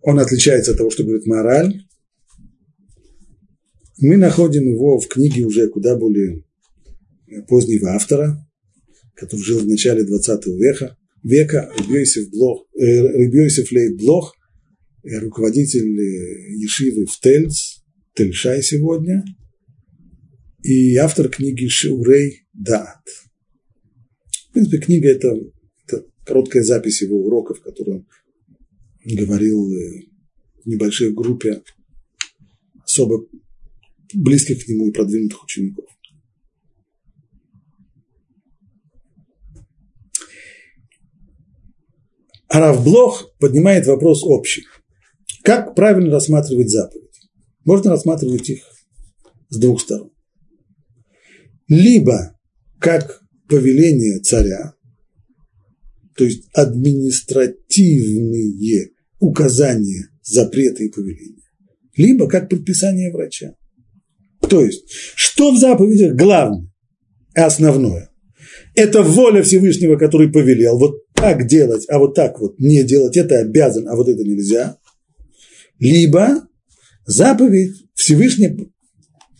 Он 0.00 0.18
отличается 0.18 0.72
от 0.72 0.78
того, 0.78 0.90
что 0.90 1.04
говорит 1.04 1.26
мораль. 1.26 1.82
Мы 3.98 4.16
находим 4.16 4.64
его 4.64 4.98
в 4.98 5.06
книге 5.06 5.44
уже 5.44 5.68
куда 5.68 5.96
более 5.96 6.44
позднего 7.48 7.94
автора, 7.94 8.44
который 9.14 9.42
жил 9.42 9.60
в 9.60 9.66
начале 9.66 10.02
20 10.04 10.46
века, 10.58 10.98
века 11.22 11.72
э, 11.72 11.80
Рыбьёйсев 13.00 13.70
Лейт 13.70 13.96
Блох, 13.96 14.34
э, 15.04 15.18
руководитель 15.18 15.98
э, 16.00 16.56
Ешивы 16.56 17.06
в 17.06 17.20
Тельц, 17.20 17.82
Тельшай 18.14 18.62
сегодня, 18.62 19.24
и 20.62 20.96
автор 20.96 21.28
книги 21.28 21.68
Шиурей 21.68 22.46
Даат. 22.52 23.06
В 24.48 24.52
принципе, 24.52 24.78
книга 24.78 25.08
это 25.08 25.32
короткая 26.24 26.62
запись 26.62 27.02
его 27.02 27.16
уроков, 27.16 27.60
которые 27.60 28.04
он 29.04 29.14
говорил 29.16 29.66
в 29.66 30.66
небольшой 30.66 31.12
группе 31.12 31.62
особо 32.84 33.26
близких 34.14 34.64
к 34.64 34.68
нему 34.68 34.88
и 34.88 34.92
продвинутых 34.92 35.44
учеников. 35.44 35.86
Арав 42.48 42.84
Блох 42.84 43.34
поднимает 43.38 43.86
вопрос 43.86 44.22
общий. 44.24 44.64
Как 45.42 45.74
правильно 45.74 46.12
рассматривать 46.12 46.68
заповедь? 46.68 47.30
Можно 47.64 47.92
рассматривать 47.92 48.48
их 48.50 48.64
с 49.48 49.58
двух 49.58 49.80
сторон. 49.80 50.12
Либо 51.66 52.38
как 52.78 53.22
повеление 53.48 54.20
царя, 54.20 54.74
то 56.16 56.24
есть 56.24 56.48
административные 56.52 58.90
указания, 59.18 60.08
запреты 60.22 60.86
и 60.86 60.90
повеления, 60.90 61.42
либо 61.96 62.28
как 62.28 62.48
предписание 62.48 63.12
врача. 63.12 63.56
То 64.48 64.64
есть, 64.64 64.84
что 65.14 65.52
в 65.52 65.58
заповедях 65.58 66.14
главное 66.14 66.70
и 67.36 67.40
основное? 67.40 68.10
Это 68.74 69.02
воля 69.02 69.42
Всевышнего, 69.42 69.96
который 69.96 70.30
повелел, 70.30 70.78
вот 70.78 70.94
так 71.14 71.46
делать, 71.46 71.84
а 71.88 71.98
вот 71.98 72.14
так 72.14 72.40
вот 72.40 72.58
не 72.58 72.82
делать, 72.82 73.16
это 73.16 73.38
обязан, 73.38 73.88
а 73.88 73.96
вот 73.96 74.08
это 74.08 74.22
нельзя. 74.24 74.76
Либо 75.78 76.46
заповедь 77.06 77.84
Всевышний 77.94 78.72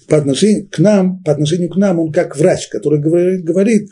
по 0.08 0.18
отношению 0.18 0.68
к 0.68 0.78
нам, 0.78 1.22
по 1.22 1.32
отношению 1.32 1.70
к 1.70 1.76
нам, 1.76 1.98
он 1.98 2.12
как 2.12 2.36
врач, 2.36 2.68
который 2.68 3.00
говорит, 3.00 3.44
говорит 3.44 3.88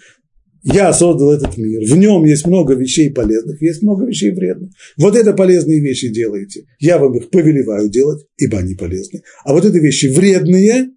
я 0.62 0.92
создал 0.92 1.32
этот 1.32 1.56
мир, 1.56 1.82
в 1.88 1.96
нем 1.96 2.24
есть 2.24 2.46
много 2.46 2.74
вещей 2.74 3.11
полезных, 3.11 3.61
есть 3.62 3.82
много 3.82 4.06
вещей 4.06 4.30
вредных. 4.30 4.70
Вот 4.96 5.16
это 5.16 5.32
полезные 5.32 5.80
вещи 5.80 6.08
делаете, 6.08 6.64
я 6.78 6.98
вам 6.98 7.16
их 7.16 7.30
повелеваю 7.30 7.88
делать, 7.88 8.26
ибо 8.36 8.58
они 8.58 8.74
полезны. 8.74 9.22
А 9.44 9.52
вот 9.52 9.64
это 9.64 9.78
вещи 9.78 10.06
вредные, 10.06 10.90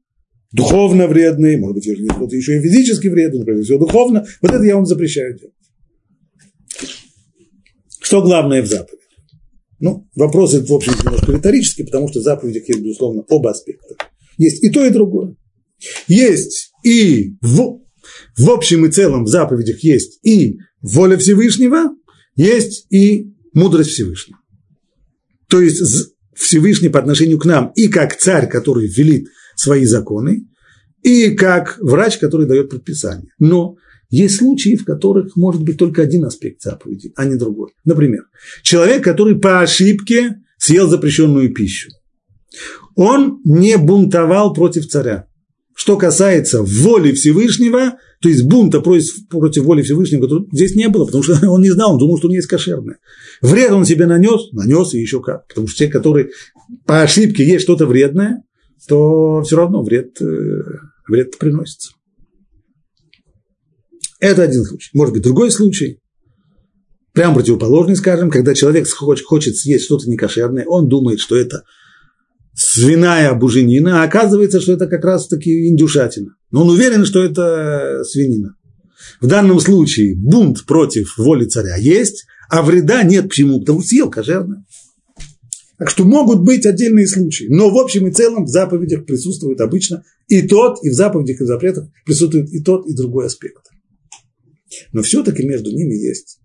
духовно 0.51 1.07
вредные, 1.07 1.57
может 1.57 1.76
быть, 1.76 2.09
кто-то 2.09 2.36
еще 2.36 2.57
и 2.57 2.61
физически 2.61 3.07
вредный, 3.07 3.39
например, 3.39 3.64
все 3.64 3.78
духовно, 3.78 4.26
вот 4.41 4.51
это 4.51 4.64
я 4.64 4.76
вам 4.76 4.86
запрещаю 4.86 5.38
делать. 5.38 5.53
Что 8.01 8.22
главное 8.22 8.61
в 8.61 8.68
заповеди? 8.68 9.01
Ну, 9.80 10.07
вопрос 10.16 10.53
в 10.53 10.74
общем, 10.74 10.93
немножко 11.03 11.32
риторический, 11.32 11.84
потому 11.84 12.07
что 12.07 12.20
в 12.20 12.24
заповедях 12.24 12.68
есть, 12.68 12.82
безусловно, 12.82 13.24
оба 13.30 13.51
аспекта. 13.51 13.95
Есть 14.38 14.64
и 14.64 14.70
то, 14.70 14.86
и 14.86 14.89
другое. 14.89 15.36
Есть 16.07 16.74
и 16.84 17.36
в, 17.41 17.83
в 18.38 18.49
общем 18.49 18.86
и 18.86 18.91
целом 18.91 19.26
в 19.26 19.30
заповедях 19.30 19.84
есть 19.84 20.20
и 20.24 20.59
воля 20.82 21.18
Всевышнего, 21.18 21.95
есть 22.36 22.88
и 22.91 23.34
мудрость 23.53 23.91
Всевышнего. 23.91 24.39
То 25.47 25.61
есть 25.61 25.82
Всевышний 26.36 26.89
по 26.89 26.99
отношению 26.99 27.38
к 27.39 27.45
нам 27.45 27.72
и 27.76 27.88
как 27.88 28.18
царь, 28.18 28.49
который 28.49 28.88
велит 28.88 29.28
свои 29.55 29.86
законы, 29.86 30.47
и 31.03 31.32
как 31.32 31.78
врач, 31.80 32.18
который 32.18 32.47
дает 32.47 32.70
предписание. 32.70 33.32
Но 33.38 33.76
есть 34.09 34.38
случаи, 34.38 34.76
в 34.76 34.86
которых 34.86 35.36
может 35.36 35.64
быть 35.64 35.78
только 35.78 36.01
один 36.01 36.26
аспект 36.26 36.61
заповеди, 36.61 37.11
а 37.16 37.26
не 37.26 37.36
другой. 37.36 37.72
Например, 37.84 38.24
человек, 38.61 39.03
который 39.03 39.39
по 39.39 39.61
ошибке 39.61 40.38
съел 40.57 40.88
запрещенную 40.88 41.53
пищу. 41.53 41.89
Он 42.95 43.41
не 43.43 43.78
бунтовал 43.78 44.53
против 44.53 44.88
царя. 44.88 45.28
Что 45.76 45.97
касается 45.97 46.61
воли 46.61 47.13
Всевышнего, 47.13 47.97
то 48.21 48.30
есть 48.30 48.43
бунта 48.43 48.80
против, 48.80 49.28
против 49.28 49.63
воли 49.63 49.82
Всевышнего, 49.82 50.45
здесь 50.51 50.76
не 50.76 50.88
было, 50.88 51.05
потому 51.05 51.24
что 51.24 51.38
он 51.49 51.61
не 51.61 51.71
знал, 51.71 51.93
он 51.93 51.99
думал, 51.99 52.17
что 52.17 52.28
он 52.28 52.34
есть 52.34 52.47
кошерное. 52.47 52.99
Вред 53.41 53.71
он 53.71 53.86
себе 53.86 54.05
нанес, 54.05 54.51
нанес 54.51 54.93
и 54.93 54.99
еще 54.99 55.21
как. 55.21 55.47
Потому 55.47 55.67
что 55.67 55.78
те, 55.80 55.88
которые 55.88 56.30
по 56.86 57.01
ошибке 57.01 57.45
есть 57.45 57.63
что-то 57.63 57.86
вредное, 57.86 58.43
то 58.88 59.41
все 59.43 59.55
равно 59.55 59.84
вред, 59.84 60.21
э, 60.21 60.61
вред 61.07 61.38
приносится. 61.38 61.93
Это 64.19 64.43
один 64.43 64.63
случай. 64.63 64.89
Может 64.93 65.13
быть, 65.15 65.24
другой 65.24 65.51
случай. 65.51 65.99
Прям 67.13 67.34
противоположный, 67.34 67.95
скажем, 67.95 68.30
когда 68.30 68.53
человек 68.53 68.88
хочет 68.88 69.55
съесть 69.55 69.86
что-то 69.86 70.09
некошерное, 70.09 70.65
он 70.65 70.88
думает, 70.88 71.19
что 71.19 71.36
это 71.36 71.63
свиная 72.54 73.34
буженина, 73.34 74.01
а 74.01 74.06
оказывается, 74.06 74.62
что 74.62 74.74
это 74.74 74.88
как 74.88 75.04
раз-таки 75.04 75.68
индюшатина. 75.68 76.36
Но 76.51 76.62
он 76.62 76.70
уверен, 76.70 77.06
что 77.06 77.24
это 77.24 78.04
свинина. 78.04 78.56
В 79.22 79.28
данном 79.28 79.60
случае 79.60 80.16
бунт 80.16 80.66
против 80.66 81.18
воли 81.18 81.45
царя 81.45 81.76
есть, 81.78 82.26
а 82.49 82.62
вреда 82.62 83.04
нет. 83.04 83.30
Почему? 83.30 83.60
Потому 83.60 83.80
что 83.80 83.89
съел 83.89 84.10
кошерное. 84.10 84.66
Так 85.78 85.89
что 85.89 86.06
могут 86.06 86.41
быть 86.41 86.66
отдельные 86.66 87.08
случаи. 87.08 87.45
Но 87.49 87.70
в 87.70 87.78
общем 87.78 88.08
и 88.08 88.12
целом 88.12 88.45
в 88.45 88.49
заповедях 88.49 89.06
присутствует 89.06 89.60
обычно 89.60 90.04
и 90.28 90.41
тот, 90.47 90.84
и 90.84 90.89
в 90.89 90.93
заповедях 90.93 91.41
и 91.41 91.43
в 91.43 91.47
запретах 91.47 91.89
присутствует 92.06 92.49
и 92.54 92.62
тот, 92.62 92.88
и 92.88 92.93
другой 92.93 93.26
аспект. 93.26 93.64
Но 94.91 95.01
все-таки 95.01 95.43
между 95.45 95.72
ними 95.72 95.93
есть 95.93 96.39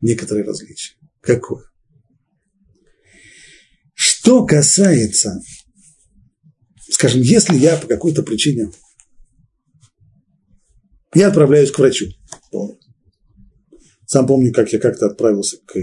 некоторые 0.00 0.44
различия. 0.44 0.94
Какое? 1.20 1.62
Что 4.24 4.46
касается, 4.46 5.42
скажем, 6.88 7.20
если 7.20 7.58
я 7.58 7.76
по 7.76 7.86
какой-то 7.86 8.22
причине, 8.22 8.70
я 11.14 11.28
отправляюсь 11.28 11.70
к 11.70 11.78
врачу. 11.78 12.06
Сам 14.06 14.26
помню, 14.26 14.50
как 14.54 14.72
я 14.72 14.78
как-то 14.78 15.08
отправился 15.08 15.58
к 15.66 15.78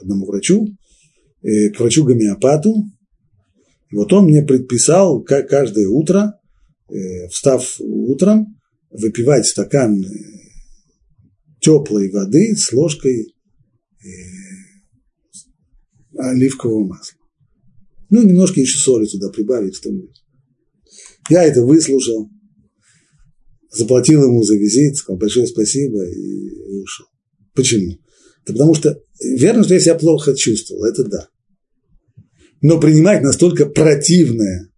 одному 0.00 0.24
врачу, 0.24 0.66
э, 1.42 1.68
к 1.68 1.78
врачу-гомеопату. 1.78 2.84
Вот 3.92 4.14
он 4.14 4.28
мне 4.28 4.42
предписал 4.42 5.22
как 5.22 5.50
каждое 5.50 5.88
утро, 5.88 6.40
э, 6.88 7.28
встав 7.28 7.78
утром, 7.80 8.58
выпивать 8.88 9.44
стакан 9.44 10.02
э, 10.02 10.08
теплой 11.60 12.10
воды 12.10 12.56
с 12.56 12.72
ложкой, 12.72 13.34
оливкового 16.16 16.86
масла. 16.86 17.17
Ну, 18.10 18.22
немножко 18.22 18.60
еще 18.60 18.78
соли 18.78 19.06
туда 19.06 19.28
прибавить, 19.28 19.76
что 19.76 19.90
-нибудь. 19.90 20.14
Я 21.28 21.44
это 21.44 21.62
выслушал, 21.62 22.30
заплатил 23.70 24.24
ему 24.24 24.42
за 24.42 24.56
визит, 24.56 24.96
сказал 24.96 25.18
большое 25.18 25.46
спасибо 25.46 26.04
и 26.04 26.80
ушел. 26.82 27.06
Почему? 27.54 27.98
Да 28.46 28.54
потому 28.54 28.74
что 28.74 29.02
верно, 29.20 29.64
что 29.64 29.74
я 29.74 29.80
себя 29.80 29.94
плохо 29.94 30.34
чувствовал, 30.34 30.84
это 30.84 31.04
да. 31.04 31.28
Но 32.62 32.80
принимать 32.80 33.22
настолько 33.22 33.66
противное, 33.66 34.70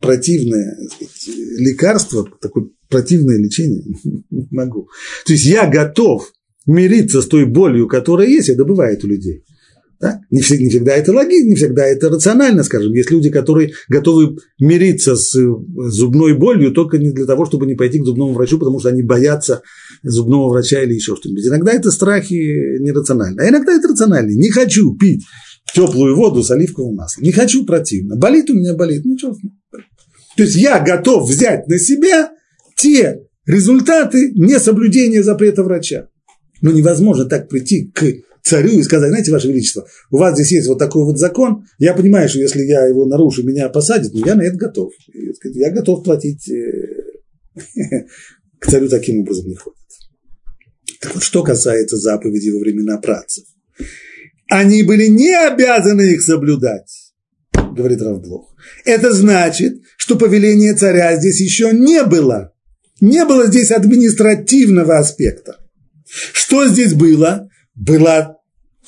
противное 0.00 0.76
сказать, 0.90 1.36
лекарство, 1.58 2.28
такое 2.40 2.70
противное 2.88 3.38
лечение, 3.38 3.84
не 4.30 4.48
могу. 4.50 4.88
То 5.24 5.32
есть 5.32 5.44
я 5.44 5.68
готов 5.70 6.32
мириться 6.66 7.22
с 7.22 7.26
той 7.26 7.46
болью, 7.46 7.86
которая 7.86 8.28
есть, 8.28 8.48
это 8.48 8.64
бывает 8.64 9.04
у 9.04 9.08
людей. 9.08 9.44
Да? 10.00 10.20
Не, 10.30 10.42
всегда, 10.42 10.62
не 10.62 10.70
всегда 10.70 10.92
это 10.92 11.12
логично, 11.12 11.48
не 11.48 11.54
всегда 11.56 11.84
это 11.84 12.08
рационально, 12.08 12.62
скажем. 12.62 12.92
Есть 12.92 13.10
люди, 13.10 13.30
которые 13.30 13.72
готовы 13.88 14.36
мириться 14.60 15.16
с 15.16 15.32
зубной 15.32 16.38
болью 16.38 16.72
только 16.72 16.98
не 16.98 17.10
для 17.10 17.26
того, 17.26 17.46
чтобы 17.46 17.66
не 17.66 17.74
пойти 17.74 17.98
к 17.98 18.04
зубному 18.04 18.32
врачу, 18.32 18.58
потому 18.58 18.78
что 18.78 18.90
они 18.90 19.02
боятся 19.02 19.62
зубного 20.04 20.50
врача 20.50 20.82
или 20.82 20.94
еще 20.94 21.16
что-нибудь. 21.16 21.46
Иногда 21.46 21.72
это 21.72 21.90
страхи 21.90 22.78
нерациональны, 22.80 23.40
а 23.40 23.48
иногда 23.48 23.72
это 23.72 23.88
рационально. 23.88 24.30
Не 24.30 24.50
хочу 24.50 24.94
пить 24.94 25.24
теплую 25.74 26.14
воду 26.14 26.44
с 26.44 26.50
оливковым 26.50 26.94
маслом. 26.94 27.24
Не 27.24 27.32
хочу 27.32 27.64
противно. 27.66 28.16
Болит 28.16 28.50
у 28.50 28.54
меня, 28.54 28.74
болит. 28.74 29.04
Ну, 29.04 29.18
что 29.18 29.34
То 30.36 30.42
есть 30.44 30.56
я 30.56 30.78
готов 30.78 31.28
взять 31.28 31.66
на 31.66 31.78
себя 31.78 32.30
те 32.76 33.22
результаты 33.46 34.32
несоблюдения 34.36 35.24
запрета 35.24 35.64
врача. 35.64 36.08
Но 36.60 36.70
невозможно 36.70 37.24
так 37.24 37.48
прийти 37.48 37.90
к 37.92 38.04
царю 38.48 38.70
и 38.70 38.82
сказать, 38.82 39.10
знаете, 39.10 39.30
Ваше 39.30 39.48
Величество, 39.48 39.86
у 40.10 40.18
вас 40.18 40.34
здесь 40.34 40.52
есть 40.52 40.68
вот 40.68 40.78
такой 40.78 41.04
вот 41.04 41.18
закон, 41.18 41.66
я 41.78 41.94
понимаю, 41.94 42.28
что 42.28 42.38
если 42.38 42.62
я 42.62 42.86
его 42.86 43.04
нарушу, 43.04 43.44
меня 43.44 43.68
посадят, 43.68 44.12
но 44.14 44.26
я 44.26 44.34
на 44.34 44.42
это 44.42 44.56
готов. 44.56 44.92
Я 45.44 45.70
готов 45.70 46.04
платить 46.04 46.48
э, 46.50 47.04
к 48.58 48.70
царю 48.70 48.88
таким 48.88 49.20
образом 49.20 49.48
не 49.48 49.54
ходит. 49.54 49.78
Так 51.00 51.14
вот, 51.14 51.22
что 51.22 51.42
касается 51.42 51.96
заповедей 51.96 52.50
во 52.50 52.60
времена 52.60 52.98
працев. 52.98 53.44
Они 54.50 54.82
были 54.82 55.06
не 55.06 55.34
обязаны 55.34 56.12
их 56.12 56.22
соблюдать, 56.22 56.90
говорит 57.52 58.00
Равблох. 58.00 58.54
Это 58.84 59.12
значит, 59.12 59.82
что 59.96 60.16
повеление 60.16 60.74
царя 60.74 61.16
здесь 61.16 61.40
еще 61.40 61.72
не 61.72 62.02
было. 62.02 62.54
Не 63.00 63.24
было 63.24 63.46
здесь 63.46 63.70
административного 63.70 64.98
аспекта. 64.98 65.58
Что 66.08 66.66
здесь 66.66 66.94
было? 66.94 67.48
Была 67.74 68.37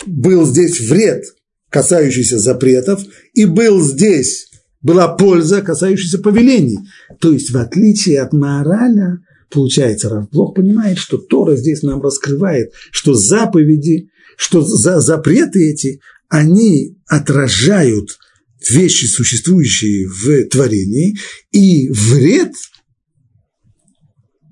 был 0.07 0.47
здесь 0.47 0.81
вред, 0.81 1.25
касающийся 1.71 2.39
запретов, 2.39 3.03
и 3.35 3.45
был 3.45 3.81
здесь, 3.81 4.49
была 4.83 5.09
польза, 5.09 5.63
касающаяся 5.63 6.19
повелений. 6.19 6.79
То 7.21 7.33
есть, 7.33 7.51
в 7.51 7.57
отличие 7.57 8.21
от 8.21 8.33
мораля, 8.33 9.19
получается, 9.51 10.09
Равблох 10.09 10.55
понимает, 10.55 10.99
что 10.99 11.19
Тора 11.19 11.57
здесь 11.57 11.83
нам 11.83 12.01
раскрывает, 12.01 12.73
что 12.91 13.15
заповеди, 13.15 14.09
что 14.37 14.63
за, 14.63 15.01
запреты 15.01 15.71
эти, 15.71 16.01
они 16.29 16.97
отражают 17.07 18.19
вещи, 18.69 19.07
существующие 19.07 20.07
в 20.07 20.49
творении, 20.49 21.17
и 21.51 21.89
вред, 21.91 22.53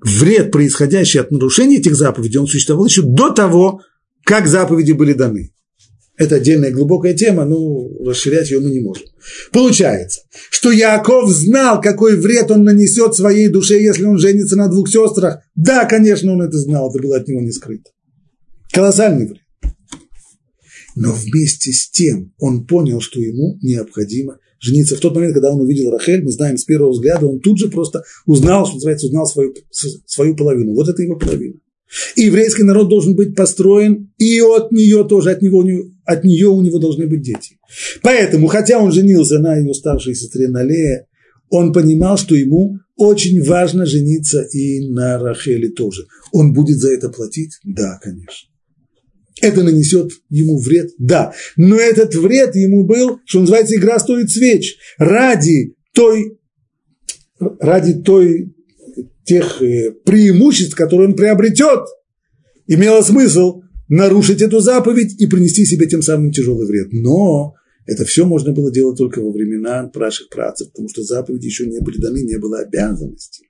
вред, 0.02 0.50
происходящий 0.50 1.20
от 1.20 1.30
нарушения 1.30 1.78
этих 1.78 1.94
заповедей, 1.94 2.38
он 2.38 2.46
существовал 2.46 2.86
еще 2.86 3.02
до 3.02 3.30
того, 3.30 3.80
как 4.28 4.46
заповеди 4.46 4.92
были 4.92 5.14
даны. 5.14 5.54
Это 6.18 6.34
отдельная 6.34 6.70
глубокая 6.70 7.14
тема, 7.14 7.46
но 7.46 7.88
расширять 8.04 8.50
ее 8.50 8.60
мы 8.60 8.68
не 8.68 8.80
можем. 8.80 9.06
Получается, 9.52 10.20
что 10.50 10.70
Яков 10.70 11.30
знал, 11.30 11.80
какой 11.80 12.14
вред 12.14 12.50
он 12.50 12.62
нанесет 12.62 13.14
своей 13.14 13.48
душе, 13.48 13.80
если 13.80 14.04
он 14.04 14.18
женится 14.18 14.56
на 14.56 14.68
двух 14.68 14.90
сестрах. 14.90 15.38
Да, 15.54 15.86
конечно, 15.86 16.30
он 16.30 16.42
это 16.42 16.58
знал, 16.58 16.90
это 16.90 17.00
было 17.02 17.16
от 17.16 17.26
него 17.26 17.40
не 17.40 17.52
скрыто. 17.52 17.90
Колоссальный 18.70 19.28
вред. 19.28 19.40
Но 20.94 21.12
вместе 21.12 21.72
с 21.72 21.88
тем 21.88 22.34
он 22.38 22.66
понял, 22.66 23.00
что 23.00 23.20
ему 23.20 23.58
необходимо 23.62 24.40
жениться. 24.60 24.96
В 24.96 25.00
тот 25.00 25.14
момент, 25.14 25.32
когда 25.32 25.52
он 25.52 25.62
увидел 25.62 25.90
Рахель, 25.90 26.22
мы 26.22 26.32
знаем 26.32 26.58
с 26.58 26.64
первого 26.64 26.90
взгляда, 26.90 27.26
он 27.26 27.40
тут 27.40 27.58
же 27.58 27.70
просто 27.70 28.02
узнал, 28.26 28.66
что 28.66 28.74
называется, 28.74 29.06
узнал 29.06 29.24
свою, 29.24 29.54
свою 29.70 30.36
половину. 30.36 30.74
Вот 30.74 30.86
это 30.86 31.00
его 31.02 31.16
половина. 31.16 31.54
И 32.16 32.22
еврейский 32.22 32.64
народ 32.64 32.88
должен 32.88 33.14
быть 33.16 33.34
построен, 33.34 34.12
и 34.18 34.40
от 34.40 34.72
нее 34.72 35.06
тоже, 35.08 35.30
от, 35.30 35.42
него, 35.42 35.64
от 36.04 36.24
нее 36.24 36.48
у 36.48 36.60
него 36.60 36.78
должны 36.78 37.06
быть 37.06 37.22
дети. 37.22 37.58
Поэтому, 38.02 38.46
хотя 38.46 38.78
он 38.78 38.92
женился 38.92 39.38
на 39.38 39.56
ее 39.56 39.72
старшей 39.74 40.14
сестре 40.14 40.48
Налее, 40.48 41.06
он 41.50 41.72
понимал, 41.72 42.18
что 42.18 42.34
ему 42.34 42.78
очень 42.96 43.42
важно 43.42 43.86
жениться 43.86 44.42
и 44.42 44.88
на 44.90 45.18
Рахеле 45.18 45.70
тоже. 45.70 46.06
Он 46.32 46.52
будет 46.52 46.78
за 46.78 46.92
это 46.92 47.08
платить? 47.08 47.58
Да, 47.64 47.98
конечно. 48.02 48.48
Это 49.40 49.62
нанесет 49.62 50.10
ему 50.28 50.58
вред? 50.58 50.90
Да. 50.98 51.32
Но 51.56 51.76
этот 51.76 52.14
вред 52.14 52.54
ему 52.56 52.84
был, 52.84 53.20
что 53.24 53.40
называется, 53.40 53.76
игра 53.76 53.98
стоит 53.98 54.30
свеч. 54.30 54.76
Ради 54.98 55.74
той, 55.94 56.38
ради 57.38 57.94
той 58.02 58.52
тех 59.28 59.62
э, 59.62 59.92
преимуществ, 60.04 60.74
которые 60.74 61.08
он 61.08 61.14
приобретет, 61.14 61.80
имело 62.66 63.02
смысл 63.02 63.62
нарушить 63.88 64.42
эту 64.42 64.60
заповедь 64.60 65.20
и 65.20 65.26
принести 65.26 65.64
себе 65.64 65.86
тем 65.86 66.02
самым 66.02 66.32
тяжелый 66.32 66.66
вред. 66.66 66.88
Но 66.92 67.54
это 67.86 68.04
все 68.04 68.24
можно 68.24 68.52
было 68.52 68.72
делать 68.72 68.98
только 68.98 69.20
во 69.20 69.30
времена 69.30 69.90
наших 69.94 70.28
працев, 70.28 70.70
потому 70.70 70.88
что 70.88 71.02
заповеди 71.02 71.46
еще 71.46 71.66
не 71.66 71.80
были 71.80 71.98
даны, 71.98 72.22
не 72.22 72.38
было 72.38 72.58
обязанности. 72.60 73.46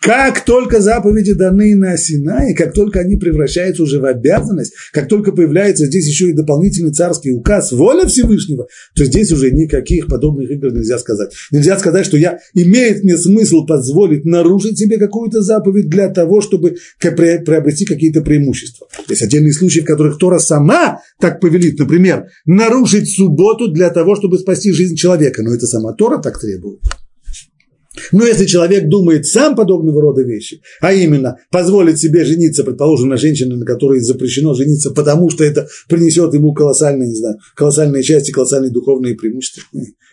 Как 0.00 0.44
только 0.44 0.80
заповеди 0.80 1.34
даны 1.34 1.74
на 1.76 1.96
Синае, 1.96 2.54
как 2.54 2.72
только 2.72 3.00
они 3.00 3.16
превращаются 3.16 3.82
уже 3.82 4.00
в 4.00 4.04
обязанность, 4.04 4.74
как 4.92 5.08
только 5.08 5.32
появляется 5.32 5.86
здесь 5.86 6.06
еще 6.06 6.30
и 6.30 6.32
дополнительный 6.32 6.92
царский 6.92 7.32
указ, 7.32 7.72
воля 7.72 8.06
Всевышнего, 8.06 8.66
то 8.94 9.04
здесь 9.04 9.32
уже 9.32 9.50
никаких 9.50 10.06
подобных 10.06 10.50
игр 10.50 10.72
нельзя 10.72 10.98
сказать. 10.98 11.32
Нельзя 11.50 11.78
сказать, 11.78 12.06
что 12.06 12.16
я, 12.16 12.38
имеет 12.54 13.04
мне 13.04 13.16
смысл 13.16 13.66
позволить 13.66 14.24
нарушить 14.24 14.78
себе 14.78 14.98
какую-то 14.98 15.42
заповедь 15.42 15.88
для 15.88 16.08
того, 16.08 16.40
чтобы 16.40 16.76
приобрести 16.98 17.84
какие-то 17.84 18.22
преимущества. 18.22 18.88
Есть 19.08 19.22
отдельные 19.22 19.52
случаи, 19.52 19.80
в 19.80 19.84
которых 19.84 20.18
Тора 20.18 20.38
сама 20.38 21.00
так 21.20 21.40
повелит, 21.40 21.78
например, 21.78 22.26
нарушить 22.44 23.10
субботу 23.10 23.68
для 23.68 23.90
того, 23.90 24.16
чтобы 24.16 24.38
спасти 24.38 24.72
жизнь 24.72 24.96
человека, 24.96 25.42
но 25.42 25.54
это 25.54 25.66
сама 25.66 25.92
Тора 25.92 26.18
так 26.18 26.38
требует. 26.40 26.80
Но 28.10 28.24
если 28.24 28.46
человек 28.46 28.88
думает 28.88 29.26
сам 29.26 29.54
подобного 29.54 30.00
рода 30.00 30.22
вещи, 30.22 30.62
а 30.80 30.94
именно 30.94 31.36
позволит 31.50 31.98
себе 31.98 32.24
жениться, 32.24 32.64
предположим, 32.64 33.10
на 33.10 33.18
женщине, 33.18 33.56
на 33.56 33.66
которой 33.66 34.00
запрещено 34.00 34.54
жениться, 34.54 34.92
потому 34.92 35.28
что 35.28 35.44
это 35.44 35.68
принесет 35.88 36.32
ему 36.32 36.54
колоссальные, 36.54 37.08
не 37.08 37.16
знаю, 37.16 37.36
колоссальные 37.54 38.02
части, 38.02 38.30
колоссальные 38.30 38.70
духовные 38.70 39.14
преимущества, 39.14 39.62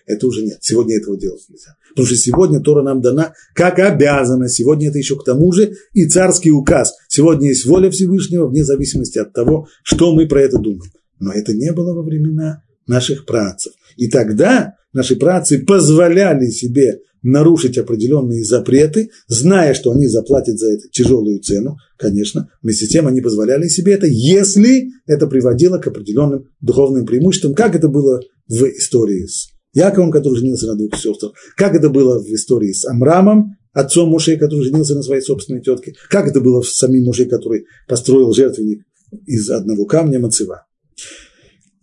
это 0.06 0.28
уже 0.28 0.44
нет. 0.44 0.58
Сегодня 0.62 0.98
этого 0.98 1.18
делать 1.18 1.44
нельзя. 1.50 1.76
Потому 1.90 2.08
что 2.08 2.16
сегодня 2.18 2.60
Тора 2.60 2.82
нам 2.82 3.00
дана 3.00 3.34
как 3.54 3.78
обязанность. 3.78 4.56
Сегодня 4.56 4.90
это 4.90 4.98
еще 4.98 5.16
к 5.16 5.24
тому 5.24 5.52
же 5.52 5.74
и 5.94 6.08
царский 6.08 6.52
указ. 6.52 6.96
Сегодня 7.08 7.50
есть 7.50 7.66
воля 7.66 7.92
Всевышнего 7.92 8.48
вне 8.48 8.64
зависимости 8.64 9.20
от 9.20 9.34
того, 9.34 9.68
что 9.84 10.14
мы 10.14 10.28
про 10.28 10.42
это 10.42 10.58
думаем. 10.58 10.92
Но 11.20 11.32
это 11.32 11.54
не 11.54 11.72
было 11.72 11.94
во 11.94 12.02
времена 12.02 12.64
наших 12.88 13.26
працев. 13.26 13.74
И 13.98 14.10
тогда 14.10 14.74
наши 14.94 15.16
працы 15.16 15.60
позволяли 15.60 16.48
себе 16.48 17.02
нарушить 17.22 17.78
определенные 17.78 18.44
запреты, 18.44 19.10
зная, 19.28 19.74
что 19.74 19.92
они 19.92 20.08
заплатят 20.08 20.58
за 20.58 20.72
это 20.72 20.88
тяжелую 20.92 21.40
цену, 21.40 21.78
конечно, 21.98 22.50
вместе 22.62 22.86
с 22.86 22.90
тем 22.90 23.08
они 23.08 23.22
позволяли 23.22 23.68
себе 23.68 23.94
это, 23.94 24.08
если 24.08 24.90
это 25.06 25.28
приводило 25.28 25.78
к 25.78 25.88
определенным 25.88 26.46
духовным 26.62 27.06
преимуществам, 27.06 27.54
как 27.54 27.76
это 27.76 27.88
было 27.88 28.22
в 28.48 28.64
истории 28.64 29.26
с 29.26 29.50
Яковом, 29.74 30.12
который 30.12 30.38
женился 30.38 30.68
на 30.68 30.76
двух 30.76 30.96
сестрах, 30.96 31.34
как 31.56 31.76
это 31.76 31.90
было 31.90 32.20
в 32.20 32.28
истории 32.34 32.72
с 32.72 32.86
Амрамом, 32.86 33.58
отцом 33.74 34.10
Моше, 34.10 34.38
который 34.38 34.64
женился 34.64 34.96
на 34.96 35.04
своей 35.04 35.22
собственной 35.22 35.62
тетке, 35.62 35.94
как 36.10 36.28
это 36.28 36.42
было 36.42 36.62
с 36.62 36.76
самим 36.76 37.06
Моше, 37.06 37.26
который 37.26 37.66
построил 37.88 38.34
жертвенник 38.34 38.84
из 39.26 39.50
одного 39.50 39.86
камня 39.86 40.20
Мацева. 40.20 40.66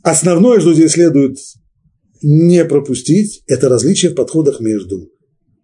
Основное, 0.02 0.60
что 0.60 0.74
здесь 0.74 0.92
следует 0.92 1.38
не 2.22 2.64
пропустить, 2.64 3.42
это 3.46 3.68
различие 3.68 4.10
в 4.10 4.14
подходах 4.14 4.60
между 4.60 5.10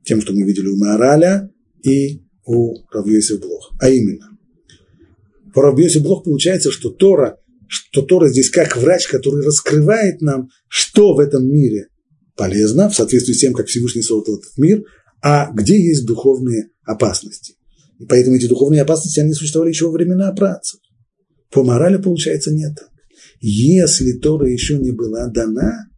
тем, 0.04 0.20
что 0.20 0.32
мы 0.32 0.42
видели 0.42 0.68
у 0.68 0.76
Маораля 0.76 1.50
и 1.82 2.22
у 2.44 2.74
Равьёси 2.90 3.38
Блох. 3.38 3.72
А 3.80 3.88
именно, 3.88 4.38
по 5.54 5.62
Равьёси 5.62 5.98
Блох 5.98 6.24
получается, 6.24 6.70
что 6.70 6.90
Тора, 6.90 7.38
что 7.68 8.02
Тора 8.02 8.28
здесь 8.28 8.50
как 8.50 8.76
врач, 8.76 9.06
который 9.06 9.44
раскрывает 9.44 10.20
нам, 10.20 10.50
что 10.68 11.14
в 11.14 11.20
этом 11.20 11.46
мире 11.46 11.88
полезно, 12.36 12.88
в 12.88 12.94
соответствии 12.94 13.34
с 13.34 13.38
тем, 13.38 13.52
как 13.52 13.66
Всевышний 13.66 14.02
создал 14.02 14.38
этот 14.38 14.56
мир, 14.56 14.82
а 15.22 15.50
где 15.52 15.80
есть 15.80 16.06
духовные 16.06 16.70
опасности. 16.84 17.54
И 17.98 18.04
поэтому 18.06 18.36
эти 18.36 18.46
духовные 18.46 18.82
опасности, 18.82 19.20
они 19.20 19.32
существовали 19.32 19.70
еще 19.70 19.86
во 19.86 19.92
времена 19.92 20.32
працев. 20.32 20.80
По 21.52 21.62
морали, 21.62 21.98
получается, 21.98 22.52
нет 22.52 22.74
так. 22.74 22.88
если 23.40 24.12
Тора 24.12 24.48
еще 24.48 24.78
не 24.78 24.90
была 24.90 25.28
дана, 25.28 25.91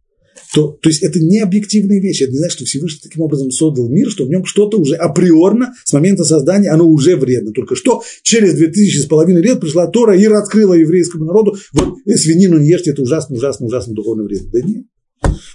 то, 0.53 0.77
то 0.81 0.89
есть 0.89 1.03
это 1.03 1.19
не 1.19 1.39
объективные 1.39 2.01
вещи. 2.01 2.23
Это 2.23 2.33
не 2.33 2.39
значит, 2.39 2.57
что 2.57 2.65
Всевышний 2.65 2.99
таким 3.03 3.21
образом 3.21 3.51
создал 3.51 3.89
мир, 3.89 4.09
что 4.09 4.25
в 4.25 4.29
нем 4.29 4.45
что-то 4.45 4.77
уже 4.77 4.95
априорно 4.95 5.73
с 5.83 5.93
момента 5.93 6.23
создания, 6.23 6.69
оно 6.69 6.87
уже 6.87 7.15
вредно. 7.15 7.51
Только 7.51 7.75
что 7.75 8.03
через 8.23 8.53
две 8.55 8.67
тысячи 8.67 8.99
с 8.99 9.05
половиной 9.05 9.41
лет 9.41 9.59
пришла 9.59 9.87
Тора 9.87 10.17
и 10.17 10.25
раскрыла 10.27 10.73
еврейскому 10.73 11.25
народу, 11.25 11.55
вот 11.73 11.95
свинину 12.15 12.57
не 12.57 12.69
ешьте, 12.69 12.91
это 12.91 13.01
ужасно, 13.01 13.35
ужасно, 13.35 13.65
ужасно 13.65 13.93
духовно 13.93 14.23
вредно. 14.23 14.49
Да 14.51 14.61
нет. 14.61 14.85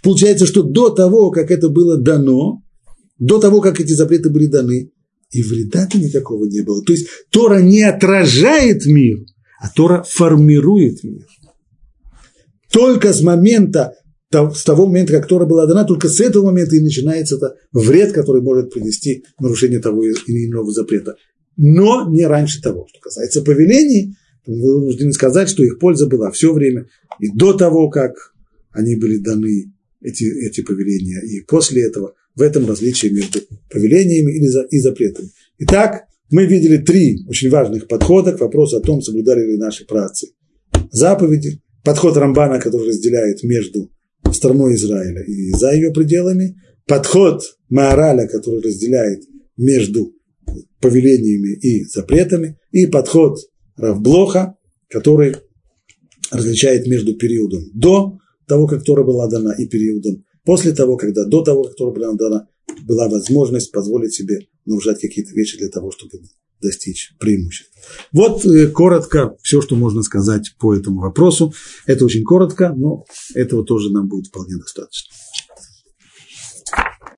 Получается, 0.02 0.46
что 0.46 0.62
до 0.62 0.90
того, 0.90 1.30
как 1.30 1.50
это 1.50 1.68
было 1.68 1.96
дано, 1.96 2.62
до 3.18 3.38
того, 3.38 3.60
как 3.60 3.80
эти 3.80 3.92
запреты 3.92 4.30
были 4.30 4.46
даны, 4.46 4.90
и 5.30 5.42
вреда-то 5.42 5.98
никакого 5.98 6.46
не 6.46 6.62
было. 6.62 6.82
То 6.82 6.92
есть 6.92 7.06
Тора 7.30 7.60
не 7.60 7.82
отражает 7.82 8.84
мир, 8.86 9.18
а 9.60 9.68
Тора 9.68 10.04
формирует 10.08 11.04
мир. 11.04 11.26
Только 12.72 13.12
с 13.12 13.20
момента, 13.20 13.94
с 14.32 14.62
того 14.64 14.86
момента, 14.86 15.12
как 15.12 15.26
Тора 15.26 15.44
была 15.44 15.66
дана, 15.66 15.84
только 15.84 16.08
с 16.08 16.20
этого 16.20 16.46
момента 16.46 16.76
и 16.76 16.80
начинается 16.80 17.36
это 17.36 17.56
вред, 17.72 18.12
который 18.12 18.42
может 18.42 18.72
принести 18.72 19.24
нарушение 19.40 19.80
того 19.80 20.04
или 20.04 20.46
иного 20.46 20.70
запрета. 20.70 21.16
Но 21.56 22.08
не 22.08 22.24
раньше 22.26 22.62
того. 22.62 22.86
Что 22.88 23.00
касается 23.00 23.42
повелений, 23.42 24.14
вы 24.46 24.80
вынуждены 24.80 25.12
сказать, 25.12 25.48
что 25.48 25.64
их 25.64 25.78
польза 25.78 26.06
была 26.06 26.30
все 26.30 26.52
время, 26.52 26.86
и 27.18 27.28
до 27.28 27.54
того, 27.54 27.90
как 27.90 28.12
они 28.70 28.94
были 28.94 29.18
даны, 29.18 29.72
эти, 30.00 30.24
эти 30.46 30.62
повеления, 30.62 31.20
и 31.26 31.44
после 31.44 31.82
этого. 31.82 32.14
В 32.36 32.42
этом 32.42 32.68
различие 32.68 33.10
между 33.10 33.40
повелениями 33.68 34.32
и 34.70 34.78
запретами. 34.78 35.30
Итак, 35.58 36.04
мы 36.30 36.46
видели 36.46 36.76
три 36.76 37.26
очень 37.28 37.50
важных 37.50 37.88
подхода 37.88 38.32
к 38.32 38.40
вопросу 38.40 38.76
о 38.76 38.80
том, 38.80 39.02
соблюдали 39.02 39.44
ли 39.44 39.58
наши 39.58 39.84
працы 39.84 40.28
заповеди. 40.92 41.60
Подход 41.82 42.16
Рамбана, 42.16 42.60
который 42.60 42.88
разделяет 42.88 43.42
между 43.42 43.90
страной 44.34 44.74
Израиля 44.74 45.22
и 45.24 45.50
за 45.50 45.72
ее 45.72 45.92
пределами. 45.92 46.56
Подход 46.86 47.42
Маараля, 47.68 48.26
который 48.26 48.62
разделяет 48.62 49.22
между 49.56 50.12
повелениями 50.80 51.58
и 51.60 51.84
запретами. 51.84 52.58
И 52.72 52.86
подход 52.86 53.38
Равблоха, 53.76 54.56
который 54.88 55.36
различает 56.30 56.86
между 56.86 57.14
периодом 57.14 57.70
до 57.74 58.18
того, 58.46 58.66
как 58.66 58.84
Тора 58.84 59.04
была 59.04 59.28
дана, 59.28 59.52
и 59.52 59.66
периодом 59.66 60.24
после 60.44 60.72
того, 60.72 60.96
когда 60.96 61.24
до 61.24 61.42
того, 61.42 61.64
как 61.64 61.76
Тора 61.76 61.92
была 61.92 62.12
дана, 62.14 62.48
была 62.82 63.08
возможность 63.08 63.72
позволить 63.72 64.14
себе 64.14 64.46
нарушать 64.64 65.00
какие-то 65.00 65.32
вещи 65.34 65.58
для 65.58 65.68
того, 65.68 65.90
чтобы 65.90 66.18
достичь 66.60 67.14
преимуществ. 67.18 67.70
Вот 68.12 68.44
э, 68.44 68.68
коротко 68.68 69.36
все, 69.42 69.60
что 69.60 69.76
можно 69.76 70.02
сказать 70.02 70.54
по 70.58 70.74
этому 70.74 71.00
вопросу. 71.00 71.52
Это 71.86 72.04
очень 72.04 72.24
коротко, 72.24 72.74
но 72.76 73.04
этого 73.34 73.64
тоже 73.64 73.90
нам 73.90 74.08
будет 74.08 74.26
вполне 74.26 74.56
достаточно. 74.56 75.14